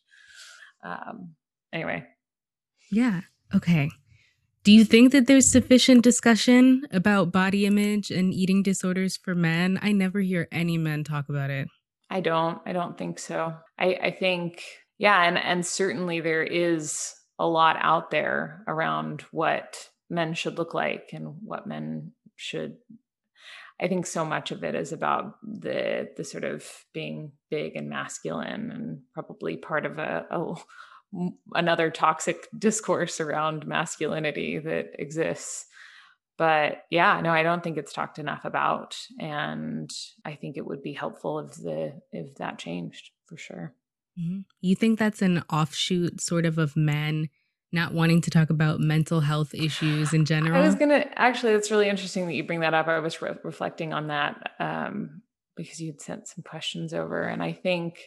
Um 0.83 1.35
anyway. 1.73 2.05
Yeah. 2.91 3.21
Okay. 3.53 3.89
Do 4.63 4.71
you 4.71 4.85
think 4.85 5.11
that 5.11 5.27
there's 5.27 5.49
sufficient 5.49 6.03
discussion 6.03 6.87
about 6.91 7.31
body 7.31 7.65
image 7.65 8.09
and 8.11 8.33
eating 8.33 8.63
disorders 8.63 9.17
for 9.17 9.35
men? 9.35 9.79
I 9.81 9.91
never 9.91 10.21
hear 10.21 10.47
any 10.51 10.77
men 10.77 11.03
talk 11.03 11.29
about 11.29 11.49
it. 11.49 11.67
I 12.11 12.21
don't 12.21 12.59
i 12.65 12.73
don't 12.73 12.97
think 12.97 13.17
so. 13.17 13.55
I 13.79 13.97
i 14.03 14.11
think 14.11 14.63
yeah 14.99 15.23
and 15.23 15.37
and 15.37 15.65
certainly 15.65 16.21
there 16.21 16.43
is 16.43 17.11
a 17.39 17.47
lot 17.47 17.77
out 17.79 18.11
there 18.11 18.63
around 18.67 19.21
what 19.31 19.89
men 20.09 20.33
should 20.33 20.57
look 20.57 20.73
like 20.73 21.09
and 21.13 21.35
what 21.43 21.67
men 21.67 22.11
should 22.35 22.77
I 23.79 23.87
think 23.87 24.05
so 24.05 24.23
much 24.23 24.51
of 24.51 24.63
it 24.63 24.73
is 24.73 24.93
about 24.93 25.35
the 25.43 26.09
the 26.15 26.23
sort 26.23 26.45
of 26.45 26.65
being 26.93 27.33
big 27.49 27.75
and 27.75 27.89
masculine, 27.89 28.71
and 28.71 29.01
probably 29.13 29.57
part 29.57 29.85
of 29.85 29.99
a, 29.99 30.25
a 30.31 30.55
another 31.53 31.91
toxic 31.91 32.47
discourse 32.57 33.19
around 33.19 33.67
masculinity 33.67 34.59
that 34.59 34.91
exists. 34.97 35.65
But 36.37 36.83
yeah, 36.89 37.19
no, 37.21 37.31
I 37.31 37.43
don't 37.43 37.63
think 37.63 37.77
it's 37.77 37.93
talked 37.93 38.19
enough 38.19 38.45
about, 38.45 38.97
and 39.19 39.89
I 40.23 40.35
think 40.35 40.57
it 40.57 40.65
would 40.65 40.81
be 40.81 40.93
helpful 40.93 41.39
if 41.39 41.55
the 41.55 41.99
if 42.13 42.35
that 42.35 42.59
changed 42.59 43.11
for 43.25 43.37
sure. 43.37 43.73
Mm-hmm. 44.19 44.41
You 44.61 44.75
think 44.75 44.99
that's 44.99 45.21
an 45.21 45.43
offshoot, 45.51 46.21
sort 46.21 46.45
of, 46.45 46.57
of 46.57 46.75
men 46.75 47.29
not 47.71 47.93
wanting 47.93 48.21
to 48.21 48.29
talk 48.29 48.49
about 48.49 48.79
mental 48.79 49.19
health 49.19 49.53
issues 49.53 50.13
in 50.13 50.25
general? 50.25 50.61
I 50.61 50.65
was 50.65 50.75
going 50.75 50.89
to 50.89 51.19
actually, 51.19 51.53
it's 51.53 51.71
really 51.71 51.89
interesting 51.89 52.25
that 52.27 52.33
you 52.33 52.43
bring 52.43 52.61
that 52.61 52.73
up. 52.73 52.87
I 52.87 52.99
was 52.99 53.21
re- 53.21 53.37
reflecting 53.43 53.93
on 53.93 54.07
that 54.07 54.51
um, 54.59 55.21
because 55.57 55.81
you'd 55.81 56.01
sent 56.01 56.27
some 56.27 56.43
questions 56.43 56.93
over. 56.93 57.23
And 57.23 57.43
I 57.43 57.51
think 57.51 57.99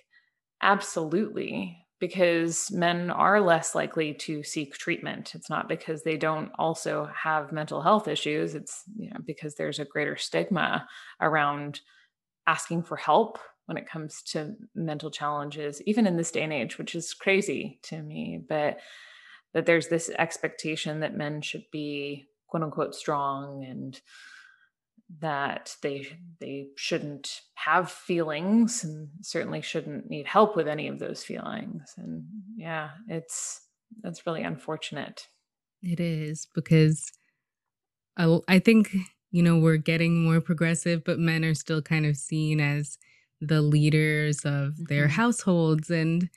absolutely, 0.62 1.84
because 2.00 2.70
men 2.70 3.11
are 3.11 3.40
less 3.40 3.74
likely 3.74 4.14
to 4.14 4.42
seek 4.42 4.74
treatment. 4.74 5.34
It's 5.34 5.50
not 5.50 5.68
because 5.68 6.02
they 6.02 6.16
don't 6.16 6.50
also 6.59 7.11
have 7.14 7.52
mental 7.52 7.82
health 7.82 8.09
issues, 8.09 8.54
it's 8.54 8.82
you 8.96 9.11
know, 9.11 9.18
because 9.26 9.56
there's 9.56 9.80
a 9.80 9.84
greater 9.84 10.16
stigma 10.16 10.86
around 11.20 11.80
asking 12.46 12.84
for 12.84 12.96
help 12.96 13.38
when 13.68 13.76
it 13.76 13.88
comes 13.88 14.22
to 14.22 14.54
mental 14.74 15.10
challenges, 15.10 15.82
even 15.82 16.06
in 16.06 16.16
this 16.16 16.30
day 16.30 16.42
and 16.42 16.54
age, 16.54 16.78
which 16.78 16.94
is 16.94 17.12
crazy 17.12 17.78
to 17.82 18.00
me. 18.00 18.40
But 18.48 18.78
that 19.52 19.66
there's 19.66 19.88
this 19.88 20.10
expectation 20.18 21.00
that 21.00 21.16
men 21.16 21.42
should 21.42 21.64
be 21.70 22.28
quote 22.48 22.62
unquote 22.62 22.94
strong 22.94 23.62
and 23.68 24.00
that 25.20 25.76
they 25.82 26.06
they 26.40 26.68
shouldn't 26.76 27.42
have 27.56 27.90
feelings 27.90 28.84
and 28.84 29.08
certainly 29.20 29.60
shouldn't 29.60 30.08
need 30.08 30.26
help 30.26 30.56
with 30.56 30.66
any 30.66 30.88
of 30.88 30.98
those 30.98 31.22
feelings 31.22 31.92
and 31.98 32.24
yeah 32.56 32.90
it's 33.06 33.62
that's 34.02 34.26
really 34.26 34.42
unfortunate 34.42 35.26
it 35.82 36.00
is 36.00 36.46
because 36.54 37.10
I, 38.16 38.38
I 38.48 38.58
think 38.58 38.94
you 39.30 39.42
know 39.42 39.58
we're 39.58 39.76
getting 39.76 40.24
more 40.24 40.40
progressive 40.40 41.04
but 41.04 41.18
men 41.18 41.44
are 41.44 41.54
still 41.54 41.82
kind 41.82 42.04
of 42.04 42.16
seen 42.16 42.60
as 42.60 42.98
the 43.41 43.62
leaders 43.62 44.45
of 44.45 44.76
their 44.89 45.05
mm-hmm. 45.05 45.12
households 45.12 45.91
and 45.91 46.28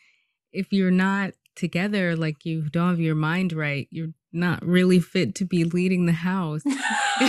if 0.51 0.71
you're 0.71 0.91
not 0.91 1.31
together 1.55 2.15
like 2.15 2.45
you 2.45 2.69
don't 2.69 2.89
have 2.89 2.99
your 2.99 3.15
mind 3.15 3.53
right 3.53 3.87
you're 3.91 4.13
not 4.31 4.65
really 4.65 4.99
fit 4.99 5.35
to 5.35 5.43
be 5.45 5.63
leading 5.65 6.05
the 6.05 6.13
house 6.13 6.63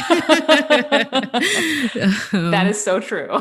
that 2.33 2.67
is 2.69 2.83
so 2.83 3.01
true 3.01 3.29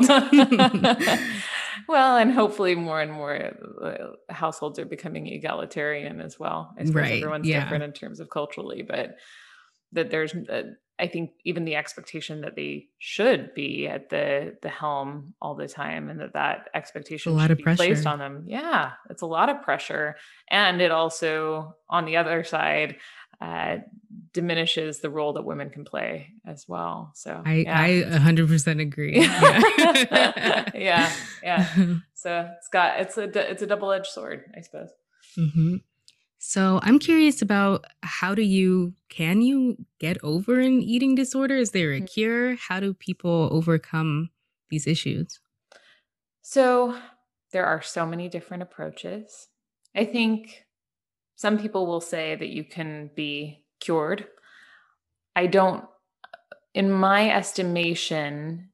well 1.88 2.16
and 2.16 2.32
hopefully 2.32 2.74
more 2.74 3.00
and 3.00 3.12
more 3.12 3.52
uh, 3.82 3.94
households 4.32 4.78
are 4.78 4.84
becoming 4.84 5.28
egalitarian 5.28 6.20
as 6.20 6.38
well 6.40 6.74
i 6.78 6.82
right, 6.84 7.22
everyone's 7.22 7.46
yeah. 7.46 7.62
different 7.62 7.84
in 7.84 7.92
terms 7.92 8.18
of 8.18 8.28
culturally 8.28 8.82
but 8.82 9.16
that 9.92 10.10
there's 10.10 10.34
uh, 10.34 10.62
I 11.02 11.08
think 11.08 11.32
even 11.44 11.64
the 11.64 11.74
expectation 11.74 12.42
that 12.42 12.54
they 12.54 12.86
should 12.98 13.54
be 13.54 13.88
at 13.88 14.08
the 14.08 14.56
the 14.62 14.68
helm 14.68 15.34
all 15.42 15.56
the 15.56 15.66
time, 15.66 16.08
and 16.08 16.20
that 16.20 16.34
that 16.34 16.68
expectation 16.74 17.36
a 17.36 17.48
should 17.48 17.58
be 17.58 17.64
pressure. 17.64 17.76
placed 17.76 18.06
on 18.06 18.20
them. 18.20 18.44
Yeah, 18.46 18.92
it's 19.10 19.22
a 19.22 19.26
lot 19.26 19.48
of 19.48 19.62
pressure, 19.62 20.14
and 20.48 20.80
it 20.80 20.92
also, 20.92 21.74
on 21.90 22.04
the 22.04 22.18
other 22.18 22.44
side, 22.44 22.98
uh, 23.40 23.78
diminishes 24.32 25.00
the 25.00 25.10
role 25.10 25.32
that 25.32 25.42
women 25.44 25.70
can 25.70 25.84
play 25.84 26.28
as 26.46 26.68
well. 26.68 27.10
So 27.16 27.42
I 27.44 27.54
yeah. 27.54 27.80
I 27.80 27.88
100% 28.18 28.80
agree. 28.80 29.20
Yeah. 29.20 30.70
yeah, 30.72 31.12
yeah. 31.42 31.96
So 32.14 32.48
it's 32.56 32.68
got 32.68 33.00
it's 33.00 33.18
a 33.18 33.24
it's 33.50 33.62
a 33.62 33.66
double 33.66 33.90
edged 33.90 34.06
sword, 34.06 34.44
I 34.56 34.60
suppose. 34.60 34.90
Mm-hmm. 35.36 35.78
So 36.44 36.80
I'm 36.82 36.98
curious 36.98 37.40
about 37.40 37.84
how 38.02 38.34
do 38.34 38.42
you 38.42 38.94
can 39.08 39.42
you 39.42 39.76
get 40.00 40.18
over 40.24 40.58
an 40.58 40.82
eating 40.82 41.14
disorder? 41.14 41.56
Is 41.56 41.70
there 41.70 41.92
a 41.92 42.00
mm. 42.00 42.12
cure? 42.12 42.56
How 42.56 42.80
do 42.80 42.94
people 42.94 43.48
overcome 43.52 44.28
these 44.68 44.88
issues? 44.88 45.38
So 46.42 46.98
there 47.52 47.64
are 47.64 47.80
so 47.80 48.04
many 48.04 48.28
different 48.28 48.64
approaches. 48.64 49.46
I 49.94 50.04
think 50.04 50.64
some 51.36 51.58
people 51.58 51.86
will 51.86 52.00
say 52.00 52.34
that 52.34 52.48
you 52.48 52.64
can 52.64 53.10
be 53.14 53.64
cured. 53.78 54.26
I 55.36 55.46
don't 55.46 55.84
in 56.74 56.90
my 56.90 57.30
estimation 57.30 58.70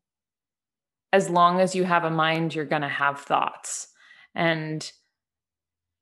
as 1.13 1.29
long 1.29 1.61
as 1.61 1.75
you 1.75 1.85
have 1.85 2.05
a 2.05 2.11
mind 2.11 2.55
you're 2.55 2.65
going 2.65 2.81
to 2.81 2.89
have 2.89 3.21
thoughts. 3.21 3.89
And 4.35 4.91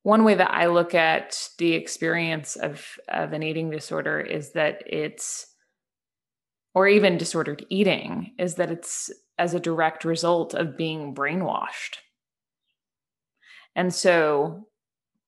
one 0.07 0.23
way 0.23 0.37
that 0.37 0.53
I 0.53 0.67
look 0.67 0.95
at 0.95 1.49
the 1.59 1.73
experience 1.73 2.55
of, 2.55 2.87
of 3.09 3.33
an 3.33 3.43
eating 3.43 3.71
disorder 3.71 4.21
is 4.21 4.53
that 4.53 4.85
it's, 4.87 5.49
or 6.77 6.87
even 6.87 7.19
disordered 7.19 7.67
eating, 7.71 8.33
is 8.39 8.55
that 8.55 8.71
it's 8.71 9.11
as 9.37 9.53
a 9.53 9.59
direct 9.59 10.05
result 10.05 10.55
of 10.55 10.77
being 10.77 11.13
brainwashed. 11.13 11.97
And 13.75 13.93
so, 13.93 14.69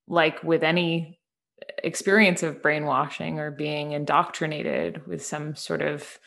like 0.07 0.45
with 0.45 0.63
any 0.63 1.19
experience 1.83 2.45
of 2.45 2.63
brainwashing 2.63 3.41
or 3.41 3.51
being 3.51 3.91
indoctrinated 3.91 5.09
with 5.09 5.27
some 5.27 5.57
sort 5.57 5.83
of 5.83 6.21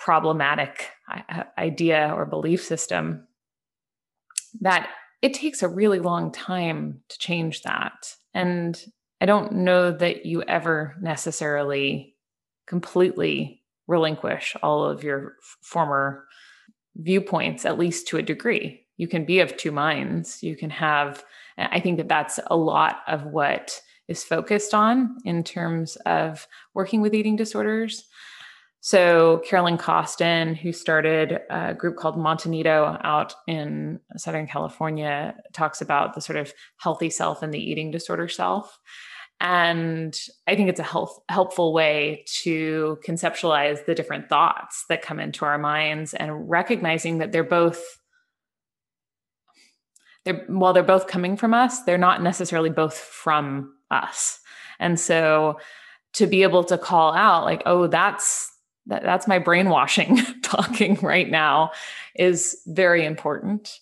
problematic 0.00 0.88
uh, 1.08 1.44
idea 1.56 2.12
or 2.12 2.26
belief 2.26 2.64
system, 2.64 3.28
that 4.62 4.88
it 5.24 5.32
takes 5.32 5.62
a 5.62 5.68
really 5.68 6.00
long 6.00 6.30
time 6.30 7.00
to 7.08 7.18
change 7.18 7.62
that. 7.62 8.14
And 8.34 8.78
I 9.22 9.24
don't 9.24 9.52
know 9.52 9.90
that 9.90 10.26
you 10.26 10.42
ever 10.42 10.94
necessarily 11.00 12.14
completely 12.66 13.62
relinquish 13.86 14.54
all 14.62 14.84
of 14.84 15.02
your 15.02 15.36
former 15.62 16.26
viewpoints, 16.96 17.64
at 17.64 17.78
least 17.78 18.06
to 18.08 18.18
a 18.18 18.22
degree. 18.22 18.84
You 18.98 19.08
can 19.08 19.24
be 19.24 19.40
of 19.40 19.56
two 19.56 19.72
minds. 19.72 20.42
You 20.42 20.56
can 20.56 20.68
have, 20.68 21.24
I 21.56 21.80
think 21.80 21.96
that 21.96 22.08
that's 22.08 22.38
a 22.48 22.56
lot 22.56 22.98
of 23.08 23.24
what 23.24 23.80
is 24.08 24.22
focused 24.22 24.74
on 24.74 25.16
in 25.24 25.42
terms 25.42 25.96
of 26.04 26.46
working 26.74 27.00
with 27.00 27.14
eating 27.14 27.36
disorders. 27.36 28.04
So 28.86 29.40
Carolyn 29.46 29.78
Costin, 29.78 30.54
who 30.54 30.70
started 30.70 31.40
a 31.48 31.72
group 31.72 31.96
called 31.96 32.18
Monte 32.18 32.50
Nido 32.50 32.98
out 33.02 33.32
in 33.46 33.98
Southern 34.18 34.46
California, 34.46 35.34
talks 35.54 35.80
about 35.80 36.14
the 36.14 36.20
sort 36.20 36.36
of 36.36 36.52
healthy 36.76 37.08
self 37.08 37.42
and 37.42 37.54
the 37.54 37.58
eating 37.58 37.90
disorder 37.90 38.28
self. 38.28 38.78
And 39.40 40.14
I 40.46 40.54
think 40.54 40.68
it's 40.68 40.80
a 40.80 40.82
health, 40.82 41.18
helpful 41.30 41.72
way 41.72 42.26
to 42.42 42.98
conceptualize 43.02 43.86
the 43.86 43.94
different 43.94 44.28
thoughts 44.28 44.84
that 44.90 45.00
come 45.00 45.18
into 45.18 45.46
our 45.46 45.56
minds 45.56 46.12
and 46.12 46.50
recognizing 46.50 47.16
that 47.18 47.32
they're 47.32 47.42
both 47.42 47.82
they're 50.26 50.44
while 50.48 50.74
they're 50.74 50.82
both 50.82 51.06
coming 51.06 51.38
from 51.38 51.54
us, 51.54 51.84
they're 51.84 51.96
not 51.96 52.22
necessarily 52.22 52.68
both 52.68 52.98
from 52.98 53.72
us. 53.90 54.40
And 54.78 55.00
so 55.00 55.58
to 56.12 56.26
be 56.26 56.42
able 56.42 56.64
to 56.64 56.76
call 56.76 57.14
out 57.14 57.46
like, 57.46 57.62
oh, 57.64 57.86
that's 57.86 58.50
that, 58.86 59.02
that's 59.02 59.26
my 59.26 59.38
brainwashing 59.38 60.18
talking 60.42 60.96
right 60.96 61.30
now 61.30 61.72
is 62.14 62.60
very 62.66 63.04
important. 63.04 63.80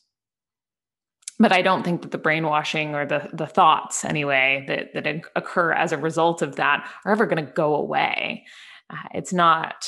But 1.39 1.51
i 1.51 1.61
don't 1.61 1.83
think 1.83 2.03
that 2.03 2.13
the 2.13 2.19
brainwashing 2.19 2.95
or 2.95 3.05
the 3.05 3.29
the 3.33 3.49
thoughts 3.49 4.05
anyway 4.05 4.65
that 4.69 4.95
that 4.95 5.23
occur 5.35 5.73
as 5.73 5.91
a 5.91 5.99
result 5.99 6.41
of 6.41 6.57
that 6.57 6.89
are 7.05 7.13
ever 7.13 7.27
going 7.27 7.45
to 7.45 7.53
go 7.53 7.75
away. 7.75 8.45
Uh, 8.89 9.09
it's 9.15 9.33
not 9.33 9.85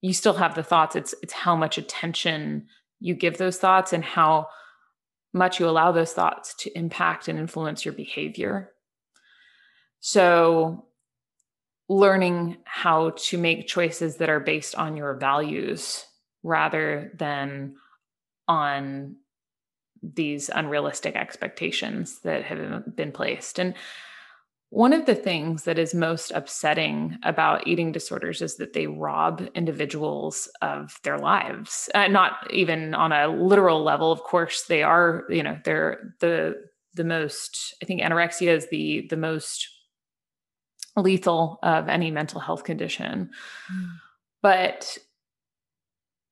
you 0.00 0.12
still 0.12 0.34
have 0.34 0.54
the 0.54 0.62
thoughts. 0.62 0.96
It's 0.96 1.14
it's 1.22 1.32
how 1.32 1.56
much 1.56 1.78
attention 1.78 2.66
you 3.00 3.14
give 3.14 3.38
those 3.38 3.58
thoughts 3.58 3.92
and 3.92 4.04
how 4.04 4.48
much 5.32 5.60
you 5.60 5.68
allow 5.68 5.92
those 5.92 6.12
thoughts 6.12 6.54
to 6.60 6.76
impact 6.76 7.28
and 7.28 7.38
influence 7.38 7.84
your 7.84 7.94
behavior. 7.94 8.72
So 10.00 10.86
learning 11.88 12.56
how 12.64 13.10
to 13.16 13.38
make 13.38 13.68
choices 13.68 14.16
that 14.16 14.28
are 14.28 14.40
based 14.40 14.74
on 14.74 14.96
your 14.96 15.14
values 15.14 16.04
rather 16.42 17.12
than 17.14 17.74
on 18.48 19.16
these 20.02 20.50
unrealistic 20.54 21.16
expectations 21.16 22.20
that 22.20 22.44
have 22.44 22.96
been 22.96 23.12
placed. 23.12 23.58
And 23.58 23.74
one 24.70 24.92
of 24.92 25.06
the 25.06 25.14
things 25.14 25.62
that 25.64 25.78
is 25.78 25.94
most 25.94 26.32
upsetting 26.32 27.18
about 27.22 27.66
eating 27.66 27.92
disorders 27.92 28.42
is 28.42 28.56
that 28.56 28.72
they 28.72 28.88
rob 28.88 29.48
individuals 29.54 30.48
of 30.60 30.98
their 31.04 31.18
lives. 31.18 31.88
Uh, 31.94 32.08
not 32.08 32.50
even 32.50 32.92
on 32.94 33.12
a 33.12 33.28
literal 33.28 33.84
level, 33.84 34.10
of 34.10 34.22
course, 34.22 34.64
they 34.64 34.82
are. 34.82 35.24
You 35.30 35.44
know, 35.44 35.58
they're 35.64 36.14
the 36.20 36.56
the 36.94 37.04
most. 37.04 37.76
I 37.80 37.86
think 37.86 38.00
anorexia 38.02 38.48
is 38.48 38.68
the 38.68 39.06
the 39.08 39.16
most 39.16 39.68
lethal 40.96 41.58
of 41.62 41.88
any 41.88 42.10
mental 42.10 42.40
health 42.40 42.64
condition. 42.64 43.30
Mm. 43.72 43.88
But 44.42 44.98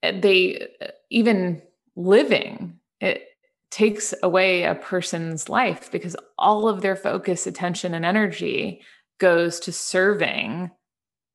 they 0.02 0.68
even 1.10 1.62
living 1.96 2.78
it 3.00 3.28
takes 3.70 4.14
away 4.22 4.64
a 4.64 4.74
person's 4.74 5.48
life 5.48 5.90
because 5.90 6.14
all 6.38 6.68
of 6.68 6.80
their 6.80 6.94
focus, 6.94 7.46
attention, 7.46 7.94
and 7.94 8.04
energy 8.04 8.82
goes 9.18 9.58
to 9.60 9.72
serving 9.72 10.70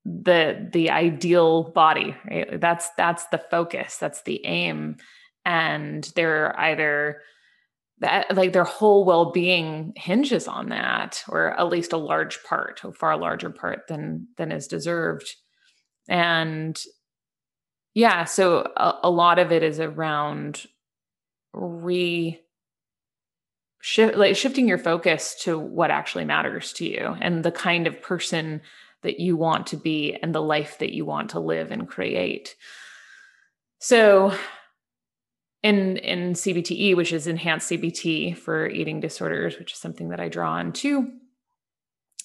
the 0.05 0.69
the 0.71 0.89
ideal 0.89 1.63
body 1.71 2.15
right 2.29 2.59
that's 2.59 2.89
that's 2.97 3.25
the 3.27 3.37
focus 3.51 3.97
that's 3.97 4.21
the 4.23 4.43
aim 4.45 4.95
and 5.45 6.11
they're 6.15 6.57
either 6.59 7.21
that 7.99 8.35
like 8.35 8.53
their 8.53 8.63
whole 8.63 9.05
well-being 9.05 9.93
hinges 9.95 10.47
on 10.47 10.69
that 10.69 11.23
or 11.27 11.59
at 11.59 11.69
least 11.69 11.93
a 11.93 11.97
large 11.97 12.43
part 12.43 12.81
a 12.83 12.91
far 12.91 13.17
larger 13.17 13.49
part 13.49 13.87
than 13.87 14.27
than 14.37 14.51
is 14.51 14.67
deserved. 14.67 15.35
And 16.07 16.79
yeah 17.93 18.23
so 18.25 18.71
a, 18.77 18.99
a 19.03 19.09
lot 19.09 19.39
of 19.39 19.51
it 19.51 19.63
is 19.63 19.79
around 19.79 20.65
re 21.53 22.39
shift 23.81 24.17
like 24.17 24.35
shifting 24.35 24.67
your 24.67 24.77
focus 24.77 25.35
to 25.43 25.57
what 25.57 25.91
actually 25.91 26.25
matters 26.25 26.73
to 26.73 26.85
you 26.85 27.15
and 27.21 27.43
the 27.43 27.51
kind 27.51 27.87
of 27.87 28.01
person 28.01 28.61
that 29.01 29.19
you 29.19 29.37
want 29.37 29.67
to 29.67 29.77
be 29.77 30.17
and 30.21 30.35
the 30.35 30.41
life 30.41 30.77
that 30.79 30.93
you 30.93 31.05
want 31.05 31.29
to 31.31 31.39
live 31.39 31.71
and 31.71 31.87
create. 31.87 32.55
So 33.79 34.33
in 35.63 35.97
in 35.97 36.33
CBTE 36.33 36.95
which 36.95 37.13
is 37.13 37.27
enhanced 37.27 37.69
CBT 37.69 38.37
for 38.37 38.67
eating 38.67 38.99
disorders 38.99 39.57
which 39.59 39.73
is 39.73 39.79
something 39.79 40.09
that 40.09 40.19
I 40.19 40.29
draw 40.29 40.53
on 40.53 40.71
too. 40.73 41.11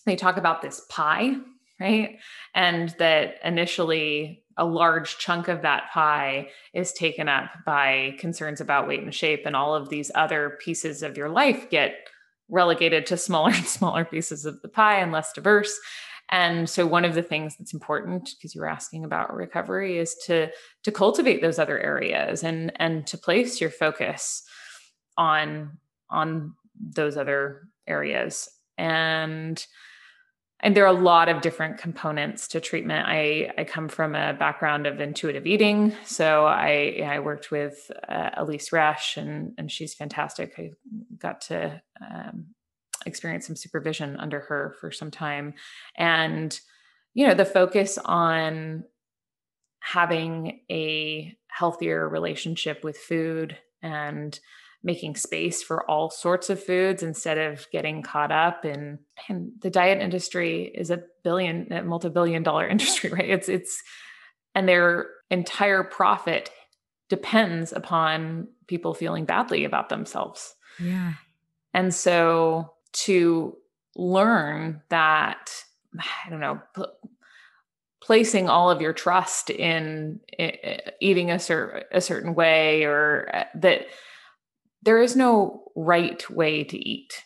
They 0.07 0.17
talk 0.17 0.37
about 0.37 0.63
this 0.63 0.83
pie 0.89 1.37
right? 1.81 2.19
And 2.55 2.91
that 2.99 3.37
initially 3.45 4.43
a 4.57 4.65
large 4.65 5.19
chunk 5.19 5.49
of 5.49 5.63
that 5.63 5.91
pie 5.93 6.49
is 6.73 6.93
taken 6.93 7.29
up 7.29 7.51
by 7.67 8.15
concerns 8.19 8.61
about 8.61 8.87
weight 8.87 9.03
and 9.03 9.15
shape 9.15 9.43
and 9.47 9.57
all 9.57 9.75
of 9.75 9.89
these 9.89 10.13
other 10.15 10.59
pieces 10.63 11.03
of 11.03 11.17
your 11.17 11.29
life 11.29 11.69
get 11.71 11.97
relegated 12.49 13.07
to 13.07 13.17
smaller 13.17 13.51
and 13.55 13.67
smaller 13.67 14.05
pieces 14.05 14.45
of 14.45 14.61
the 14.63 14.69
pie 14.69 15.01
and 15.01 15.13
less 15.13 15.33
diverse 15.33 15.79
and 16.31 16.69
so 16.69 16.87
one 16.87 17.05
of 17.05 17.15
the 17.15 17.23
things 17.23 17.57
that's 17.57 17.75
important 17.75 18.31
because 18.37 18.55
you 18.55 18.61
were 18.61 18.69
asking 18.69 19.05
about 19.05 19.35
recovery 19.35 19.99
is 19.99 20.15
to 20.27 20.51
to 20.83 20.93
cultivate 20.93 21.41
those 21.43 21.59
other 21.59 21.79
areas 21.79 22.43
and 22.43 22.73
and 22.77 23.07
to 23.07 23.19
place 23.19 23.61
your 23.61 23.71
focus 23.71 24.43
on 25.17 25.79
on 26.11 26.55
those 26.81 27.17
other 27.17 27.69
areas 27.87 28.49
and 28.79 29.67
and 30.61 30.75
there 30.75 30.85
are 30.85 30.97
a 30.97 30.99
lot 30.99 31.29
of 31.29 31.43
different 31.43 31.77
components 31.77 32.49
to 32.49 32.61
treatment. 32.61 33.07
I, 33.07 33.53
I 33.59 33.65
come 33.65 33.87
from 33.87 34.15
a 34.15 34.33
background 34.33 34.87
of 34.87 34.99
intuitive 34.99 35.47
eating. 35.47 35.95
So 36.07 36.47
I, 36.47 37.05
I 37.07 37.19
worked 37.19 37.51
with 37.51 37.91
uh, 38.09 38.31
Elyse 38.43 38.73
Resch, 38.73 39.19
and, 39.19 39.53
and 39.59 39.71
she's 39.71 39.93
fantastic. 39.93 40.55
I 40.57 40.71
got 41.19 41.43
to 41.43 41.83
um, 42.01 42.47
experience 43.07 43.47
some 43.47 43.57
supervision 43.57 44.17
under 44.17 44.41
her 44.41 44.75
for 44.81 44.91
some 44.91 45.11
time. 45.11 45.55
And, 45.97 46.59
you 47.13 47.27
know, 47.27 47.35
the 47.35 47.45
focus 47.45 47.99
on 48.05 48.85
having 49.81 50.61
a 50.71 51.37
healthier 51.49 52.09
relationship 52.09 52.83
with 52.83 52.97
food 52.97 53.57
and 53.83 54.39
making 54.83 55.17
space 55.17 55.63
for 55.63 55.89
all 55.91 56.11
sorts 56.11 56.51
of 56.51 56.63
foods 56.63 57.03
instead 57.03 57.39
of 57.39 57.67
getting 57.73 58.03
caught 58.03 58.31
up 58.31 58.65
in 58.65 58.99
and 59.29 59.53
the 59.61 59.71
diet 59.71 60.01
industry 60.01 60.71
is 60.75 60.91
a 60.91 61.03
billion 61.23 61.73
a 61.73 61.83
multi-billion 61.83 62.43
dollar 62.43 62.69
industry 62.75 63.11
right? 63.11 63.29
It's 63.29 63.49
it's 63.49 63.83
and 64.55 64.69
their 64.69 65.07
entire 65.31 65.83
profit 65.83 66.51
depends 67.09 67.73
upon 67.73 68.49
people 68.67 68.95
feeling 68.95 69.25
badly 69.25 69.65
about 69.65 69.89
themselves. 69.89 70.55
Yeah. 70.79 71.15
And 71.73 71.95
so 71.95 72.74
to 72.95 73.57
learn 73.97 74.83
that 74.89 75.51
i 75.99 76.31
don't 76.31 76.41
know 76.41 76.61
placing 78.05 78.51
all 78.51 78.71
of 78.71 78.83
your 78.83 78.93
trust 78.93 79.49
in, 79.49 80.21
in 80.39 80.53
eating 81.01 81.31
a, 81.31 81.39
cer- 81.39 81.85
a 81.91 82.03
certain 82.03 82.35
way 82.35 82.85
or 82.85 83.31
uh, 83.33 83.45
that 83.55 83.87
there 84.83 85.01
is 85.01 85.17
no 85.17 85.73
right 85.75 86.29
way 86.29 86.65
to 86.65 86.77
eat. 86.77 87.23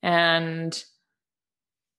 And 0.00 0.80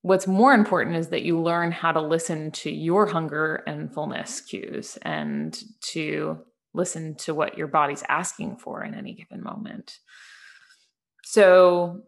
what's 0.00 0.26
more 0.26 0.54
important 0.54 0.96
is 0.96 1.08
that 1.08 1.22
you 1.22 1.38
learn 1.38 1.70
how 1.70 1.92
to 1.92 2.00
listen 2.00 2.50
to 2.52 2.70
your 2.70 3.04
hunger 3.04 3.56
and 3.66 3.92
fullness 3.92 4.40
cues 4.40 4.96
and 5.02 5.62
to 5.92 6.38
listen 6.72 7.14
to 7.16 7.34
what 7.34 7.58
your 7.58 7.66
body's 7.66 8.02
asking 8.08 8.56
for 8.56 8.82
in 8.82 8.94
any 8.94 9.12
given 9.12 9.42
moment. 9.42 9.98
So 11.24 12.04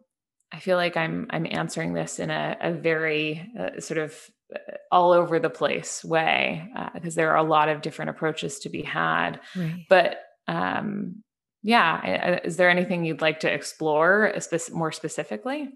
I 0.53 0.59
feel 0.59 0.77
like 0.77 0.97
I'm 0.97 1.27
I'm 1.31 1.47
answering 1.51 1.95
this 1.95 2.19
in 2.19 2.31
a, 2.31 2.57
a 2.61 2.73
very 2.73 3.51
uh, 3.59 3.81
sort 3.81 3.99
of 3.99 4.15
uh, 4.55 4.59
all 4.91 5.13
over 5.13 5.39
the 5.39 5.51
place 5.51 6.05
way 6.05 6.71
because 6.95 7.17
uh, 7.17 7.21
there 7.21 7.31
are 7.31 7.39
a 7.39 7.43
lot 7.43 7.69
of 7.69 7.83
different 7.83 8.11
approaches 8.11 8.59
to 8.61 8.69
be 8.69 8.83
had. 8.83 9.41
Right. 9.57 9.87
But 9.89 10.23
um, 10.49 11.23
yeah 11.63 12.41
is 12.45 12.57
there 12.57 12.69
anything 12.69 13.05
you'd 13.05 13.21
like 13.21 13.41
to 13.41 13.53
explore 13.53 14.33
more 14.73 14.93
specifically 14.93 15.71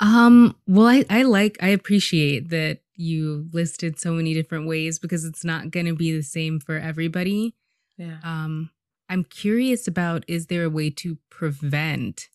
um 0.00 0.56
well 0.66 0.86
I, 0.86 1.04
I 1.08 1.22
like 1.22 1.56
i 1.60 1.68
appreciate 1.68 2.50
that 2.50 2.80
you 2.96 3.48
listed 3.52 3.98
so 3.98 4.12
many 4.12 4.34
different 4.34 4.66
ways 4.66 4.98
because 4.98 5.24
it's 5.24 5.44
not 5.44 5.70
going 5.70 5.86
to 5.86 5.94
be 5.94 6.14
the 6.14 6.22
same 6.22 6.60
for 6.60 6.76
everybody 6.76 7.54
yeah 7.96 8.18
um 8.24 8.70
i'm 9.08 9.24
curious 9.24 9.86
about 9.86 10.24
is 10.28 10.46
there 10.46 10.64
a 10.64 10.70
way 10.70 10.90
to 10.90 11.18
prevent 11.30 12.28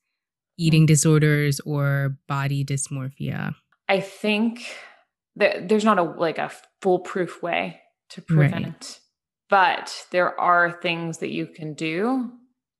eating 0.64 0.86
disorders 0.86 1.60
or 1.62 2.18
body 2.28 2.64
dysmorphia 2.64 3.54
i 3.90 4.00
think 4.00 4.66
that 5.36 5.68
there's 5.68 5.86
not 5.86 6.00
a 6.00 6.04
like 6.04 6.38
a 6.38 6.52
foolproof 6.82 7.42
way 7.42 7.80
to 8.10 8.22
prevent 8.22 8.66
right. 8.66 9.00
but 9.50 10.06
there 10.12 10.40
are 10.40 10.72
things 10.72 11.18
that 11.20 11.32
you 11.32 11.48
can 11.48 11.74
do 11.74 12.32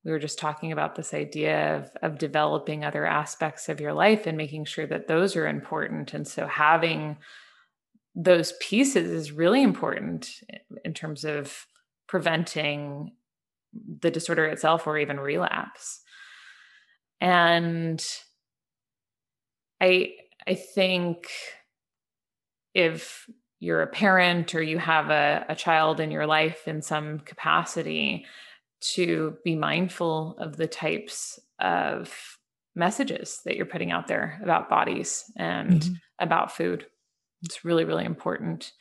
we 0.04 0.10
were 0.10 0.18
just 0.18 0.38
talking 0.38 0.70
about 0.70 0.94
this 0.94 1.14
idea 1.14 1.76
of, 1.76 1.90
of 2.02 2.18
developing 2.18 2.84
other 2.84 3.06
aspects 3.06 3.68
of 3.68 3.80
your 3.80 3.94
life 3.94 4.26
and 4.26 4.36
making 4.36 4.66
sure 4.66 4.86
that 4.86 5.08
those 5.08 5.34
are 5.34 5.48
important. 5.48 6.12
And 6.12 6.28
so 6.28 6.46
having 6.46 7.16
those 8.14 8.52
pieces 8.60 9.10
is 9.10 9.32
really 9.32 9.62
important 9.62 10.30
in 10.84 10.92
terms 10.92 11.24
of 11.24 11.66
preventing 12.06 13.12
the 14.00 14.10
disorder 14.10 14.44
itself 14.44 14.86
or 14.86 14.98
even 14.98 15.18
relapse. 15.18 16.02
And 17.24 18.06
I 19.80 20.12
I 20.46 20.54
think 20.54 21.30
if 22.74 23.28
you're 23.60 23.80
a 23.80 23.86
parent 23.86 24.54
or 24.54 24.62
you 24.62 24.76
have 24.76 25.08
a, 25.08 25.46
a 25.48 25.54
child 25.54 26.00
in 26.00 26.10
your 26.10 26.26
life 26.26 26.68
in 26.68 26.82
some 26.82 27.20
capacity, 27.20 28.26
to 28.92 29.38
be 29.42 29.56
mindful 29.56 30.36
of 30.38 30.58
the 30.58 30.66
types 30.66 31.40
of 31.60 32.12
messages 32.74 33.40
that 33.46 33.56
you're 33.56 33.64
putting 33.64 33.90
out 33.90 34.06
there 34.06 34.38
about 34.42 34.68
bodies 34.68 35.24
and 35.36 35.80
mm-hmm. 35.80 35.94
about 36.18 36.52
food. 36.52 36.84
It's 37.42 37.64
really, 37.64 37.86
really 37.86 38.04
important. 38.04 38.72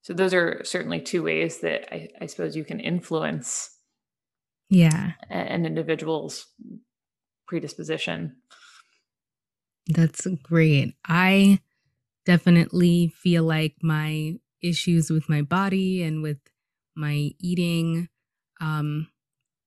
So 0.00 0.14
those 0.14 0.32
are 0.32 0.62
certainly 0.64 1.00
two 1.00 1.22
ways 1.22 1.60
that 1.60 1.92
I, 1.92 2.08
I 2.22 2.26
suppose 2.26 2.56
you 2.56 2.64
can 2.64 2.80
influence 2.80 3.70
yeah 4.68 5.12
an 5.30 5.64
individual's 5.64 6.46
predisposition. 7.46 8.36
That's 9.88 10.26
great. 10.42 10.94
I 11.06 11.60
definitely 12.24 13.08
feel 13.08 13.44
like 13.44 13.76
my 13.82 14.38
issues 14.62 15.10
with 15.10 15.28
my 15.28 15.42
body 15.42 16.02
and 16.02 16.22
with 16.22 16.38
my 16.96 17.30
eating 17.38 18.08
um 18.60 19.06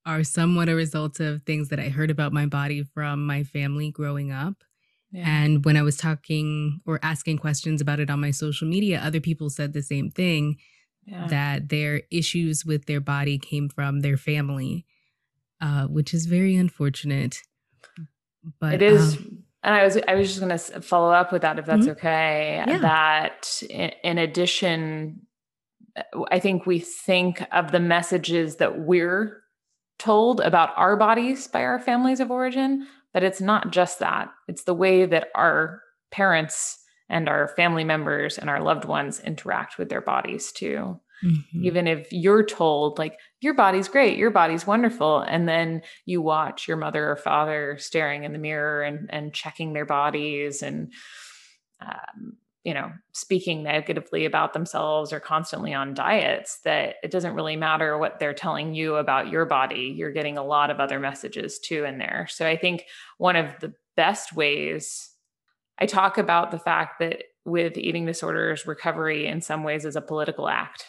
are 0.06 0.24
somewhat 0.24 0.70
a 0.70 0.76
result 0.76 1.20
of 1.20 1.44
things 1.44 1.70
that 1.70 1.80
I 1.80 1.90
heard 1.90 2.10
about 2.10 2.34
my 2.34 2.48
body 2.48 2.84
from 2.84 3.26
my 3.26 3.44
family 3.44 3.92
growing 3.92 4.32
up. 4.32 4.64
Yeah. 5.12 5.24
And 5.26 5.66
when 5.66 5.78
I 5.78 5.84
was 5.84 5.98
talking 5.98 6.82
or 6.86 7.00
asking 7.04 7.38
questions 7.38 7.82
about 7.82 8.00
it 8.00 8.10
on 8.10 8.20
my 8.20 8.32
social 8.32 8.68
media, 8.68 9.00
other 9.00 9.20
people 9.20 9.50
said 9.50 9.74
the 9.74 9.84
same 9.84 10.10
thing 10.10 10.58
yeah. 11.06 11.28
that 11.28 11.70
their 11.70 12.04
issues 12.12 12.66
with 12.66 12.86
their 12.86 13.02
body 13.02 13.38
came 13.38 13.70
from 13.70 14.00
their 14.00 14.18
family, 14.18 14.86
uh, 15.62 15.86
which 15.86 16.14
is 16.14 16.26
very 16.26 16.56
unfortunate. 16.56 17.40
But 18.60 18.76
it 18.76 18.82
is. 18.82 19.18
Um, 19.18 19.44
and 19.64 19.76
I 19.76 19.84
was 19.84 19.98
I 20.08 20.16
was 20.16 20.28
just 20.28 20.40
going 20.40 20.58
to 20.58 20.82
follow 20.82 21.12
up 21.12 21.32
with 21.32 21.42
that 21.42 21.60
if 21.60 21.66
that's 21.66 21.82
mm-hmm. 21.82 21.92
okay. 21.92 22.64
Yeah. 22.66 22.78
That 22.78 23.62
in, 23.70 23.92
in 24.04 24.18
addition, 24.18 25.22
I 26.32 26.40
think 26.40 26.66
we 26.66 26.80
think 26.80 27.44
of 27.52 27.72
the 27.72 27.80
messages 27.80 28.58
that 28.58 28.80
we're 28.80 29.42
told 29.98 30.40
about 30.40 30.70
our 30.78 30.96
bodies 30.96 31.48
by 31.48 31.64
our 31.64 31.80
families 31.80 32.22
of 32.22 32.32
origin, 32.32 32.88
but 33.14 33.24
it's 33.24 33.42
not 33.42 33.72
just 33.72 34.00
that. 34.00 34.30
It's 34.48 34.64
the 34.64 34.74
way 34.74 35.06
that 35.06 35.28
our 35.36 35.82
parents 36.10 36.80
and 37.10 37.28
our 37.28 37.50
family 37.50 37.84
members 37.84 38.38
and 38.38 38.50
our 38.50 38.62
loved 38.62 38.86
ones 38.86 39.20
interact 39.20 39.78
with 39.78 39.90
their 39.90 40.02
bodies 40.02 40.52
too. 40.52 41.00
Mm-hmm. 41.24 41.65
Even 41.65 41.88
if 41.88 42.07
you're 42.11 42.45
told, 42.45 42.97
like, 42.97 43.17
your 43.41 43.53
body's 43.53 43.88
great, 43.88 44.17
your 44.17 44.32
body's 44.32 44.65
wonderful. 44.65 45.20
And 45.20 45.47
then 45.47 45.82
you 46.05 46.22
watch 46.22 46.67
your 46.67 46.78
mother 46.78 47.11
or 47.11 47.15
father 47.15 47.78
staring 47.80 48.24
in 48.24 48.34
the 48.34 48.39
mirror 48.39 48.82
and, 48.82 49.09
and 49.11 49.34
checking 49.34 49.74
their 49.74 49.86
bodies 49.86 50.61
and, 50.61 50.93
um, 51.82 52.38
you 52.63 52.74
know, 52.74 52.91
speaking 53.13 53.63
negatively 53.63 54.26
about 54.26 54.51
themselves 54.53 55.13
or 55.13 55.20
constantly 55.20 55.74
on 55.74 55.93
diets, 55.93 56.59
that 56.65 56.95
it 57.03 57.09
doesn't 57.09 57.34
really 57.34 57.55
matter 57.55 57.97
what 57.97 58.20
they're 58.20 58.34
telling 58.34 58.74
you 58.74 58.95
about 58.95 59.30
your 59.30 59.45
body. 59.45 59.93
You're 59.97 60.11
getting 60.11 60.38
a 60.38 60.43
lot 60.43 60.70
of 60.70 60.80
other 60.80 60.99
messages 60.99 61.57
too 61.57 61.86
in 61.86 61.97
there. 61.97 62.28
So 62.30 62.45
I 62.45 62.57
think 62.57 62.84
one 63.17 63.38
of 63.38 63.57
the 63.61 63.74
best 63.95 64.36
ways 64.36 65.09
I 65.78 65.86
talk 65.86 66.17
about 66.17 66.51
the 66.51 66.59
fact 66.59 66.99
that 66.99 67.24
with 67.45 67.78
eating 67.78 68.05
disorders, 68.05 68.67
recovery 68.67 69.26
in 69.26 69.41
some 69.41 69.63
ways 69.63 69.86
is 69.86 69.95
a 69.95 70.01
political 70.01 70.49
act. 70.49 70.89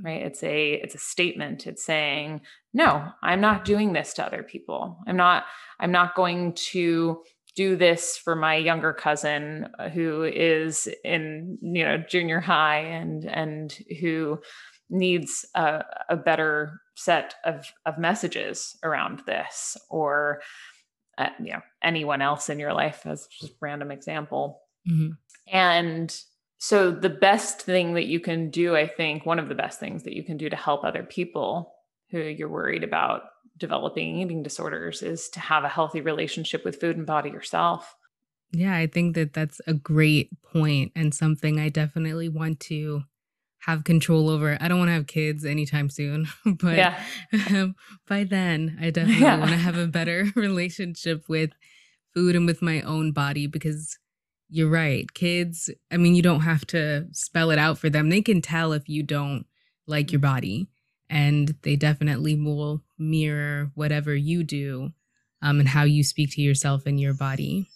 Right? 0.00 0.22
It's 0.22 0.42
a 0.42 0.72
it's 0.74 0.94
a 0.94 0.98
statement. 0.98 1.66
It's 1.66 1.84
saying 1.84 2.40
no 2.74 3.06
i'm 3.22 3.40
not 3.40 3.64
doing 3.64 3.92
this 3.92 4.14
to 4.14 4.24
other 4.24 4.42
people. 4.42 4.98
I'm 5.06 5.16
not 5.16 5.44
i'm 5.80 5.92
not 5.92 6.14
going 6.14 6.54
to 6.72 7.22
do 7.54 7.76
this 7.76 8.16
for 8.16 8.34
my 8.34 8.56
younger 8.56 8.92
cousin 8.92 9.68
uh, 9.78 9.88
who 9.90 10.22
is 10.24 10.88
in 11.04 11.58
you 11.60 11.84
know 11.84 11.98
junior 12.08 12.40
high 12.40 12.78
and 12.78 13.24
and 13.24 13.76
who 14.00 14.38
needs 14.88 15.44
a, 15.54 15.84
a 16.08 16.16
better 16.16 16.80
set 16.94 17.34
of 17.44 17.66
of 17.86 17.98
messages 17.98 18.76
around 18.82 19.22
this 19.26 19.76
or 19.90 20.40
uh, 21.18 21.28
you 21.40 21.52
know 21.52 21.60
anyone 21.82 22.22
else 22.22 22.48
in 22.48 22.58
your 22.58 22.72
life 22.72 23.02
as 23.04 23.26
just 23.40 23.54
random 23.60 23.90
example. 23.90 24.60
Mm-hmm. 24.90 25.10
and 25.46 26.12
so 26.64 26.92
the 26.92 27.08
best 27.08 27.62
thing 27.62 27.94
that 27.94 28.06
you 28.06 28.20
can 28.20 28.50
do 28.50 28.76
i 28.76 28.86
think 28.86 29.26
one 29.26 29.38
of 29.38 29.48
the 29.48 29.54
best 29.54 29.80
things 29.80 30.04
that 30.04 30.14
you 30.14 30.22
can 30.22 30.36
do 30.36 30.48
to 30.48 30.56
help 30.56 30.84
other 30.84 31.02
people 31.02 31.74
who 32.10 32.20
you're 32.20 32.48
worried 32.48 32.84
about 32.84 33.22
developing 33.58 34.18
eating 34.18 34.42
disorders 34.42 35.02
is 35.02 35.28
to 35.30 35.40
have 35.40 35.64
a 35.64 35.68
healthy 35.68 36.00
relationship 36.00 36.64
with 36.64 36.80
food 36.80 36.96
and 36.96 37.06
body 37.06 37.30
yourself. 37.30 37.94
Yeah, 38.52 38.76
I 38.76 38.86
think 38.86 39.14
that 39.14 39.32
that's 39.32 39.60
a 39.66 39.74
great 39.74 40.30
point 40.42 40.92
and 40.94 41.14
something 41.14 41.58
I 41.58 41.68
definitely 41.68 42.28
want 42.28 42.60
to 42.60 43.02
have 43.60 43.84
control 43.84 44.28
over. 44.28 44.58
I 44.60 44.68
don't 44.68 44.78
want 44.78 44.88
to 44.88 44.94
have 44.94 45.06
kids 45.06 45.44
anytime 45.44 45.88
soon, 45.88 46.26
but 46.44 46.76
yeah. 46.76 47.02
um, 47.50 47.76
by 48.08 48.24
then, 48.24 48.76
I 48.80 48.90
definitely 48.90 49.22
yeah. 49.22 49.38
want 49.38 49.52
to 49.52 49.56
have 49.56 49.78
a 49.78 49.86
better 49.86 50.26
relationship 50.36 51.28
with 51.28 51.50
food 52.12 52.36
and 52.36 52.46
with 52.46 52.60
my 52.60 52.82
own 52.82 53.12
body 53.12 53.46
because 53.46 53.96
you're 54.52 54.68
right. 54.68 55.12
Kids, 55.14 55.70
I 55.90 55.96
mean, 55.96 56.14
you 56.14 56.20
don't 56.20 56.42
have 56.42 56.66
to 56.68 57.08
spell 57.12 57.50
it 57.50 57.58
out 57.58 57.78
for 57.78 57.88
them. 57.88 58.10
They 58.10 58.20
can 58.20 58.42
tell 58.42 58.72
if 58.74 58.86
you 58.86 59.02
don't 59.02 59.46
like 59.86 60.12
your 60.12 60.20
body 60.20 60.68
and 61.08 61.56
they 61.62 61.74
definitely 61.74 62.36
will 62.36 62.82
mirror 62.98 63.70
whatever 63.74 64.14
you 64.14 64.44
do 64.44 64.92
um, 65.40 65.58
and 65.58 65.70
how 65.70 65.84
you 65.84 66.04
speak 66.04 66.32
to 66.32 66.42
yourself 66.42 66.84
and 66.84 67.00
your 67.00 67.14
body. 67.14 67.70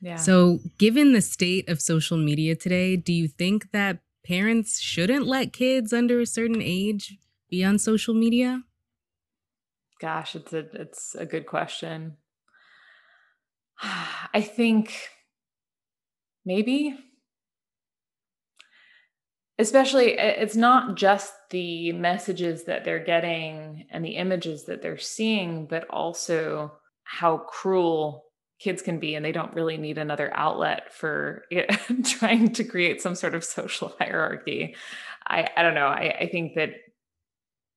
Yeah. 0.00 0.14
So, 0.16 0.60
given 0.78 1.14
the 1.14 1.20
state 1.20 1.68
of 1.68 1.80
social 1.80 2.16
media 2.16 2.54
today, 2.54 2.94
do 2.94 3.12
you 3.12 3.26
think 3.26 3.72
that 3.72 3.98
parents 4.24 4.80
shouldn't 4.80 5.26
let 5.26 5.52
kids 5.52 5.92
under 5.92 6.20
a 6.20 6.26
certain 6.26 6.62
age 6.62 7.18
be 7.50 7.64
on 7.64 7.78
social 7.78 8.14
media? 8.14 8.62
Gosh, 10.00 10.36
it's 10.36 10.52
a 10.52 10.66
it's 10.80 11.16
a 11.16 11.26
good 11.26 11.46
question. 11.46 12.18
I 13.82 14.40
think 14.40 14.94
maybe. 16.44 16.96
Especially 19.58 20.12
it's 20.18 20.56
not 20.56 20.96
just 20.96 21.32
the 21.50 21.92
messages 21.92 22.64
that 22.64 22.84
they're 22.84 23.04
getting 23.04 23.86
and 23.90 24.04
the 24.04 24.16
images 24.16 24.64
that 24.64 24.82
they're 24.82 24.98
seeing 24.98 25.66
but 25.66 25.88
also 25.88 26.72
how 27.04 27.38
cruel 27.38 28.24
kids 28.58 28.82
can 28.82 28.98
be 28.98 29.14
and 29.14 29.24
they 29.24 29.30
don't 29.32 29.54
really 29.54 29.76
need 29.76 29.98
another 29.98 30.32
outlet 30.34 30.92
for 30.92 31.44
it, 31.50 31.70
trying 32.04 32.52
to 32.52 32.64
create 32.64 33.00
some 33.00 33.14
sort 33.14 33.34
of 33.34 33.44
social 33.44 33.94
hierarchy. 34.00 34.74
I 35.26 35.48
i 35.56 35.62
don't 35.62 35.74
know. 35.74 35.86
I, 35.86 36.16
I 36.20 36.28
think 36.28 36.54
that 36.56 36.70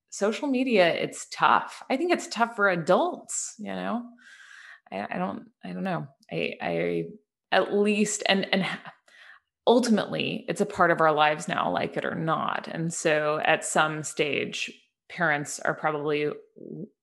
social 0.09 0.47
media 0.47 0.87
it's 0.87 1.27
tough. 1.31 1.83
I 1.89 1.97
think 1.97 2.11
it's 2.11 2.27
tough 2.27 2.55
for 2.55 2.69
adults 2.69 3.55
you 3.59 3.73
know? 3.73 4.03
I, 4.91 5.05
I 5.11 5.17
don't 5.19 5.43
i 5.63 5.73
don't 5.73 5.83
know. 5.83 6.07
I 6.31 6.53
i 6.61 7.03
at 7.51 7.73
least 7.73 8.23
and 8.27 8.47
and 8.53 8.65
ultimately 9.65 10.45
it's 10.47 10.61
a 10.61 10.65
part 10.65 10.91
of 10.91 11.01
our 11.01 11.11
lives 11.11 11.47
now 11.47 11.71
like 11.71 11.97
it 11.97 12.05
or 12.05 12.15
not. 12.15 12.67
And 12.67 12.93
so 12.93 13.39
at 13.43 13.65
some 13.65 14.03
stage 14.03 14.71
parents 15.09 15.59
are 15.59 15.73
probably 15.73 16.29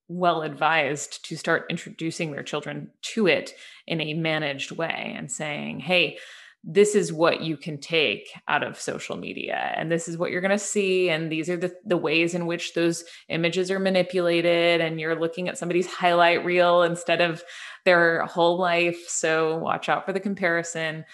well 0.08 0.42
advised 0.42 1.24
to 1.26 1.36
start 1.36 1.66
introducing 1.70 2.32
their 2.32 2.42
children 2.42 2.90
to 3.00 3.26
it 3.26 3.54
in 3.86 4.00
a 4.00 4.14
managed 4.14 4.70
way 4.70 5.14
and 5.16 5.30
saying 5.30 5.80
hey 5.80 6.18
this 6.66 6.94
is 6.94 7.12
what 7.12 7.42
you 7.42 7.58
can 7.58 7.78
take 7.78 8.30
out 8.48 8.62
of 8.62 8.80
social 8.80 9.16
media 9.16 9.74
and 9.76 9.92
this 9.92 10.08
is 10.08 10.16
what 10.16 10.30
you're 10.30 10.40
going 10.40 10.50
to 10.50 10.58
see 10.58 11.10
and 11.10 11.30
these 11.30 11.50
are 11.50 11.58
the, 11.58 11.74
the 11.84 11.96
ways 11.96 12.34
in 12.34 12.46
which 12.46 12.72
those 12.72 13.04
images 13.28 13.70
are 13.70 13.78
manipulated 13.78 14.80
and 14.80 14.98
you're 14.98 15.18
looking 15.18 15.48
at 15.48 15.58
somebody's 15.58 15.86
highlight 15.86 16.44
reel 16.44 16.82
instead 16.82 17.20
of 17.20 17.44
their 17.84 18.24
whole 18.24 18.58
life 18.58 19.06
so 19.08 19.58
watch 19.58 19.88
out 19.88 20.06
for 20.06 20.12
the 20.12 20.20
comparison 20.20 21.04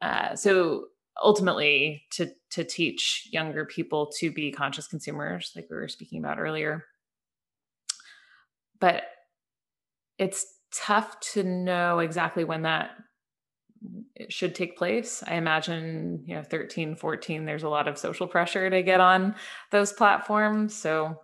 uh, 0.00 0.34
so 0.36 0.86
ultimately, 1.22 2.04
to 2.12 2.30
to 2.50 2.64
teach 2.64 3.28
younger 3.32 3.64
people 3.64 4.10
to 4.18 4.30
be 4.32 4.52
conscious 4.52 4.86
consumers, 4.86 5.52
like 5.56 5.66
we 5.70 5.76
were 5.76 5.88
speaking 5.88 6.18
about 6.18 6.38
earlier. 6.38 6.84
But 8.80 9.04
it's 10.18 10.46
tough 10.74 11.18
to 11.32 11.42
know 11.42 11.98
exactly 11.98 12.44
when 12.44 12.62
that 12.62 12.90
should 14.28 14.54
take 14.54 14.76
place. 14.76 15.22
I 15.26 15.34
imagine, 15.34 16.22
you 16.26 16.34
know, 16.34 16.42
13, 16.42 16.96
14, 16.96 17.44
there's 17.44 17.62
a 17.62 17.68
lot 17.68 17.88
of 17.88 17.98
social 17.98 18.26
pressure 18.26 18.68
to 18.68 18.82
get 18.82 19.00
on 19.00 19.34
those 19.70 19.92
platforms. 19.92 20.74
So 20.74 21.20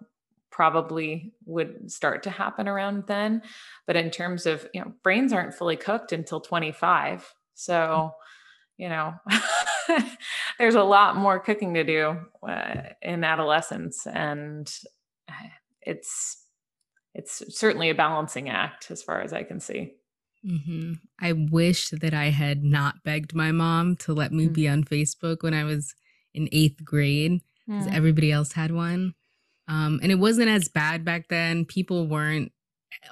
probably 0.51 1.33
would 1.47 1.91
start 1.91 2.23
to 2.23 2.31
happen 2.31 2.69
around 2.69 3.05
then. 3.07 3.43
But 3.87 3.97
in 3.97 4.11
terms 4.11 4.47
of, 4.47 4.69
you 4.73 4.81
know, 4.81 4.93
brains 5.03 5.33
aren't 5.33 5.55
fully 5.55 5.77
cooked 5.77 6.13
until 6.13 6.41
25. 6.41 7.35
So 7.55 8.15
you 8.77 8.89
know, 8.89 9.15
there's 10.59 10.75
a 10.75 10.83
lot 10.83 11.17
more 11.17 11.39
cooking 11.39 11.75
to 11.75 11.85
do 11.85 12.17
uh, 12.47 12.83
in 13.03 13.25
adolescence, 13.25 14.07
and 14.07 14.73
uh, 15.29 15.49
it's 15.83 16.43
it's 17.15 17.57
certainly 17.57 17.91
a 17.91 17.95
balancing 17.95 18.49
act 18.49 18.91
as 18.91 19.03
far 19.03 19.21
as 19.21 19.33
I 19.33 19.45
can 19.45 19.61
see. 19.61 19.95
Mm-hmm. 20.47 20.95
I 21.21 21.33
wish 21.33 21.91
that 21.91 22.15
I 22.15 22.27
had 22.27 22.63
not 22.63 23.03
begged 23.03 23.35
my 23.35 23.53
mom 23.53 23.97
to 23.97 24.13
let 24.13 24.33
me 24.33 24.45
mm-hmm. 24.45 24.53
be 24.53 24.69
on 24.69 24.85
Facebook 24.85 25.43
when 25.43 25.55
I 25.55 25.65
was 25.65 25.95
in 26.35 26.49
eighth 26.53 26.85
grade 26.85 27.41
because 27.67 27.87
mm-hmm. 27.87 27.97
everybody 27.97 28.31
else 28.31 28.53
had 28.53 28.73
one. 28.73 29.15
Um, 29.69 30.01
and 30.03 30.13
it 30.13 30.19
wasn't 30.19 30.51
as 30.51 30.69
bad 30.69 31.05
back 31.05 31.29
then. 31.29 31.65
People 31.65 32.07
weren't 32.07 32.53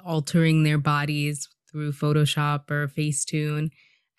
altering 0.04 0.62
their 0.62 0.78
bodies 0.78 1.48
through 1.70 1.92
Photoshop 1.92 2.70
or 2.70 2.88
Facetune 2.88 3.70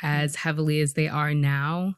as 0.02 0.38
heavily 0.38 0.82
as 0.82 0.94
they 0.94 1.08
are 1.08 1.34
now. 1.34 1.96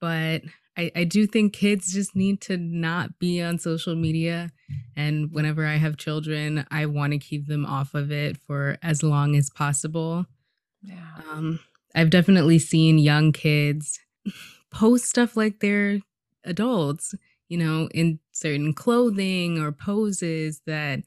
But 0.00 0.42
I, 0.76 0.90
I 0.94 1.04
do 1.04 1.26
think 1.26 1.52
kids 1.52 1.92
just 1.92 2.14
need 2.14 2.40
to 2.42 2.56
not 2.56 3.18
be 3.18 3.40
on 3.40 3.58
social 3.58 3.94
media. 3.94 4.50
And 4.96 5.32
whenever 5.32 5.66
I 5.66 5.76
have 5.76 5.96
children, 5.96 6.66
I 6.70 6.86
want 6.86 7.12
to 7.12 7.18
keep 7.18 7.46
them 7.46 7.64
off 7.64 7.94
of 7.94 8.12
it 8.12 8.36
for 8.46 8.76
as 8.82 9.02
long 9.02 9.36
as 9.36 9.50
possible. 9.50 10.26
Yeah. 10.84 11.10
Um, 11.30 11.60
I've 11.94 12.10
definitely 12.10 12.58
seen 12.58 12.98
young 12.98 13.32
kids 13.32 13.98
post 14.70 15.06
stuff 15.06 15.36
like 15.36 15.60
they're 15.60 16.00
adults, 16.44 17.14
you 17.48 17.56
know, 17.56 17.88
in 17.94 18.18
certain 18.32 18.74
clothing 18.74 19.58
or 19.58 19.72
poses 19.72 20.60
that 20.66 21.00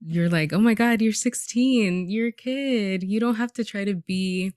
you're 0.00 0.28
like, 0.30 0.52
oh 0.52 0.60
my 0.60 0.74
God, 0.74 1.02
you're 1.02 1.12
16, 1.12 2.08
you're 2.08 2.28
a 2.28 2.32
kid. 2.32 3.02
You 3.02 3.20
don't 3.20 3.34
have 3.34 3.52
to 3.54 3.64
try 3.64 3.84
to 3.84 3.94
be 3.94 4.52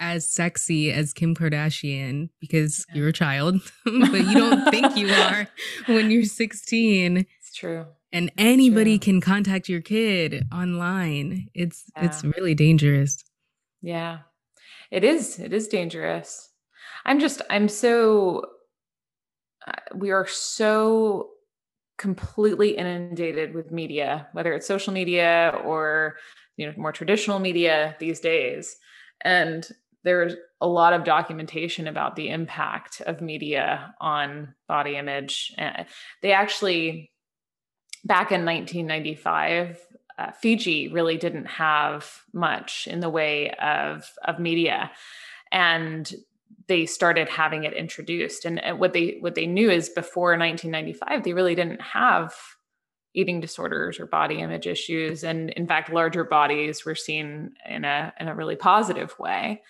as 0.00 0.30
sexy 0.30 0.92
as 0.92 1.12
Kim 1.12 1.34
Kardashian 1.34 2.30
because 2.40 2.86
yeah. 2.88 2.94
you're 2.94 3.08
a 3.08 3.12
child, 3.12 3.60
but 3.84 4.12
you 4.12 4.34
don't 4.34 4.70
think 4.70 4.96
you 4.96 5.08
are 5.12 5.48
when 5.86 6.10
you're 6.10 6.24
16. 6.24 7.18
It's 7.18 7.54
true. 7.54 7.86
And 8.12 8.32
anybody 8.38 8.98
true. 8.98 9.04
can 9.04 9.20
contact 9.20 9.68
your 9.68 9.82
kid 9.82 10.46
online. 10.52 11.48
It's 11.52 11.90
yeah. 11.94 12.06
it's 12.06 12.24
really 12.24 12.54
dangerous. 12.54 13.22
Yeah. 13.82 14.18
It 14.90 15.04
is. 15.04 15.38
It 15.38 15.52
is 15.52 15.68
dangerous. 15.68 16.50
I'm 17.04 17.20
just 17.20 17.42
I'm 17.50 17.68
so 17.68 18.44
uh, 19.66 19.72
we 19.94 20.10
are 20.10 20.26
so 20.26 21.30
completely 21.98 22.76
inundated 22.76 23.54
with 23.54 23.72
media, 23.72 24.28
whether 24.32 24.52
it's 24.52 24.66
social 24.66 24.92
media 24.92 25.60
or 25.64 26.16
you 26.56 26.66
know 26.66 26.72
more 26.76 26.92
traditional 26.92 27.38
media 27.38 27.96
these 27.98 28.20
days. 28.20 28.76
And 29.22 29.66
there's 30.04 30.34
a 30.60 30.66
lot 30.66 30.92
of 30.92 31.04
documentation 31.04 31.86
about 31.86 32.16
the 32.16 32.28
impact 32.30 33.00
of 33.02 33.20
media 33.20 33.94
on 34.00 34.54
body 34.68 34.96
image. 34.96 35.52
And 35.58 35.86
they 36.22 36.32
actually, 36.32 37.10
back 38.04 38.30
in 38.32 38.44
1995, 38.44 39.78
uh, 40.18 40.32
Fiji 40.32 40.88
really 40.88 41.16
didn't 41.16 41.46
have 41.46 42.22
much 42.32 42.88
in 42.90 43.00
the 43.00 43.08
way 43.08 43.52
of 43.52 44.10
of 44.24 44.38
media, 44.38 44.90
and 45.52 46.12
they 46.66 46.86
started 46.86 47.28
having 47.28 47.64
it 47.64 47.72
introduced. 47.72 48.44
And 48.44 48.60
what 48.78 48.92
they 48.92 49.18
what 49.20 49.36
they 49.36 49.46
knew 49.46 49.70
is 49.70 49.88
before 49.88 50.36
1995, 50.36 51.22
they 51.22 51.32
really 51.32 51.54
didn't 51.54 51.80
have 51.80 52.34
eating 53.14 53.40
disorders 53.40 53.98
or 53.98 54.06
body 54.06 54.40
image 54.40 54.66
issues, 54.66 55.22
and 55.22 55.50
in 55.50 55.66
fact, 55.66 55.92
larger 55.92 56.24
bodies 56.24 56.84
were 56.84 56.96
seen 56.96 57.52
in 57.68 57.84
a 57.84 58.12
in 58.18 58.28
a 58.28 58.34
really 58.34 58.56
positive 58.56 59.16
way. 59.18 59.62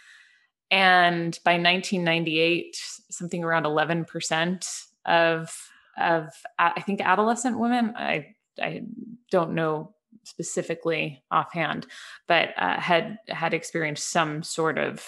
And 0.70 1.38
by 1.44 1.52
1998, 1.52 2.76
something 3.10 3.42
around 3.42 3.64
11% 3.64 4.84
of 5.04 5.70
of 5.98 6.30
I 6.58 6.80
think 6.80 7.02
adolescent 7.02 7.58
women, 7.58 7.92
I 7.96 8.34
I 8.60 8.82
don't 9.30 9.54
know 9.54 9.94
specifically 10.28 11.22
offhand, 11.30 11.86
but 12.26 12.50
uh, 12.56 12.78
had 12.78 13.18
had 13.28 13.54
experienced 13.54 14.10
some 14.10 14.42
sort 14.42 14.78
of 14.78 15.04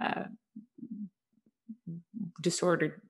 uh, 0.00 0.24
disordered 2.40 3.00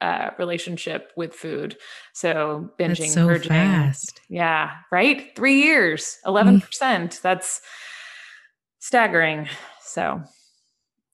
uh, 0.00 0.30
relationship 0.38 1.12
with 1.16 1.34
food. 1.34 1.76
So 2.12 2.70
binging, 2.78 2.98
That's 2.98 3.14
so 3.14 3.26
purging. 3.26 3.50
Fast. 3.50 4.20
Yeah, 4.28 4.70
right. 4.92 5.34
Three 5.34 5.62
years, 5.62 6.18
eleven 6.24 6.60
mm. 6.60 6.64
percent. 6.64 7.20
That's 7.22 7.60
staggering. 8.78 9.48
So, 9.82 10.22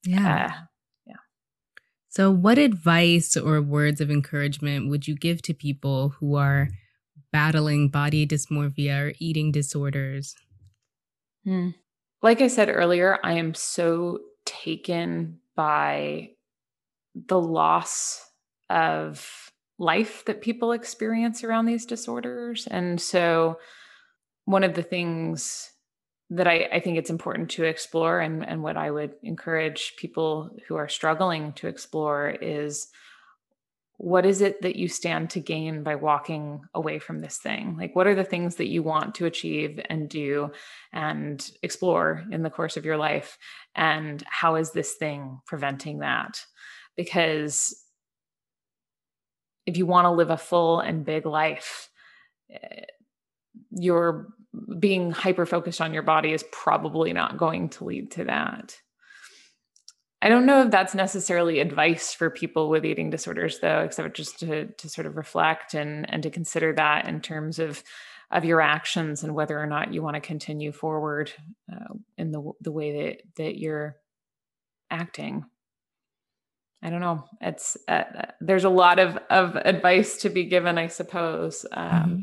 yeah. 0.04 0.46
Uh, 0.50 0.52
yeah. 1.06 1.14
So, 2.08 2.30
what 2.30 2.58
advice 2.58 3.36
or 3.36 3.62
words 3.62 4.00
of 4.00 4.10
encouragement 4.10 4.90
would 4.90 5.08
you 5.08 5.16
give 5.16 5.42
to 5.42 5.54
people 5.54 6.10
who 6.20 6.36
are 6.36 6.68
battling 7.34 7.88
body 7.88 8.24
dysmorphia 8.24 9.08
or 9.08 9.12
eating 9.18 9.50
disorders? 9.50 10.36
Hmm. 11.42 11.70
Like 12.22 12.40
I 12.40 12.46
said 12.46 12.68
earlier, 12.68 13.18
I 13.24 13.32
am 13.32 13.54
so 13.54 14.20
taken 14.44 15.40
by 15.56 16.30
the 17.14 17.40
loss 17.40 18.24
of 18.70 19.50
life 19.80 20.24
that 20.26 20.42
people 20.42 20.70
experience 20.70 21.42
around 21.42 21.66
these 21.66 21.86
disorders. 21.86 22.68
And 22.70 23.00
so, 23.00 23.58
one 24.44 24.62
of 24.62 24.74
the 24.74 24.84
things 24.84 25.72
that 26.30 26.46
I, 26.46 26.68
I, 26.72 26.80
think 26.80 26.98
it's 26.98 27.10
important 27.10 27.50
to 27.52 27.64
explore, 27.64 28.20
and, 28.20 28.46
and 28.46 28.62
what 28.62 28.76
I 28.76 28.92
would 28.92 29.14
encourage 29.22 29.94
people 29.98 30.56
who 30.68 30.76
are 30.76 30.88
struggling 30.88 31.52
to 31.54 31.66
explore, 31.66 32.30
is 32.30 32.88
what 33.96 34.26
is 34.26 34.40
it 34.40 34.62
that 34.62 34.76
you 34.76 34.88
stand 34.88 35.30
to 35.30 35.40
gain 35.40 35.82
by 35.82 35.94
walking 35.94 36.62
away 36.74 36.98
from 36.98 37.20
this 37.20 37.38
thing? 37.38 37.76
Like, 37.76 37.94
what 37.94 38.06
are 38.06 38.14
the 38.14 38.24
things 38.24 38.56
that 38.56 38.68
you 38.68 38.82
want 38.82 39.14
to 39.16 39.26
achieve 39.26 39.80
and 39.88 40.08
do 40.08 40.50
and 40.92 41.48
explore 41.62 42.24
in 42.30 42.42
the 42.42 42.50
course 42.50 42.76
of 42.76 42.84
your 42.84 42.96
life? 42.96 43.38
And 43.74 44.22
how 44.28 44.56
is 44.56 44.72
this 44.72 44.94
thing 44.94 45.40
preventing 45.46 46.00
that? 46.00 46.44
Because 46.96 47.74
if 49.64 49.76
you 49.76 49.86
want 49.86 50.06
to 50.06 50.10
live 50.10 50.30
a 50.30 50.36
full 50.36 50.80
and 50.80 51.04
big 51.04 51.24
life, 51.24 51.88
eh, 52.50 52.84
you're 53.70 54.28
being 54.78 55.10
hyper 55.10 55.46
focused 55.46 55.80
on 55.80 55.94
your 55.94 56.02
body 56.02 56.32
is 56.32 56.44
probably 56.52 57.12
not 57.12 57.38
going 57.38 57.68
to 57.68 57.84
lead 57.84 58.10
to 58.12 58.24
that. 58.24 58.76
I 60.24 60.30
don't 60.30 60.46
know 60.46 60.62
if 60.62 60.70
that's 60.70 60.94
necessarily 60.94 61.60
advice 61.60 62.14
for 62.14 62.30
people 62.30 62.70
with 62.70 62.86
eating 62.86 63.10
disorders, 63.10 63.58
though, 63.60 63.80
except 63.80 64.16
just 64.16 64.38
to, 64.40 64.68
to 64.68 64.88
sort 64.88 65.06
of 65.06 65.18
reflect 65.18 65.74
and, 65.74 66.10
and 66.10 66.22
to 66.22 66.30
consider 66.30 66.72
that 66.72 67.06
in 67.06 67.20
terms 67.20 67.58
of, 67.58 67.82
of 68.30 68.42
your 68.42 68.62
actions 68.62 69.22
and 69.22 69.34
whether 69.34 69.60
or 69.60 69.66
not 69.66 69.92
you 69.92 70.02
want 70.02 70.14
to 70.14 70.22
continue 70.22 70.72
forward 70.72 71.30
uh, 71.70 71.92
in 72.16 72.30
the, 72.30 72.42
the 72.62 72.72
way 72.72 73.02
that, 73.02 73.22
that 73.36 73.58
you're 73.58 73.96
acting. 74.90 75.44
I 76.82 76.88
don't 76.88 77.02
know. 77.02 77.24
It's 77.42 77.76
uh, 77.86 78.04
there's 78.40 78.64
a 78.64 78.70
lot 78.70 78.98
of 78.98 79.18
of 79.30 79.56
advice 79.56 80.18
to 80.22 80.30
be 80.30 80.44
given, 80.44 80.76
I 80.76 80.88
suppose, 80.88 81.64
um, 81.72 81.92
mm-hmm. 81.92 82.18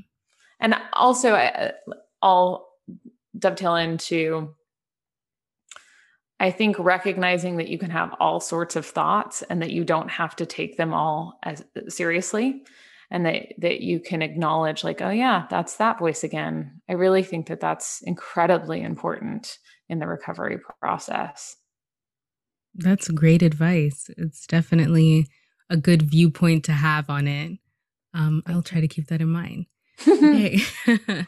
and 0.59 0.75
also 0.93 1.33
I, 1.33 1.71
I'll 2.21 2.67
dovetail 3.37 3.75
into 3.75 4.53
I 6.41 6.49
think 6.49 6.79
recognizing 6.79 7.57
that 7.57 7.67
you 7.67 7.77
can 7.77 7.91
have 7.91 8.15
all 8.19 8.39
sorts 8.39 8.75
of 8.75 8.83
thoughts 8.83 9.43
and 9.43 9.61
that 9.61 9.69
you 9.69 9.83
don't 9.83 10.09
have 10.09 10.35
to 10.37 10.45
take 10.47 10.75
them 10.75 10.91
all 10.91 11.37
as 11.43 11.63
seriously 11.87 12.63
and 13.11 13.27
that 13.27 13.53
that 13.59 13.81
you 13.81 13.99
can 13.99 14.23
acknowledge 14.23 14.83
like 14.83 15.03
oh 15.03 15.11
yeah 15.11 15.45
that's 15.51 15.75
that 15.75 15.99
voice 15.99 16.23
again. 16.23 16.81
I 16.89 16.93
really 16.93 17.21
think 17.21 17.45
that 17.47 17.59
that's 17.59 18.01
incredibly 18.01 18.81
important 18.81 19.59
in 19.87 19.99
the 19.99 20.07
recovery 20.07 20.57
process. 20.79 21.57
That's 22.73 23.07
great 23.09 23.43
advice. 23.43 24.09
It's 24.17 24.47
definitely 24.47 25.27
a 25.69 25.77
good 25.77 26.01
viewpoint 26.01 26.65
to 26.65 26.71
have 26.71 27.07
on 27.07 27.27
it. 27.27 27.59
Um, 28.15 28.41
i'll 28.47 28.63
try 28.63 28.81
to 28.81 28.87
keep 28.87 29.07
that 29.07 29.21
in 29.21 29.29
mind. 29.29 29.67
Okay. 30.07 30.59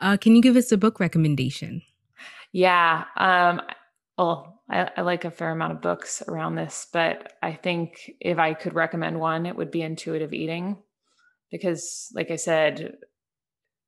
Uh, 0.00 0.16
can 0.16 0.34
you 0.34 0.42
give 0.42 0.56
us 0.56 0.72
a 0.72 0.76
book 0.76 0.98
recommendation? 0.98 1.80
Yeah 2.50 3.04
um, 3.16 3.60
well, 4.18 4.62
I, 4.70 4.90
I, 4.96 5.00
like 5.02 5.24
a 5.24 5.30
fair 5.30 5.50
amount 5.50 5.72
of 5.72 5.82
books 5.82 6.22
around 6.26 6.54
this, 6.54 6.86
but 6.92 7.32
I 7.42 7.52
think 7.54 8.12
if 8.20 8.38
I 8.38 8.54
could 8.54 8.74
recommend 8.74 9.18
one, 9.18 9.46
it 9.46 9.56
would 9.56 9.70
be 9.70 9.82
Intuitive 9.82 10.32
Eating, 10.32 10.76
because, 11.50 12.08
like 12.14 12.30
I 12.30 12.36
said, 12.36 12.96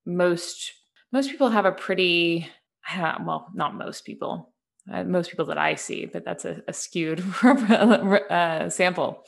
most 0.07 0.73
most 1.13 1.31
people 1.31 1.49
have 1.49 1.65
a 1.65 1.73
pretty 1.73 2.51
well, 2.97 3.49
not 3.55 3.75
most 3.75 4.05
people, 4.05 4.53
uh, 4.93 5.05
most 5.05 5.31
people 5.31 5.47
that 5.47 5.59
I 5.59 5.77
see, 5.77 6.07
but 6.07 6.25
that's 6.25 6.45
a, 6.45 6.63
a 6.69 6.73
skewed 6.73 7.25
uh, 7.43 8.69
sample. 8.69 9.25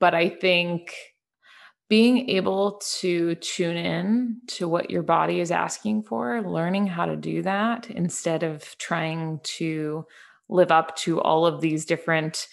But 0.00 0.14
I 0.14 0.30
think 0.30 0.94
being 1.88 2.28
able 2.30 2.80
to 3.00 3.34
tune 3.36 3.76
in 3.76 4.40
to 4.46 4.68
what 4.68 4.90
your 4.90 5.02
body 5.02 5.40
is 5.40 5.50
asking 5.50 6.02
for, 6.02 6.42
learning 6.42 6.86
how 6.86 7.06
to 7.06 7.16
do 7.16 7.42
that 7.42 7.90
instead 7.90 8.42
of 8.42 8.76
trying 8.78 9.40
to 9.42 10.04
live 10.48 10.70
up 10.70 10.96
to 10.96 11.20
all 11.20 11.46
of 11.46 11.60
these 11.60 11.84
different 11.84 12.48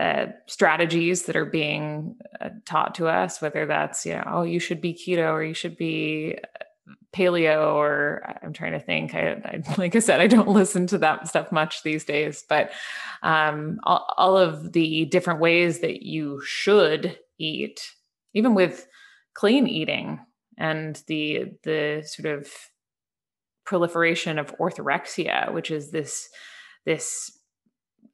uh, 0.00 0.26
strategies 0.46 1.24
that 1.24 1.36
are 1.36 1.44
being 1.44 2.16
uh, 2.40 2.48
taught 2.66 2.94
to 2.96 3.06
us, 3.06 3.40
whether 3.40 3.66
that's, 3.66 4.04
you 4.04 4.14
know, 4.14 4.24
oh, 4.26 4.42
you 4.42 4.58
should 4.58 4.80
be 4.80 4.94
keto 4.94 5.32
or 5.32 5.44
you 5.44 5.54
should 5.54 5.76
be 5.76 6.36
uh, 6.42 6.92
paleo 7.14 7.72
or 7.74 8.36
I'm 8.42 8.52
trying 8.52 8.72
to 8.72 8.80
think. 8.80 9.14
I, 9.14 9.40
I, 9.44 9.74
like 9.78 9.94
I 9.94 10.00
said, 10.00 10.20
I 10.20 10.26
don't 10.26 10.48
listen 10.48 10.88
to 10.88 10.98
that 10.98 11.28
stuff 11.28 11.52
much 11.52 11.82
these 11.82 12.04
days, 12.04 12.44
but 12.48 12.72
um, 13.22 13.78
all, 13.84 14.12
all 14.16 14.36
of 14.36 14.72
the 14.72 15.04
different 15.04 15.40
ways 15.40 15.80
that 15.80 16.02
you 16.02 16.42
should 16.44 17.18
eat, 17.38 17.92
even 18.34 18.54
with 18.54 18.88
clean 19.34 19.66
eating 19.66 20.20
and 20.56 21.02
the 21.06 21.46
the 21.64 22.02
sort 22.06 22.26
of 22.26 22.48
proliferation 23.64 24.38
of 24.38 24.56
orthorexia, 24.58 25.52
which 25.52 25.70
is 25.70 25.90
this 25.90 26.28
this 26.84 27.38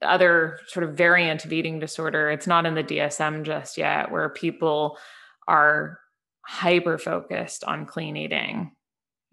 other 0.02 0.58
sort 0.66 0.84
of 0.84 0.94
variant 0.94 1.44
of 1.44 1.52
eating 1.52 1.78
disorder. 1.78 2.30
It's 2.30 2.46
not 2.46 2.66
in 2.66 2.74
the 2.74 2.84
DSM 2.84 3.44
just 3.44 3.76
yet, 3.76 4.10
where 4.10 4.28
people 4.28 4.98
are 5.46 5.98
hyper 6.42 6.98
focused 6.98 7.64
on 7.64 7.86
clean 7.86 8.16
eating. 8.16 8.72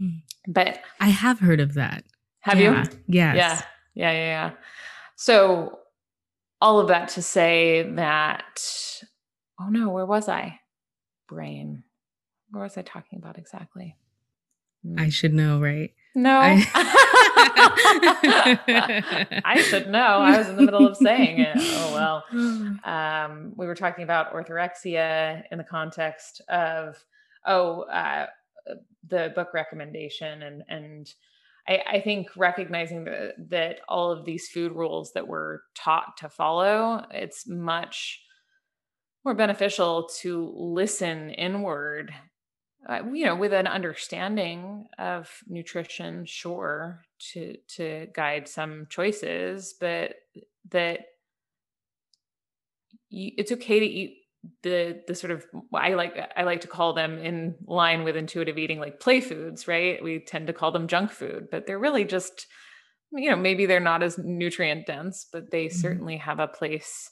Mm. 0.01 0.21
But 0.47 0.79
I 0.99 1.07
have 1.09 1.39
heard 1.39 1.59
of 1.59 1.75
that. 1.75 2.03
Have 2.41 2.59
yeah. 2.59 2.83
you? 2.83 2.99
Yes. 3.07 3.35
Yeah. 3.35 3.61
Yeah. 3.95 4.11
Yeah. 4.11 4.11
Yeah. 4.11 4.51
So, 5.15 5.79
all 6.61 6.79
of 6.79 6.87
that 6.87 7.09
to 7.09 7.21
say 7.21 7.83
that, 7.95 8.63
oh 9.59 9.69
no, 9.69 9.89
where 9.89 10.05
was 10.05 10.27
I? 10.27 10.59
Brain. 11.27 11.83
What 12.51 12.61
was 12.61 12.77
I 12.77 12.81
talking 12.81 13.19
about 13.19 13.37
exactly? 13.37 13.95
Mm. 14.85 14.99
I 14.99 15.09
should 15.09 15.33
know, 15.33 15.59
right? 15.59 15.93
No. 16.17 16.39
I, 16.41 16.65
I 19.45 19.61
should 19.61 19.87
know. 19.87 19.99
I 19.99 20.39
was 20.39 20.49
in 20.49 20.55
the 20.55 20.63
middle 20.63 20.87
of 20.87 20.97
saying 20.97 21.41
it. 21.41 21.55
Oh 21.55 21.93
well. 21.93 22.23
Um, 22.83 23.53
we 23.55 23.67
were 23.67 23.75
talking 23.75 24.03
about 24.03 24.33
orthorexia 24.33 25.43
in 25.51 25.57
the 25.57 25.63
context 25.63 26.41
of 26.49 26.95
oh 27.45 27.81
uh, 27.81 28.27
the 29.07 29.31
book 29.35 29.49
recommendation 29.53 30.41
and 30.41 30.63
and 30.67 31.13
I, 31.67 31.83
I 31.87 32.01
think 32.01 32.29
recognizing 32.35 33.05
that, 33.05 33.33
that 33.49 33.79
all 33.87 34.11
of 34.11 34.25
these 34.25 34.47
food 34.47 34.71
rules 34.71 35.11
that 35.13 35.27
we're 35.27 35.59
taught 35.75 36.17
to 36.17 36.29
follow, 36.29 37.05
it's 37.11 37.47
much 37.47 38.21
more 39.25 39.35
beneficial 39.35 40.09
to 40.21 40.51
listen 40.55 41.31
inward 41.31 42.13
uh, 42.87 43.01
you 43.13 43.25
know 43.25 43.35
with 43.35 43.53
an 43.53 43.67
understanding 43.67 44.87
of 44.97 45.29
nutrition 45.47 46.25
sure 46.25 47.03
to 47.19 47.55
to 47.67 48.07
guide 48.13 48.47
some 48.47 48.87
choices 48.89 49.75
but 49.79 50.15
that 50.69 51.01
it's 53.09 53.51
okay 53.51 53.79
to 53.79 53.85
eat 53.85 54.17
the 54.63 55.01
the 55.07 55.15
sort 55.15 55.31
of 55.31 55.45
I 55.73 55.93
like 55.93 56.15
I 56.35 56.43
like 56.43 56.61
to 56.61 56.67
call 56.67 56.93
them 56.93 57.17
in 57.17 57.55
line 57.65 58.03
with 58.03 58.15
intuitive 58.15 58.57
eating 58.57 58.79
like 58.79 58.99
play 58.99 59.19
foods, 59.19 59.67
right? 59.67 60.01
We 60.01 60.19
tend 60.19 60.47
to 60.47 60.53
call 60.53 60.71
them 60.71 60.87
junk 60.87 61.11
food, 61.11 61.47
but 61.51 61.65
they're 61.65 61.79
really 61.79 62.05
just 62.05 62.47
you 63.13 63.29
know, 63.29 63.37
maybe 63.37 63.65
they're 63.65 63.79
not 63.79 64.03
as 64.03 64.17
nutrient 64.17 64.85
dense, 64.85 65.27
but 65.31 65.49
they 65.49 65.67
mm-hmm. 65.67 65.77
certainly 65.77 66.17
have 66.17 66.39
a 66.39 66.47
place 66.47 67.09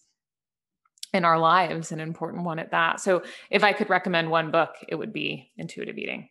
in 1.15 1.25
our 1.25 1.39
lives, 1.39 1.91
an 1.91 1.99
important 1.99 2.43
one 2.43 2.59
at 2.59 2.71
that. 2.71 2.99
So 2.99 3.23
if 3.49 3.63
I 3.63 3.73
could 3.73 3.89
recommend 3.89 4.29
one 4.29 4.51
book, 4.51 4.75
it 4.87 4.95
would 4.95 5.13
be 5.13 5.51
Intuitive 5.57 5.97
Eating. 5.97 6.29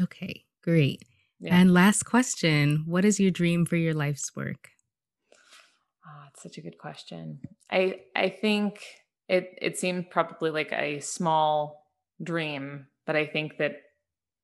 Okay, 0.00 0.44
great. 0.62 1.02
Yeah. 1.40 1.58
And 1.58 1.74
last 1.74 2.04
question, 2.04 2.84
what 2.86 3.04
is 3.04 3.20
your 3.20 3.30
dream 3.30 3.66
for 3.66 3.76
your 3.76 3.94
life's 3.94 4.34
work? 4.34 4.70
Ah, 6.06 6.08
oh, 6.08 6.28
it's 6.30 6.42
such 6.42 6.58
a 6.58 6.62
good 6.62 6.78
question. 6.78 7.40
I 7.70 8.00
I 8.14 8.28
think 8.28 8.80
it 9.28 9.58
it 9.60 9.78
seemed 9.78 10.10
probably 10.10 10.50
like 10.50 10.72
a 10.72 11.00
small 11.00 11.90
dream, 12.22 12.86
but 13.06 13.16
I 13.16 13.26
think 13.26 13.58
that 13.58 13.82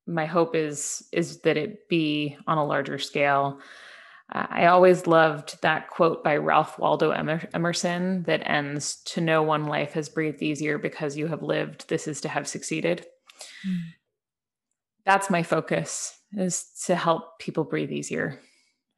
my 0.05 0.25
hope 0.25 0.55
is 0.55 1.07
is 1.11 1.39
that 1.41 1.57
it 1.57 1.87
be 1.87 2.37
on 2.47 2.57
a 2.57 2.65
larger 2.65 2.99
scale. 2.99 3.59
I 4.29 4.65
always 4.67 5.05
loved 5.05 5.61
that 5.61 5.89
quote 5.89 6.23
by 6.23 6.37
Ralph 6.37 6.79
Waldo 6.79 7.11
Emerson 7.11 8.23
that 8.23 8.49
ends 8.49 8.95
to 9.05 9.21
know 9.21 9.43
one 9.43 9.67
life 9.67 9.93
has 9.93 10.09
breathed 10.09 10.41
easier 10.41 10.77
because 10.77 11.17
you 11.17 11.27
have 11.27 11.43
lived. 11.43 11.89
This 11.89 12.07
is 12.07 12.21
to 12.21 12.29
have 12.29 12.47
succeeded. 12.47 13.05
Mm. 13.67 13.79
That's 15.05 15.29
my 15.29 15.43
focus 15.43 16.17
is 16.31 16.65
to 16.85 16.95
help 16.95 17.37
people 17.39 17.63
breathe 17.63 17.91
easier. 17.91 18.39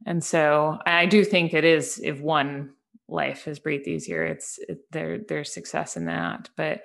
And 0.06 0.24
so 0.24 0.78
I 0.86 1.06
do 1.06 1.26
think 1.26 1.54
it 1.54 1.64
is 1.64 2.00
if 2.02 2.20
one 2.22 2.74
life 3.08 3.46
has 3.46 3.60
breathed 3.60 3.88
easier, 3.88 4.24
it's 4.24 4.60
it, 4.70 4.80
there 4.92 5.18
there's 5.18 5.52
success 5.52 5.98
in 5.98 6.06
that. 6.06 6.50
But 6.56 6.84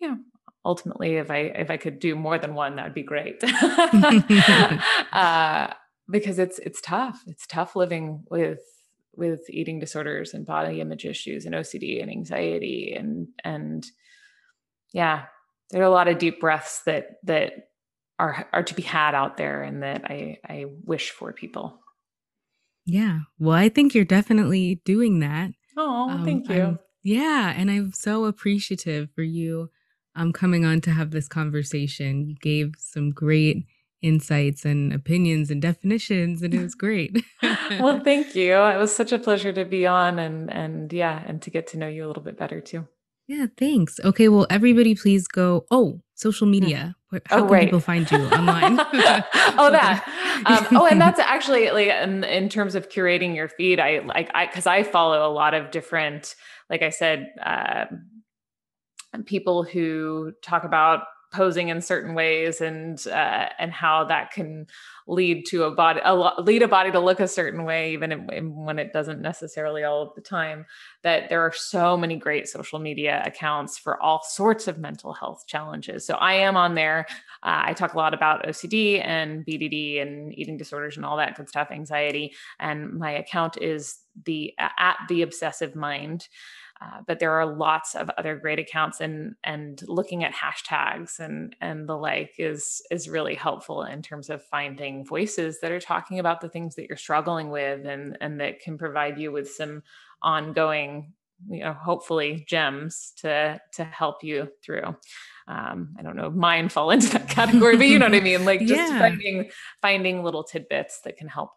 yeah, 0.00 0.14
ultimately 0.64 1.16
if 1.16 1.30
I 1.30 1.38
if 1.38 1.70
I 1.70 1.76
could 1.76 1.98
do 1.98 2.14
more 2.14 2.38
than 2.38 2.54
one, 2.54 2.76
that 2.76 2.84
would 2.84 2.94
be 2.94 3.02
great. 3.02 3.42
uh, 5.12 5.74
because 6.10 6.38
it's 6.38 6.58
it's 6.58 6.80
tough. 6.80 7.22
It's 7.26 7.46
tough 7.46 7.76
living 7.76 8.24
with 8.30 8.60
with 9.16 9.48
eating 9.48 9.78
disorders 9.78 10.34
and 10.34 10.44
body 10.44 10.80
image 10.80 11.04
issues 11.04 11.46
and 11.46 11.54
OCD 11.54 12.02
and 12.02 12.10
anxiety 12.10 12.94
and 12.96 13.28
and 13.42 13.86
yeah, 14.92 15.24
there 15.70 15.82
are 15.82 15.86
a 15.86 15.90
lot 15.90 16.08
of 16.08 16.18
deep 16.18 16.40
breaths 16.40 16.82
that 16.86 17.16
that 17.24 17.52
are 18.18 18.46
are 18.52 18.62
to 18.62 18.74
be 18.74 18.82
had 18.82 19.14
out 19.14 19.36
there 19.36 19.62
and 19.62 19.82
that 19.82 20.04
I 20.04 20.38
I 20.46 20.66
wish 20.84 21.10
for 21.10 21.32
people. 21.32 21.80
Yeah. 22.86 23.20
Well, 23.38 23.56
I 23.56 23.68
think 23.68 23.94
you're 23.94 24.04
definitely 24.04 24.82
doing 24.84 25.20
that. 25.20 25.52
Oh, 25.76 26.10
um, 26.10 26.24
thank 26.24 26.48
you. 26.48 26.62
I'm, 26.62 26.78
yeah, 27.02 27.52
and 27.56 27.70
I'm 27.70 27.92
so 27.92 28.26
appreciative 28.26 29.10
for 29.14 29.22
you 29.22 29.70
um 30.16 30.32
coming 30.32 30.64
on 30.64 30.80
to 30.82 30.90
have 30.90 31.10
this 31.10 31.28
conversation. 31.28 32.28
You 32.28 32.36
gave 32.40 32.74
some 32.78 33.10
great 33.10 33.66
insights 34.04 34.64
and 34.64 34.92
opinions 34.92 35.50
and 35.50 35.62
definitions 35.62 36.42
and 36.42 36.52
it 36.54 36.60
was 36.60 36.74
great. 36.74 37.24
well, 37.80 38.00
thank 38.00 38.34
you. 38.34 38.52
It 38.54 38.78
was 38.78 38.94
such 38.94 39.12
a 39.12 39.18
pleasure 39.18 39.52
to 39.52 39.64
be 39.64 39.86
on 39.86 40.18
and 40.18 40.52
and 40.52 40.92
yeah, 40.92 41.22
and 41.26 41.40
to 41.42 41.50
get 41.50 41.66
to 41.68 41.78
know 41.78 41.88
you 41.88 42.04
a 42.04 42.08
little 42.08 42.22
bit 42.22 42.38
better 42.38 42.60
too. 42.60 42.86
Yeah, 43.26 43.46
thanks. 43.56 43.98
Okay, 44.04 44.28
well 44.28 44.46
everybody 44.50 44.94
please 44.94 45.26
go 45.26 45.64
oh, 45.70 46.02
social 46.14 46.46
media. 46.46 46.94
How 47.26 47.38
oh, 47.38 47.42
can 47.42 47.48
right. 47.48 47.64
people 47.64 47.80
find 47.80 48.10
you 48.10 48.18
online? 48.18 48.78
oh, 49.58 49.70
that. 49.70 50.04
Um, 50.46 50.76
oh, 50.78 50.86
and 50.86 51.00
that's 51.00 51.20
actually 51.20 51.70
like 51.70 51.88
in, 51.88 52.24
in, 52.24 52.48
terms 52.48 52.74
of 52.74 52.88
curating 52.88 53.34
your 53.34 53.48
feed. 53.48 53.80
I 53.80 54.00
like 54.00 54.30
I 54.34 54.46
because 54.46 54.66
I 54.66 54.82
follow 54.82 55.26
a 55.26 55.32
lot 55.32 55.54
of 55.54 55.70
different, 55.70 56.34
like 56.68 56.82
I 56.82 56.90
said, 56.90 57.28
uh, 57.42 57.86
people 59.24 59.62
who 59.62 60.32
talk 60.42 60.64
about 60.64 61.04
posing 61.34 61.68
in 61.68 61.80
certain 61.80 62.14
ways 62.14 62.60
and 62.60 63.06
uh, 63.08 63.48
and 63.58 63.72
how 63.72 64.04
that 64.04 64.30
can 64.30 64.66
lead 65.06 65.44
to 65.44 65.64
a 65.64 65.70
body 65.70 66.00
a 66.04 66.14
lead 66.14 66.62
a 66.62 66.68
body 66.68 66.90
to 66.90 67.00
look 67.00 67.20
a 67.20 67.28
certain 67.28 67.64
way 67.64 67.92
even 67.92 68.26
when 68.54 68.78
it 68.78 68.92
doesn't 68.92 69.20
necessarily 69.20 69.84
all 69.84 70.00
of 70.02 70.14
the 70.14 70.20
time 70.20 70.64
that 71.02 71.28
there 71.28 71.42
are 71.42 71.52
so 71.52 71.96
many 71.96 72.16
great 72.16 72.48
social 72.48 72.78
media 72.78 73.22
accounts 73.26 73.76
for 73.76 74.00
all 74.00 74.22
sorts 74.22 74.68
of 74.68 74.78
mental 74.78 75.12
health 75.12 75.44
challenges. 75.46 76.06
So 76.06 76.14
i 76.14 76.34
am 76.34 76.56
on 76.56 76.74
there. 76.74 77.06
Uh, 77.42 77.62
i 77.66 77.72
talk 77.74 77.94
a 77.94 77.98
lot 77.98 78.14
about 78.14 78.46
ocd 78.46 79.04
and 79.04 79.44
bdd 79.44 80.00
and 80.00 80.36
eating 80.38 80.56
disorders 80.56 80.96
and 80.96 81.04
all 81.04 81.16
that 81.16 81.36
good 81.36 81.48
stuff 81.48 81.68
anxiety 81.70 82.32
and 82.60 82.94
my 82.94 83.10
account 83.10 83.60
is 83.60 83.98
the 84.24 84.54
at 84.58 84.96
the 85.08 85.22
obsessive 85.22 85.74
mind 85.74 86.28
uh, 86.80 87.00
but 87.06 87.18
there 87.18 87.32
are 87.32 87.46
lots 87.46 87.94
of 87.94 88.10
other 88.18 88.36
great 88.36 88.58
accounts 88.58 89.00
and 89.00 89.34
and 89.44 89.82
looking 89.86 90.24
at 90.24 90.34
hashtags 90.34 91.18
and 91.18 91.54
and 91.60 91.88
the 91.88 91.96
like 91.96 92.34
is 92.38 92.82
is 92.90 93.08
really 93.08 93.34
helpful 93.34 93.82
in 93.82 94.02
terms 94.02 94.28
of 94.28 94.44
finding 94.44 95.04
voices 95.04 95.60
that 95.60 95.70
are 95.70 95.80
talking 95.80 96.18
about 96.18 96.40
the 96.40 96.48
things 96.48 96.74
that 96.74 96.88
you're 96.88 96.96
struggling 96.96 97.50
with 97.50 97.86
and 97.86 98.16
and 98.20 98.40
that 98.40 98.60
can 98.60 98.76
provide 98.76 99.18
you 99.18 99.30
with 99.30 99.50
some 99.50 99.82
ongoing 100.22 101.12
you 101.48 101.60
know 101.60 101.72
hopefully 101.72 102.44
gems 102.48 103.12
to 103.16 103.60
to 103.72 103.84
help 103.84 104.24
you 104.24 104.48
through 104.64 104.96
um, 105.46 105.94
I 105.98 106.02
don't 106.02 106.16
know, 106.16 106.30
mine 106.30 106.68
fall 106.68 106.90
into 106.90 107.08
that 107.10 107.28
category, 107.28 107.76
but 107.76 107.86
you 107.86 107.98
know 107.98 108.06
what 108.06 108.14
I 108.14 108.20
mean? 108.22 108.44
Like 108.44 108.60
just 108.60 108.90
yeah. 108.90 108.98
finding 108.98 109.50
finding 109.82 110.22
little 110.22 110.44
tidbits 110.44 111.00
that 111.02 111.16
can 111.16 111.28
help. 111.28 111.50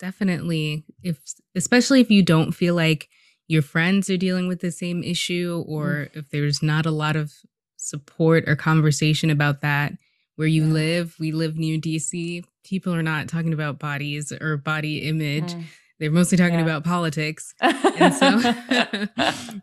Definitely. 0.00 0.84
If 1.02 1.18
especially 1.54 2.00
if 2.00 2.10
you 2.10 2.22
don't 2.22 2.52
feel 2.52 2.74
like 2.74 3.08
your 3.52 3.60
friends 3.60 4.08
are 4.08 4.16
dealing 4.16 4.48
with 4.48 4.60
the 4.60 4.72
same 4.72 5.04
issue 5.04 5.62
or 5.68 6.08
mm. 6.14 6.16
if 6.16 6.30
there's 6.30 6.62
not 6.62 6.86
a 6.86 6.90
lot 6.90 7.16
of 7.16 7.34
support 7.76 8.44
or 8.48 8.56
conversation 8.56 9.28
about 9.28 9.60
that 9.60 9.92
where 10.36 10.48
you 10.48 10.64
yeah. 10.64 10.72
live 10.72 11.16
we 11.20 11.32
live 11.32 11.58
near 11.58 11.78
dc 11.78 12.42
people 12.64 12.94
are 12.94 13.02
not 13.02 13.28
talking 13.28 13.52
about 13.52 13.78
bodies 13.78 14.32
or 14.32 14.56
body 14.56 15.06
image 15.06 15.52
mm. 15.52 15.64
they're 16.00 16.10
mostly 16.10 16.38
talking 16.38 16.60
yeah. 16.60 16.64
about 16.64 16.82
politics 16.82 17.54
and 17.60 18.14
so 18.14 18.40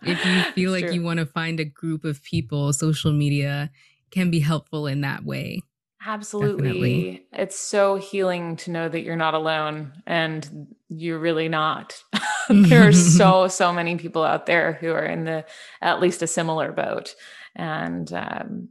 if 0.04 0.24
you 0.24 0.42
feel 0.54 0.72
like 0.72 0.86
true. 0.86 0.94
you 0.94 1.02
want 1.02 1.18
to 1.18 1.26
find 1.26 1.60
a 1.60 1.66
group 1.66 2.06
of 2.06 2.22
people 2.22 2.72
social 2.72 3.12
media 3.12 3.72
can 4.12 4.30
be 4.30 4.40
helpful 4.40 4.86
in 4.86 5.02
that 5.02 5.24
way 5.26 5.64
Absolutely. 6.06 6.64
Definitely. 6.64 7.28
It's 7.34 7.60
so 7.60 7.98
healing 7.98 8.56
to 8.58 8.72
know 8.72 8.88
that 8.88 9.02
you're 9.02 9.16
not 9.16 9.34
alone 9.34 9.94
and 10.06 10.68
you're 10.88 11.20
really 11.20 11.50
not. 11.50 12.02
there 12.50 12.88
are 12.88 12.94
so, 12.94 13.48
so 13.48 13.74
many 13.74 13.98
people 13.98 14.24
out 14.24 14.46
there 14.46 14.74
who 14.74 14.92
are 14.92 15.06
in 15.06 15.26
the 15.26 15.46
at 15.82 16.00
least 16.00 16.22
a 16.22 16.28
similar 16.28 16.72
boat. 16.72 17.16
And 17.56 18.12
um, 18.14 18.70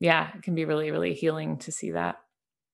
yeah, 0.00 0.30
it 0.34 0.42
can 0.42 0.54
be 0.54 0.64
really, 0.64 0.90
really 0.90 1.14
healing 1.14 1.58
to 1.58 1.72
see 1.72 1.92
that. 1.92 2.16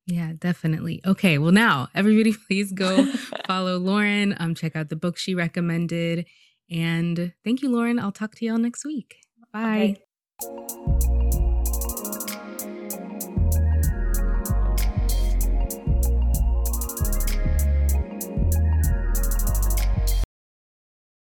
Yeah, 0.07 0.33
definitely. 0.37 1.01
Okay, 1.07 1.39
well 1.39 1.53
now 1.53 1.89
everybody 1.95 2.35
please 2.49 2.73
go 2.73 3.07
follow 3.47 3.79
Lauren, 3.79 4.35
um 4.41 4.55
check 4.55 4.75
out 4.75 4.89
the 4.89 4.97
book 4.97 5.17
she 5.17 5.35
recommended 5.35 6.27
and 6.69 7.33
thank 7.45 7.63
you 7.63 7.71
Lauren. 7.71 8.01
I'll 8.01 8.11
talk 8.11 8.35
to 8.37 8.45
y'all 8.45 8.59
next 8.59 8.85
week. 8.85 9.19
Bye. 9.53 9.99
Okay. 10.43 11.22